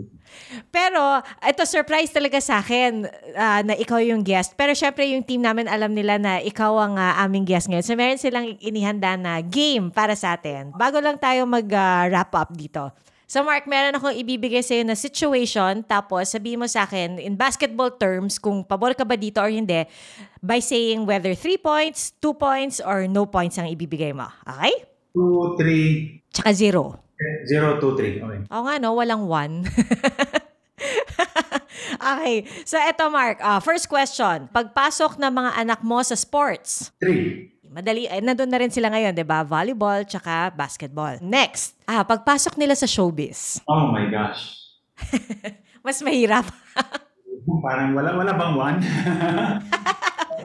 Pero, 0.74 1.22
ito, 1.38 1.62
surprise 1.70 2.10
talaga 2.10 2.42
sa 2.42 2.58
akin 2.58 3.06
ah, 3.38 3.62
na 3.62 3.78
ikaw 3.78 4.02
yung 4.02 4.26
guest. 4.26 4.58
Pero 4.58 4.74
syempre, 4.74 5.06
yung 5.06 5.22
team 5.22 5.38
namin 5.38 5.70
alam 5.70 5.94
nila 5.94 6.18
na 6.18 6.42
ikaw 6.42 6.82
ang 6.82 6.98
ah, 6.98 7.14
aming 7.22 7.46
guest 7.46 7.70
ngayon. 7.70 7.86
So, 7.86 7.94
meron 7.94 8.18
silang 8.18 8.58
inihanda 8.58 9.14
na 9.14 9.38
game 9.38 9.94
para 9.94 10.18
sa 10.18 10.34
atin. 10.34 10.74
Bago 10.74 10.98
lang 10.98 11.14
tayo 11.14 11.46
mag-wrap 11.46 12.34
up 12.34 12.50
dito. 12.58 12.90
So, 13.30 13.46
Mark, 13.46 13.62
meron 13.70 13.94
akong 13.94 14.18
ibibigay 14.18 14.58
sa'yo 14.58 14.82
na 14.82 14.98
situation. 14.98 15.86
Tapos, 15.86 16.34
sabihin 16.34 16.58
mo 16.58 16.66
sa 16.66 16.82
akin, 16.82 17.14
in 17.22 17.38
basketball 17.38 17.94
terms, 17.94 18.42
kung 18.42 18.66
pabor 18.66 18.90
ka 18.98 19.06
ba 19.06 19.14
dito 19.14 19.38
or 19.38 19.46
hindi, 19.46 19.86
by 20.42 20.58
saying 20.58 21.06
whether 21.06 21.30
3 21.38 21.62
points, 21.62 22.10
2 22.18 22.34
points, 22.34 22.82
or 22.82 23.06
no 23.06 23.30
points 23.30 23.54
ang 23.54 23.70
ibibigay 23.70 24.10
mo. 24.10 24.26
Okay? 24.42 24.82
2, 25.14 25.62
3, 25.62 26.34
Tsaka 26.34 26.50
zero. 26.50 26.98
0, 27.46 27.78
2, 27.78 28.18
3. 28.18 28.18
Okay. 28.18 28.40
Oo 28.50 28.62
nga, 28.66 28.74
no? 28.82 28.98
Walang 28.98 29.22
one. 29.22 29.62
okay. 32.18 32.50
So, 32.66 32.82
eto, 32.82 33.14
Mark. 33.14 33.38
ah, 33.46 33.62
first 33.62 33.86
question. 33.86 34.50
Pagpasok 34.50 35.22
ng 35.22 35.30
mga 35.30 35.50
anak 35.54 35.86
mo 35.86 36.02
sa 36.02 36.18
sports, 36.18 36.90
3, 36.98 37.59
madali, 37.70 38.10
eh, 38.10 38.18
nandun 38.18 38.50
na 38.50 38.58
rin 38.58 38.68
sila 38.68 38.90
ngayon, 38.90 39.14
di 39.14 39.22
ba? 39.22 39.46
Volleyball, 39.46 40.02
tsaka 40.02 40.50
basketball. 40.50 41.22
Next. 41.22 41.78
Ah, 41.86 42.02
pagpasok 42.02 42.58
nila 42.58 42.74
sa 42.74 42.90
showbiz. 42.90 43.62
Oh 43.70 43.94
my 43.94 44.10
gosh. 44.10 44.58
Mas 45.86 46.02
mahirap. 46.02 46.44
Parang 47.64 47.96
wala, 47.96 48.12
wala 48.18 48.32
bang 48.36 48.52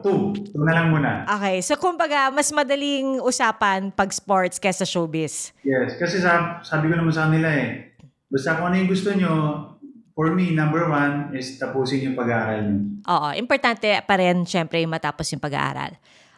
2. 0.06 0.54
2 0.54 0.66
na 0.66 0.72
lang 0.72 0.86
muna. 0.94 1.26
Okay. 1.26 1.60
So, 1.60 1.76
kumbaga, 1.76 2.30
mas 2.30 2.48
madaling 2.54 3.20
usapan 3.20 3.90
pag 3.90 4.10
sports 4.14 4.56
kaysa 4.56 4.86
showbiz. 4.86 5.50
Yes, 5.66 5.98
kasi 5.98 6.22
sab 6.22 6.62
sabi 6.62 6.88
ko 6.88 6.94
naman 6.96 7.12
sa 7.12 7.28
kanila 7.28 7.50
eh, 7.52 7.94
basta 8.30 8.56
kung 8.56 8.70
ano 8.70 8.76
yung 8.80 8.90
gusto 8.90 9.10
nyo, 9.12 9.32
for 10.16 10.32
me, 10.32 10.56
number 10.56 10.88
one 10.88 11.36
is 11.36 11.60
tapusin 11.60 12.06
yung 12.06 12.16
pag-aaral 12.16 12.64
nyo. 12.64 12.78
Oo. 13.04 13.28
Importante 13.36 13.92
pa 14.08 14.14
rin, 14.16 14.48
syempre, 14.48 14.80
yung 14.80 14.94
matapos 14.94 15.28
yung 15.34 15.42
pag-aaral. 15.42 15.94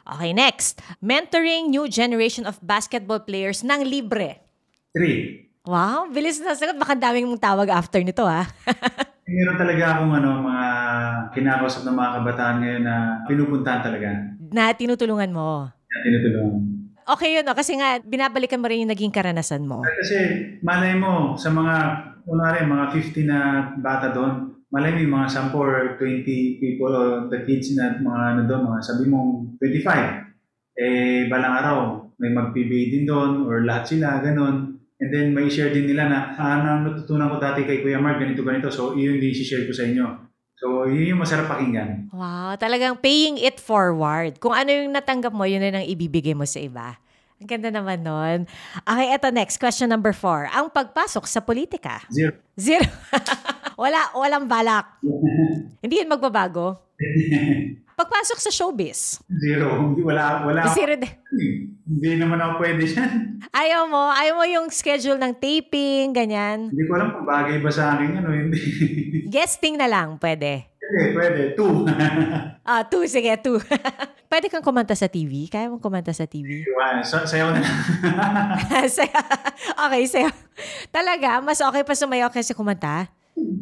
Okay, 0.09 0.33
next. 0.33 0.81
Mentoring 1.05 1.69
new 1.69 1.85
generation 1.85 2.49
of 2.49 2.57
basketball 2.65 3.21
players 3.21 3.61
ng 3.61 3.85
libre. 3.85 4.41
3. 4.97 5.69
Wow, 5.69 6.09
bilis 6.09 6.41
na 6.41 6.57
sagot. 6.57 6.81
Baka 6.81 6.97
daming 6.97 7.29
mong 7.29 7.45
tawag 7.45 7.69
after 7.69 8.01
nito, 8.01 8.25
ha? 8.25 8.49
Meron 9.29 9.61
talaga 9.61 10.01
akong 10.01 10.13
ano, 10.17 10.41
mga 10.41 10.67
kinakausap 11.37 11.85
ng 11.85 11.93
mga 11.93 12.11
kabataan 12.17 12.57
ngayon 12.65 12.83
na 12.89 12.95
pinupuntahan 13.29 13.85
talaga. 13.85 14.09
na 14.49 14.73
tinutulungan 14.73 15.29
mo. 15.29 15.69
Na 15.69 15.97
tinutulungan. 16.01 16.89
Okay 17.05 17.37
yun, 17.37 17.45
no? 17.45 17.53
Kasi 17.53 17.77
nga, 17.77 18.01
binabalikan 18.01 18.61
mo 18.61 18.69
rin 18.69 18.89
yung 18.89 18.93
naging 18.93 19.13
karanasan 19.13 19.69
mo. 19.69 19.85
Kasi 19.85 20.17
malay 20.65 20.97
mo, 20.97 21.37
sa 21.37 21.53
mga, 21.53 21.75
kunwari, 22.25 22.65
mga 22.65 22.85
50 22.97 23.29
na 23.29 23.39
bata 23.77 24.09
doon, 24.13 24.57
malay 24.69 24.93
mo 25.05 25.21
mga 25.21 25.49
10 25.49 25.57
or 25.57 25.97
20 25.97 26.61
people 26.61 26.93
or 26.93 27.29
the 27.33 27.41
kids 27.49 27.73
na 27.73 27.97
mga 27.97 28.23
ano 28.37 28.41
doon, 28.45 28.63
mga 28.69 28.81
sabi 28.85 29.05
mong 29.09 29.31
25. 29.61 30.29
Eh, 30.79 31.27
balang 31.27 31.55
araw, 31.59 31.79
may 32.21 32.31
mag-PBA 32.31 32.83
din 32.95 33.05
doon 33.09 33.49
or 33.49 33.65
lahat 33.65 33.97
sila, 33.97 34.21
ganun. 34.23 34.79
And 34.99 35.11
then 35.15 35.31
may 35.31 35.47
share 35.47 35.71
din 35.71 35.87
nila 35.87 36.11
na, 36.11 36.19
ah, 36.35 36.59
ano 36.59 36.91
natutunan 36.91 37.31
ko 37.31 37.37
dati 37.39 37.63
kay 37.63 37.83
Kuya 37.83 38.03
Mark, 38.03 38.19
ganito, 38.19 38.43
ganito. 38.43 38.69
So, 38.69 38.99
yun 38.99 39.23
din 39.23 39.35
share 39.35 39.67
ko 39.67 39.73
sa 39.75 39.87
inyo. 39.87 40.07
So, 40.59 40.91
yun 40.91 41.15
yung 41.15 41.23
masarap 41.23 41.47
pakinggan. 41.47 42.11
Wow, 42.11 42.59
talagang 42.59 42.99
paying 42.99 43.39
it 43.39 43.63
forward. 43.63 44.43
Kung 44.43 44.59
ano 44.59 44.75
yung 44.75 44.91
natanggap 44.91 45.31
mo, 45.31 45.47
yun 45.47 45.63
na 45.63 45.83
ang 45.83 45.87
ibibigay 45.87 46.35
mo 46.35 46.43
sa 46.43 46.59
iba. 46.59 46.99
Ang 47.39 47.47
ganda 47.47 47.71
naman 47.71 48.03
nun. 48.03 48.51
Okay, 48.83 49.15
eto 49.15 49.31
next. 49.31 49.63
Question 49.63 49.87
number 49.87 50.11
four. 50.11 50.51
Ang 50.51 50.75
pagpasok 50.75 51.23
sa 51.23 51.39
politika. 51.39 52.03
Zero. 52.11 52.35
Zero. 52.59 52.83
Wala, 53.79 54.11
walang 54.19 54.51
balak. 54.51 54.99
Hindi 55.83 56.03
yun 56.03 56.11
magbabago. 56.11 56.83
Pagpasok 57.99 58.39
sa 58.39 58.51
showbiz. 58.51 59.23
Zero. 59.27 59.91
Hindi, 59.91 60.07
wala, 60.07 60.47
wala. 60.47 60.71
Zero. 60.71 60.95
Hindi 61.83 62.11
naman 62.15 62.39
ako 62.39 62.63
pwede 62.63 62.87
dyan. 62.87 63.43
Ayaw 63.51 63.91
mo, 63.91 64.15
ayaw 64.15 64.39
mo 64.39 64.47
yung 64.47 64.71
schedule 64.71 65.19
ng 65.19 65.35
taping, 65.35 66.15
ganyan. 66.15 66.71
Hindi 66.71 66.87
ko 66.87 66.95
alam 66.95 67.11
kung 67.11 67.27
bagay 67.27 67.59
ba 67.59 67.71
sa 67.75 67.99
akin, 67.99 68.23
ano, 68.23 68.31
hindi. 68.31 68.59
Guesting 69.27 69.83
na 69.83 69.91
lang, 69.91 70.15
pwede. 70.23 70.71
Pwede, 70.89 71.09
pwede. 71.15 71.41
Two. 71.53 71.85
Ah, 72.69 72.85
two, 72.85 73.09
sige, 73.09 73.33
two. 73.41 73.57
pwede 74.31 74.53
kang 74.53 74.61
kumanta 74.61 74.93
sa 74.93 75.09
TV? 75.09 75.49
Kaya 75.49 75.73
mong 75.73 75.81
kumanta 75.81 76.13
sa 76.13 76.29
TV? 76.29 76.69
Iwan, 76.69 77.01
sa- 77.01 77.25
sayaw 77.25 77.49
na 77.49 77.65
okay, 79.89 80.05
sayo. 80.05 80.29
Talaga, 80.93 81.41
mas 81.41 81.65
okay 81.65 81.81
pa 81.81 81.97
sumayaw 81.97 82.29
kaysa 82.29 82.53
kumanta? 82.53 83.09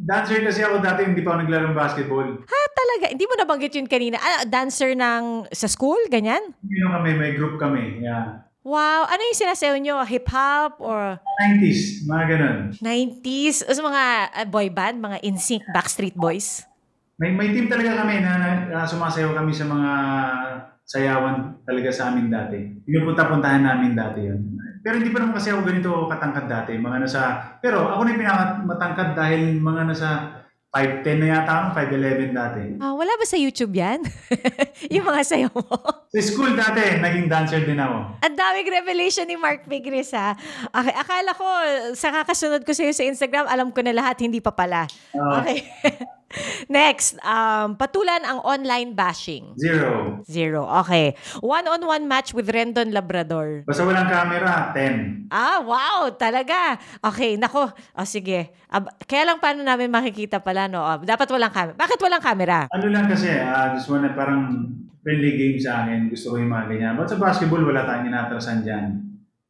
Dancer 0.07 0.43
kasi 0.43 0.67
ako 0.67 0.83
dati, 0.83 1.07
hindi 1.07 1.23
pa 1.23 1.39
ako 1.39 1.47
naglarong 1.47 1.77
basketball. 1.79 2.27
Ha, 2.43 2.61
talaga. 2.75 3.15
Hindi 3.15 3.31
mo 3.31 3.35
nabanggit 3.39 3.79
yun 3.79 3.87
kanina. 3.87 4.19
Ah, 4.19 4.43
dancer 4.43 4.99
ng 4.99 5.47
sa 5.55 5.71
school, 5.71 6.03
ganyan? 6.11 6.43
Hindi 6.59 6.83
kami, 6.83 7.11
may 7.15 7.33
group 7.39 7.63
kami. 7.63 8.03
Yeah. 8.03 8.43
Wow, 8.67 9.07
ano 9.07 9.23
yung 9.23 9.39
sinasayaw 9.39 9.79
nyo? 9.79 10.03
Hip-hop 10.03 10.83
or 10.83 11.23
90s, 11.39 12.03
mga 12.03 12.25
ganun. 12.35 12.59
90s? 12.83 13.63
O 13.63 13.71
sa 13.71 13.83
mga 13.87 14.03
ah, 14.35 14.47
boy 14.51 14.67
band, 14.67 14.99
mga 14.99 15.23
NSYNC, 15.23 15.71
Backstreet 15.71 16.19
Boys? 16.19 16.67
May, 17.17 17.33
may 17.33 17.49
team 17.49 17.65
talaga 17.65 18.05
kami 18.05 18.21
na, 18.21 18.33
na, 18.69 18.85
sumasayaw 18.85 19.33
kami 19.33 19.49
sa 19.49 19.65
mga 19.65 19.91
sayawan 20.85 21.65
talaga 21.65 21.89
sa 21.89 22.13
amin 22.13 22.29
dati. 22.29 22.61
Pinupunta-puntahan 22.85 23.65
namin 23.65 23.97
dati 23.97 24.21
yun. 24.21 24.53
Pero 24.85 25.01
hindi 25.01 25.11
pa 25.11 25.25
naman 25.25 25.35
kasi 25.35 25.51
ako 25.51 25.65
ganito 25.65 25.91
katangkad 26.13 26.47
dati. 26.47 26.77
Mga 26.77 26.99
nasa, 27.03 27.21
pero 27.59 27.89
ako 27.89 28.05
na 28.05 28.13
yung 28.13 28.23
pinakamatangkad 28.23 29.09
dahil 29.17 29.41
mga 29.59 29.83
nasa 29.89 30.09
5'10 30.77 31.25
na 31.25 31.29
yata 31.33 31.53
ako, 31.57 31.67
5'11 31.89 32.37
dati. 32.37 32.63
Ah, 32.85 32.93
wala 32.93 33.09
ba 33.17 33.25
sa 33.25 33.41
YouTube 33.41 33.73
yan? 33.73 34.05
yung 34.95 35.09
mga 35.09 35.23
sayaw 35.25 35.57
mo? 35.57 36.05
Sa 36.13 36.21
school 36.21 36.53
dati, 36.53 37.01
naging 37.01 37.33
dancer 37.33 37.65
din 37.65 37.81
ako. 37.81 38.21
Ang 38.21 38.37
daming 38.37 38.69
revelation 38.69 39.25
ni 39.25 39.41
Mark 39.41 39.65
Pigris 39.65 40.13
ha. 40.13 40.37
Okay, 40.69 40.93
akala 40.93 41.33
ko, 41.33 41.49
sa 41.97 42.13
kakasunod 42.13 42.61
ko 42.61 42.77
sa'yo 42.77 42.93
sa 42.93 43.09
Instagram, 43.09 43.49
alam 43.49 43.73
ko 43.73 43.81
na 43.81 43.97
lahat, 43.97 44.21
hindi 44.21 44.45
pa 44.45 44.53
pala. 44.53 44.85
Ah. 45.17 45.41
Okay. 45.41 45.65
Next, 46.73 47.17
um, 47.23 47.77
patulan 47.77 48.23
ang 48.25 48.41
online 48.45 48.93
bashing. 48.93 49.57
Zero. 49.57 50.21
Zero. 50.27 50.69
Okay. 50.85 51.17
One-on-one 51.41 52.05
match 52.07 52.33
with 52.37 52.49
Rendon 52.51 52.93
Labrador. 52.93 53.65
Basta 53.65 53.83
walang 53.85 54.09
camera, 54.09 54.73
10. 54.73 55.31
Ah, 55.33 55.61
wow! 55.63 56.13
Talaga. 56.15 56.77
Okay, 57.03 57.37
nako. 57.41 57.73
O 57.73 58.05
sige. 58.07 58.53
Ab- 58.69 58.93
kaya 59.05 59.25
lang 59.27 59.39
paano 59.41 59.63
namin 59.65 59.89
makikita 59.91 60.41
pala, 60.43 60.69
no? 60.69 60.83
Ah, 60.83 61.01
dapat 61.01 61.29
walang 61.33 61.53
camera. 61.53 61.77
Bakit 61.77 61.99
walang 62.03 62.23
camera? 62.23 62.59
Ano 62.71 62.87
lang 62.91 63.07
kasi, 63.09 63.31
ah 63.33 63.73
this 63.75 63.89
one 63.89 64.05
na 64.05 64.13
parang 64.13 64.49
friendly 65.03 65.39
game 65.39 65.59
sa 65.59 65.85
akin. 65.87 66.11
Gusto 66.11 66.35
ko 66.35 66.43
yung 66.43 66.51
mga 66.51 66.67
ganyan. 66.71 66.93
But 66.99 67.11
sa 67.11 67.19
basketball, 67.19 67.63
wala 67.63 67.87
tayong 67.87 68.11
inatrasan 68.11 68.67
dyan. 68.67 69.07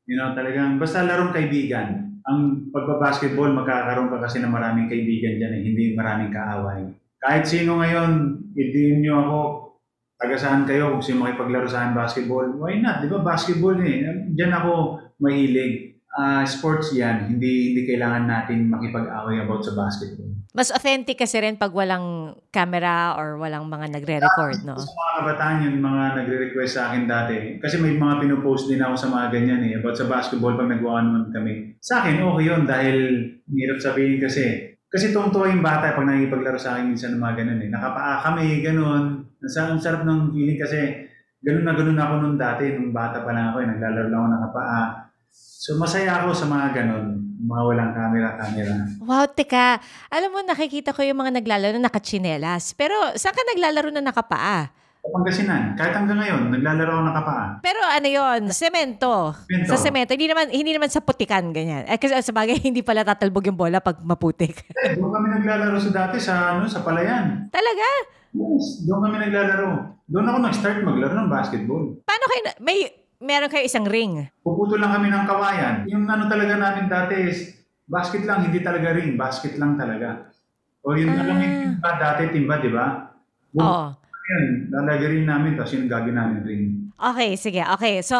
You 0.06 0.14
know, 0.14 0.36
talagang 0.36 0.78
basta 0.78 1.02
larong 1.02 1.34
kaibigan. 1.34 2.15
Ang 2.26 2.70
pagbabasketball, 2.74 3.54
magkakaroon 3.54 4.10
ka 4.10 4.18
kasi 4.18 4.42
ng 4.42 4.50
maraming 4.50 4.90
kaibigan 4.90 5.38
dyan 5.38 5.52
eh, 5.54 5.62
hindi 5.62 5.84
maraming 5.94 6.34
kaaway. 6.34 6.82
Kahit 7.22 7.46
sino 7.46 7.78
ngayon, 7.78 8.42
idiin 8.58 9.02
nyo 9.02 9.14
ako, 9.22 9.40
taga 10.18 10.34
saan 10.34 10.66
kayo, 10.66 10.90
kung 10.90 11.04
sino 11.04 11.22
makipaglaro 11.22 11.70
sa 11.70 11.86
akin 11.86 11.94
basketball, 11.94 12.46
why 12.58 12.82
not? 12.82 12.98
Di 13.04 13.06
ba 13.06 13.22
basketball 13.22 13.78
eh. 13.78 14.02
Diyan 14.34 14.52
ako 14.52 14.72
mahilig. 15.22 16.02
Ah, 16.16 16.42
sports 16.48 16.96
yan, 16.96 17.28
hindi 17.30 17.70
hindi 17.76 17.82
kailangan 17.84 18.24
natin 18.24 18.72
makipag-away 18.72 19.44
about 19.44 19.62
sa 19.62 19.76
basketball. 19.76 20.25
Mas 20.56 20.72
authentic 20.72 21.20
kasi 21.20 21.36
rin 21.36 21.60
pag 21.60 21.68
walang 21.68 22.32
camera 22.48 23.12
or 23.20 23.36
walang 23.36 23.68
mga 23.68 23.92
nagre-record, 23.92 24.64
no? 24.64 24.80
Sa 24.80 24.88
mga 24.88 25.12
kabataan 25.20 25.64
yun, 25.68 25.84
mga 25.84 26.04
nagre-request 26.16 26.80
sa 26.80 26.88
akin 26.88 27.04
dati. 27.04 27.60
Kasi 27.60 27.76
may 27.76 27.92
mga 27.92 28.24
pinupost 28.24 28.64
din 28.64 28.80
ako 28.80 28.96
sa 28.96 29.12
mga 29.12 29.36
ganyan 29.36 29.60
eh. 29.68 29.76
About 29.76 30.00
sa 30.00 30.08
basketball 30.08 30.56
pag 30.56 30.72
nag-one 30.72 31.28
kami. 31.28 31.76
Sa 31.84 32.00
akin, 32.00 32.24
okay 32.24 32.44
yun 32.48 32.64
dahil 32.64 32.96
hirap 33.52 33.84
sabihin 33.84 34.16
kasi. 34.16 34.72
Kasi 34.88 35.12
tungtuwa 35.12 35.52
yung 35.52 35.60
bata 35.60 35.92
pag 35.92 36.08
nakikipaglaro 36.08 36.56
sa 36.56 36.80
akin 36.80 36.88
minsan 36.88 37.12
ng 37.12 37.20
mga 37.20 37.36
ganun 37.44 37.60
eh. 37.60 37.68
Nakapaa 37.68 38.14
kami, 38.24 38.64
ganun. 38.64 39.04
Ang 39.28 39.80
sarap 39.84 40.08
ng 40.08 40.32
feeling 40.32 40.56
kasi 40.56 41.04
ganun 41.44 41.68
na 41.68 41.76
ganun 41.76 42.00
ako 42.00 42.12
nung 42.24 42.40
dati. 42.40 42.72
Nung 42.72 42.96
bata 42.96 43.20
pa 43.20 43.36
lang 43.36 43.52
ako 43.52 43.60
eh. 43.60 43.68
Naglalaro 43.76 44.08
lang 44.08 44.20
ako 44.24 44.28
nakapaa. 44.32 45.05
So 45.34 45.74
masaya 45.76 46.22
ako 46.22 46.30
sa 46.30 46.46
mga 46.46 46.66
ganun. 46.78 47.06
Mga 47.36 47.62
walang 47.62 47.92
camera-camera. 47.92 48.74
Wow, 49.02 49.26
teka. 49.30 49.78
Alam 50.08 50.30
mo, 50.30 50.38
nakikita 50.42 50.90
ko 50.90 51.02
yung 51.02 51.20
mga 51.20 51.42
naglalaro 51.42 51.76
na 51.78 51.86
nakachinelas. 51.86 52.74
Pero 52.74 52.94
saan 53.14 53.34
ka 53.34 53.42
naglalaro 53.50 53.90
na 53.90 54.02
nakapaa? 54.02 54.70
Sa 55.02 55.10
Pangasinan. 55.10 55.78
Kahit 55.78 55.94
hanggang 55.94 56.18
ngayon, 56.18 56.50
naglalaro 56.50 56.90
ako 56.90 57.02
ng 57.06 57.16
kapaa. 57.18 57.44
Pero 57.62 57.78
ano 57.78 58.08
yon 58.10 58.40
semento. 58.50 59.34
Semento. 59.46 59.68
Sa 59.70 59.76
semento. 59.78 60.10
Hindi 60.14 60.26
naman, 60.26 60.46
hindi 60.50 60.72
naman 60.74 60.90
sa 60.90 60.98
putikan, 60.98 61.54
ganyan. 61.54 61.86
Eh, 61.86 61.98
kasi 61.98 62.14
sa 62.18 62.34
bagay, 62.34 62.58
hindi 62.68 62.82
pala 62.82 63.06
tatalbog 63.06 63.46
yung 63.46 63.58
bola 63.58 63.78
pag 63.78 64.02
maputik. 64.02 64.66
Eh, 64.82 64.98
doon 64.98 65.14
kami 65.14 65.26
naglalaro 65.38 65.78
sa 65.78 65.90
dati 65.94 66.18
sa, 66.18 66.58
ano, 66.58 66.66
sa 66.66 66.82
Palayan. 66.82 67.46
Talaga? 67.54 67.86
Yes, 68.34 68.82
doon 68.82 69.00
kami 69.06 69.16
naglalaro. 69.30 69.70
Doon 70.06 70.26
ako 70.26 70.38
nag-start 70.42 70.78
maglaro 70.82 71.14
ng 71.14 71.30
basketball. 71.30 71.84
Paano 72.02 72.24
kayo, 72.26 72.42
na- 72.46 72.58
may, 72.58 73.05
meron 73.18 73.48
kayo 73.48 73.64
isang 73.64 73.86
ring. 73.86 74.28
Puputo 74.40 74.76
lang 74.76 74.92
kami 74.92 75.08
ng 75.08 75.24
kawayan. 75.24 75.76
Yung 75.88 76.04
ano 76.06 76.26
talaga 76.26 76.54
namin 76.56 76.86
dati 76.86 77.14
is, 77.26 77.54
basket 77.86 78.26
lang, 78.26 78.46
hindi 78.46 78.60
talaga 78.60 78.92
ring. 78.92 79.14
Basket 79.14 79.56
lang 79.56 79.78
talaga. 79.78 80.30
O 80.82 80.94
yung 80.94 81.14
Ah. 81.14 81.22
alam 81.22 81.36
yung 81.40 81.54
timba 81.76 81.90
dati, 81.98 82.22
timba, 82.30 82.54
di 82.58 82.70
ba? 82.70 82.86
Oo. 83.58 83.86
Yan, 84.26 84.44
lalagay 84.74 85.08
rin 85.14 85.26
namin, 85.26 85.54
tapos 85.54 85.78
yung 85.78 85.86
gagawin 85.86 86.18
namin 86.18 86.40
ring. 86.42 86.64
Okay, 86.96 87.36
sige. 87.36 87.60
Okay. 87.76 88.00
So, 88.00 88.16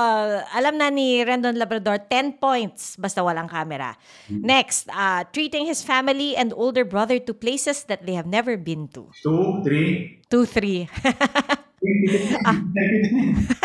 alam 0.53 0.77
na 0.77 0.93
ni 0.93 1.25
Rendon 1.25 1.57
Labrador, 1.57 1.97
10 1.97 2.37
points 2.37 2.95
basta 3.01 3.25
walang 3.25 3.49
camera. 3.49 3.97
Next, 4.29 4.87
uh, 4.93 5.25
treating 5.33 5.65
his 5.65 5.81
family 5.81 6.37
and 6.37 6.53
older 6.53 6.85
brother 6.85 7.17
to 7.19 7.33
places 7.33 7.89
that 7.89 8.05
they 8.05 8.13
have 8.15 8.29
never 8.29 8.55
been 8.61 8.87
to. 8.93 9.09
Two, 9.25 9.65
three. 9.65 10.21
2, 10.29 10.45
3. 10.45 10.87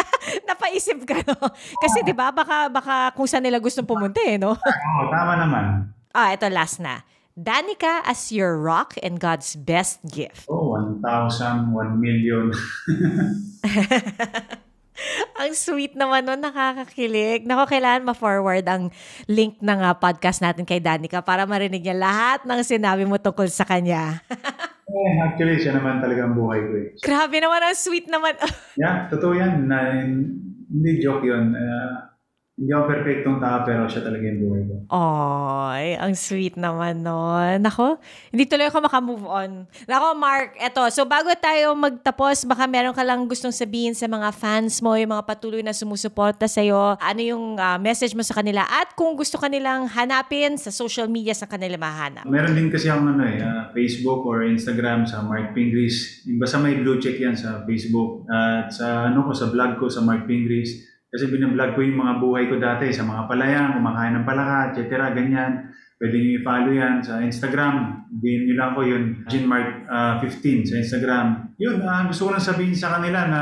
Napaisip 0.72 1.04
ka, 1.04 1.20
no? 1.28 1.36
Kasi, 1.84 2.00
di 2.08 2.16
ba, 2.16 2.32
baka, 2.32 2.72
baka 2.72 3.12
kung 3.12 3.28
saan 3.28 3.44
nila 3.44 3.60
gustong 3.60 3.84
pumunta, 3.84 4.24
eh, 4.24 4.40
no? 4.40 4.56
Oo, 4.56 5.02
tama 5.12 5.36
naman. 5.36 5.92
Ah, 6.16 6.32
ito 6.32 6.48
last 6.48 6.80
na. 6.80 7.04
Danica 7.36 8.00
as 8.08 8.32
your 8.32 8.56
rock 8.56 8.96
and 9.04 9.20
God's 9.20 9.60
best 9.60 10.00
gift. 10.08 10.48
Oh, 10.48 10.80
1,000, 10.80 11.76
1 11.76 12.00
million. 12.00 12.56
Ang 15.42 15.54
sweet 15.58 15.94
naman 15.98 16.26
nun, 16.26 16.42
nakakakilig. 16.42 17.46
Nako, 17.46 17.66
kailangan 17.70 18.06
ma-forward 18.06 18.66
ang 18.68 18.94
link 19.26 19.58
ng 19.60 19.80
ah, 19.82 19.96
podcast 19.98 20.42
natin 20.44 20.68
kay 20.68 20.82
Danica 20.82 21.22
para 21.24 21.46
marinig 21.46 21.82
niya 21.82 21.98
lahat 21.98 22.40
ng 22.46 22.62
sinabi 22.62 23.04
mo 23.08 23.18
tungkol 23.18 23.50
sa 23.50 23.66
kanya. 23.66 24.22
eh, 24.92 25.14
actually, 25.26 25.58
siya 25.62 25.78
naman 25.78 26.04
talaga 26.04 26.28
ang 26.28 26.36
buhay 26.38 26.60
ko 26.62 26.72
eh. 26.78 26.88
Grabe 27.02 27.38
naman, 27.42 27.62
ang 27.64 27.78
sweet 27.78 28.08
naman. 28.08 28.36
Yeah, 28.82 29.06
totoo 29.12 29.36
yan. 29.36 29.68
Na, 29.68 29.94
hindi 30.02 30.92
joke 31.04 31.28
yun. 31.28 31.54
Uh, 31.54 32.11
hindi 32.60 32.78
ako 32.78 32.84
perfectong 32.84 33.40
tao, 33.40 33.58
pero 33.64 33.88
siya 33.88 34.04
talaga 34.04 34.28
yung 34.28 34.40
buhay 34.44 34.62
ko. 34.68 34.76
Oy, 34.92 35.86
ang 35.96 36.14
sweet 36.14 36.60
naman 36.60 37.00
nun. 37.00 37.64
Nako, 37.64 37.96
hindi 38.28 38.44
tuloy 38.44 38.68
ako 38.68 38.86
makamove 38.86 39.26
on. 39.26 39.52
Nako, 39.88 40.08
Mark, 40.20 40.60
eto. 40.60 40.84
So, 40.92 41.08
bago 41.08 41.32
tayo 41.40 41.72
magtapos, 41.80 42.44
baka 42.44 42.68
meron 42.68 42.92
ka 42.92 43.08
lang 43.08 43.24
gustong 43.26 43.56
sabihin 43.56 43.96
sa 43.96 44.06
mga 44.12 44.36
fans 44.36 44.84
mo, 44.84 45.00
yung 45.00 45.16
mga 45.16 45.26
patuloy 45.26 45.64
na 45.64 45.72
sumusuporta 45.72 46.44
sa'yo. 46.44 47.00
Ano 47.00 47.22
yung 47.24 47.56
ah, 47.56 47.80
message 47.80 48.12
mo 48.12 48.22
sa 48.22 48.36
kanila? 48.36 48.68
At 48.68 49.00
kung 49.00 49.16
gusto 49.16 49.40
kanilang 49.40 49.88
hanapin 49.88 50.60
sa 50.60 50.76
social 50.76 51.08
media 51.08 51.32
sa 51.32 51.48
kanila 51.48 51.80
mahanap. 51.80 52.28
Meron 52.28 52.52
din 52.52 52.68
kasi 52.68 52.92
akong 52.92 53.16
ano 53.16 53.32
eh, 53.32 53.40
ah, 53.42 53.72
Facebook 53.72 54.28
or 54.28 54.44
Instagram 54.44 55.08
sa 55.08 55.24
Mark 55.24 55.56
Pingris. 55.56 56.28
Basta 56.36 56.60
may 56.60 56.84
blue 56.84 57.00
check 57.00 57.16
yan 57.16 57.34
sa 57.34 57.64
Facebook. 57.64 58.28
At 58.28 58.76
sa 58.76 59.08
ano 59.08 59.24
ko, 59.24 59.32
sa 59.32 59.48
vlog 59.48 59.80
ko 59.80 59.88
sa 59.88 60.04
Mark 60.04 60.28
Pingris. 60.28 60.91
Kasi 61.12 61.28
binablog 61.28 61.76
ko 61.76 61.84
yung 61.84 62.00
mga 62.00 62.14
buhay 62.24 62.44
ko 62.48 62.56
dati 62.56 62.88
sa 62.96 63.04
mga 63.04 63.28
palayan, 63.28 63.76
kumakain 63.76 64.16
ng 64.16 64.24
palaka, 64.24 64.72
etc. 64.72 65.12
Ganyan. 65.12 65.68
Pwede 66.00 66.18
niyo 66.18 66.40
i-follow 66.40 66.72
yan 66.72 67.04
sa 67.04 67.20
Instagram. 67.20 68.08
Din 68.08 68.48
nyo 68.48 68.56
lang 68.56 68.72
ko 68.74 68.82
yun. 68.82 69.04
Jinmark15 69.28 70.72
sa 70.72 70.76
Instagram. 70.80 71.28
Yun, 71.60 71.84
ah, 71.84 72.08
gusto 72.08 72.26
ko 72.26 72.30
lang 72.34 72.42
sabihin 72.42 72.74
sa 72.74 72.98
kanila 72.98 73.28
na 73.28 73.42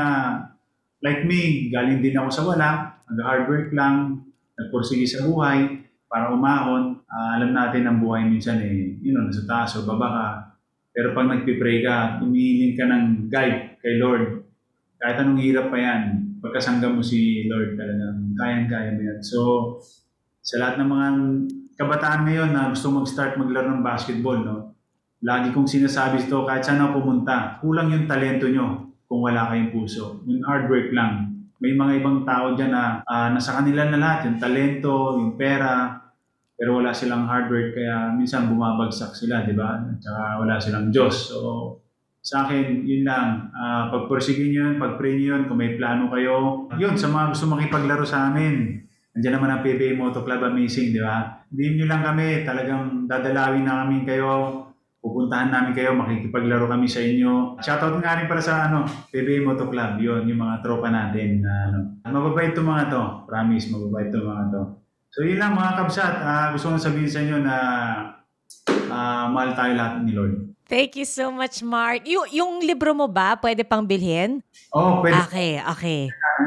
like 1.00 1.24
me, 1.24 1.70
galing 1.70 2.02
din 2.02 2.18
ako 2.18 2.28
sa 2.28 2.42
wala. 2.42 2.68
Nag-hard 3.06 3.46
work 3.46 3.70
lang. 3.72 4.26
Nagpursige 4.58 5.06
sa 5.06 5.24
buhay 5.24 5.86
para 6.10 6.34
umahon. 6.34 7.00
Ah, 7.06 7.38
alam 7.38 7.54
natin 7.54 7.86
ang 7.86 8.02
buhay 8.02 8.26
minsan 8.26 8.58
eh, 8.60 8.98
you 8.98 9.14
know, 9.14 9.24
nasa 9.24 9.46
taas 9.46 9.78
o 9.78 9.86
baba 9.86 10.08
ka. 10.10 10.26
Pero 10.90 11.14
pag 11.14 11.30
nagpipray 11.30 11.86
ka, 11.86 12.18
umihiling 12.18 12.74
ka 12.74 12.84
ng 12.90 13.04
guide 13.30 13.78
kay 13.78 14.02
Lord. 14.02 14.42
Kahit 14.98 15.22
anong 15.22 15.40
hirap 15.40 15.70
pa 15.70 15.78
yan, 15.78 16.29
pagkasangga 16.40 16.88
mo 16.88 17.04
si 17.04 17.46
Lord 17.46 17.76
talagang 17.76 18.34
kayang-kaya 18.34 18.96
mo 18.96 19.02
yan. 19.04 19.20
So, 19.20 19.38
sa 20.40 20.56
lahat 20.58 20.80
ng 20.80 20.88
mga 20.88 21.08
kabataan 21.76 22.24
ngayon 22.26 22.50
na 22.50 22.72
gusto 22.72 22.88
mag-start 22.92 23.36
maglaro 23.36 23.70
ng 23.70 23.84
basketball, 23.84 24.40
no? 24.40 24.56
Lagi 25.20 25.52
kong 25.52 25.68
sinasabi 25.68 26.24
ito, 26.24 26.48
kahit 26.48 26.64
saan 26.64 26.80
ako 26.80 27.04
pumunta, 27.04 27.60
kulang 27.60 27.92
yung 27.92 28.08
talento 28.08 28.48
nyo 28.48 28.96
kung 29.04 29.20
wala 29.20 29.52
kayong 29.52 29.68
puso. 29.68 30.24
Yung 30.24 30.40
hard 30.48 30.72
work 30.72 30.88
lang. 30.96 31.44
May 31.60 31.76
mga 31.76 32.00
ibang 32.00 32.24
tao 32.24 32.56
dyan 32.56 32.72
na 32.72 33.04
ah, 33.04 33.28
nasa 33.28 33.60
kanila 33.60 33.84
na 33.84 34.00
lahat, 34.00 34.32
yung 34.32 34.40
talento, 34.40 35.20
yung 35.20 35.36
pera, 35.36 36.00
pero 36.56 36.76
wala 36.80 36.92
silang 36.92 37.28
hard 37.28 37.52
work, 37.52 37.72
kaya 37.72 38.16
minsan 38.16 38.48
bumabagsak 38.48 39.16
sila, 39.16 39.44
di 39.44 39.56
ba? 39.56 39.80
At 39.80 40.00
saka 40.00 40.22
wala 40.40 40.54
silang 40.56 40.88
Diyos. 40.88 41.32
So, 41.32 41.36
sa 42.20 42.44
akin, 42.44 42.84
yun 42.84 43.08
lang. 43.08 43.48
Uh, 43.56 43.88
pagpursigin 43.88 44.52
nyo 44.52 44.60
yun, 44.68 44.74
pag-pray 44.76 45.16
nyo 45.16 45.26
yun, 45.36 45.42
kung 45.48 45.56
may 45.56 45.72
plano 45.80 46.12
kayo. 46.12 46.68
Yun, 46.76 46.92
sa 46.94 47.08
mga 47.08 47.32
gusto 47.32 47.48
makipaglaro 47.48 48.04
sa 48.04 48.28
amin. 48.28 48.76
Nandiyan 49.16 49.40
naman 49.40 49.50
ang 49.50 49.64
PBA 49.64 49.96
Moto 49.96 50.22
Club 50.22 50.44
Amazing, 50.44 50.94
di 50.94 51.00
ba? 51.00 51.42
Hindi 51.48 51.80
nyo 51.80 51.86
lang 51.88 52.02
kami, 52.04 52.44
talagang 52.44 53.08
dadalawin 53.08 53.64
na 53.64 53.82
kami 53.84 54.04
kayo. 54.04 54.62
Pupuntahan 55.00 55.48
namin 55.48 55.72
kayo, 55.72 55.96
makikipaglaro 55.96 56.68
kami 56.68 56.84
sa 56.84 57.00
inyo. 57.00 57.56
Shoutout 57.56 57.96
nga 58.04 58.20
rin 58.20 58.28
para 58.28 58.44
sa 58.44 58.68
ano, 58.68 58.84
PBA 59.08 59.40
Moto 59.40 59.72
Club. 59.72 59.96
Yun, 59.96 60.28
yung 60.28 60.44
mga 60.44 60.60
tropa 60.60 60.92
natin. 60.92 61.40
Na, 61.40 61.72
ano. 61.72 61.78
Mababait 62.04 62.52
itong 62.52 62.68
mga 62.68 62.92
to. 62.92 63.02
Promise, 63.24 63.72
mababait 63.72 64.12
itong 64.12 64.28
mga 64.28 64.44
to. 64.52 64.62
So 65.10 65.26
yun 65.26 65.40
lang 65.40 65.56
mga 65.56 65.72
kabsat. 65.82 66.14
Ah, 66.22 66.52
gusto 66.52 66.70
kong 66.70 66.84
sabihin 66.84 67.10
sa 67.10 67.24
inyo 67.24 67.38
na 67.42 67.56
ah, 68.92 69.26
mahal 69.32 69.56
tayo 69.56 69.72
lahat 69.74 70.04
ni 70.04 70.12
Lord. 70.12 70.49
Thank 70.70 70.94
you 70.94 71.02
so 71.02 71.34
much, 71.34 71.66
Mark. 71.66 72.06
Yung, 72.06 72.30
yung 72.30 72.52
libro 72.62 72.94
mo 72.94 73.10
ba, 73.10 73.34
pwede 73.42 73.66
pang 73.66 73.82
bilhin? 73.82 74.38
Oh, 74.70 75.02
pwede. 75.02 75.18
Okay, 75.26 75.58
okay. 75.58 76.00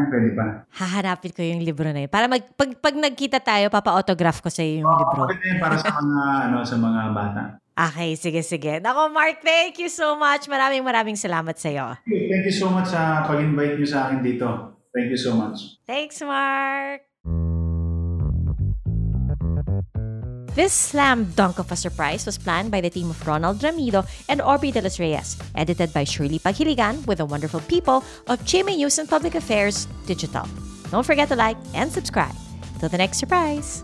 Pwede 0.07 0.31
pa. 0.31 0.63
Hahanapin 0.71 1.35
ko 1.35 1.43
yung 1.43 1.59
libro 1.59 1.91
na 1.91 2.07
yun. 2.07 2.11
Para 2.11 2.31
mag, 2.31 2.39
pag, 2.55 2.71
pag 2.79 2.95
nagkita 2.95 3.43
tayo, 3.43 3.67
papa-autograph 3.67 4.39
ko 4.39 4.47
sa 4.47 4.63
yung 4.63 4.87
libro. 4.87 5.27
Okay 5.27 5.43
din 5.43 5.59
para 5.59 5.75
sa 5.75 5.91
mga 5.99 6.23
ano 6.47 6.57
sa 6.63 6.75
mga 6.79 7.01
bata. 7.11 7.41
Okay, 7.73 8.15
sige, 8.15 8.39
sige. 8.45 8.79
Nako, 8.79 9.11
Mark, 9.11 9.43
thank 9.43 9.75
you 9.81 9.91
so 9.91 10.15
much. 10.15 10.47
Maraming 10.47 10.85
maraming 10.85 11.17
salamat 11.19 11.59
sa 11.59 11.67
iyo. 11.67 11.87
Thank 12.07 12.47
you 12.47 12.55
so 12.55 12.71
much 12.71 12.95
sa 12.95 13.27
pag-invite 13.27 13.75
niyo 13.75 13.91
sa 13.91 14.07
akin 14.07 14.23
dito. 14.23 14.47
Thank 14.95 15.11
you 15.11 15.19
so 15.19 15.35
much. 15.35 15.81
Thanks, 15.83 16.21
Mark. 16.23 17.03
This 20.55 20.71
slam 20.71 21.33
dunk 21.33 21.57
of 21.57 21.71
a 21.71 21.75
surprise 21.75 22.27
was 22.27 22.37
planned 22.37 22.69
by 22.69 22.79
the 22.79 22.89
team 22.89 23.09
of 23.09 23.25
Ronald 23.25 23.57
Ramido 23.57 24.05
and 24.29 24.39
Orbi 24.39 24.69
de 24.69 24.83
los 24.83 24.99
Reyes, 24.99 25.35
edited 25.55 25.91
by 25.91 26.03
Shirley 26.03 26.37
Paghiligan 26.37 27.07
with 27.07 27.17
the 27.17 27.25
wonderful 27.25 27.59
people 27.61 28.03
of 28.27 28.37
GMA 28.45 28.77
News 28.77 28.99
and 28.99 29.09
Public 29.09 29.33
Affairs 29.33 29.87
Digital. 30.05 30.47
Don't 30.91 31.05
forget 31.05 31.27
to 31.29 31.35
like 31.35 31.57
and 31.73 31.91
subscribe. 31.91 32.35
Till 32.79 32.89
the 32.89 32.99
next 32.99 33.17
surprise. 33.17 33.81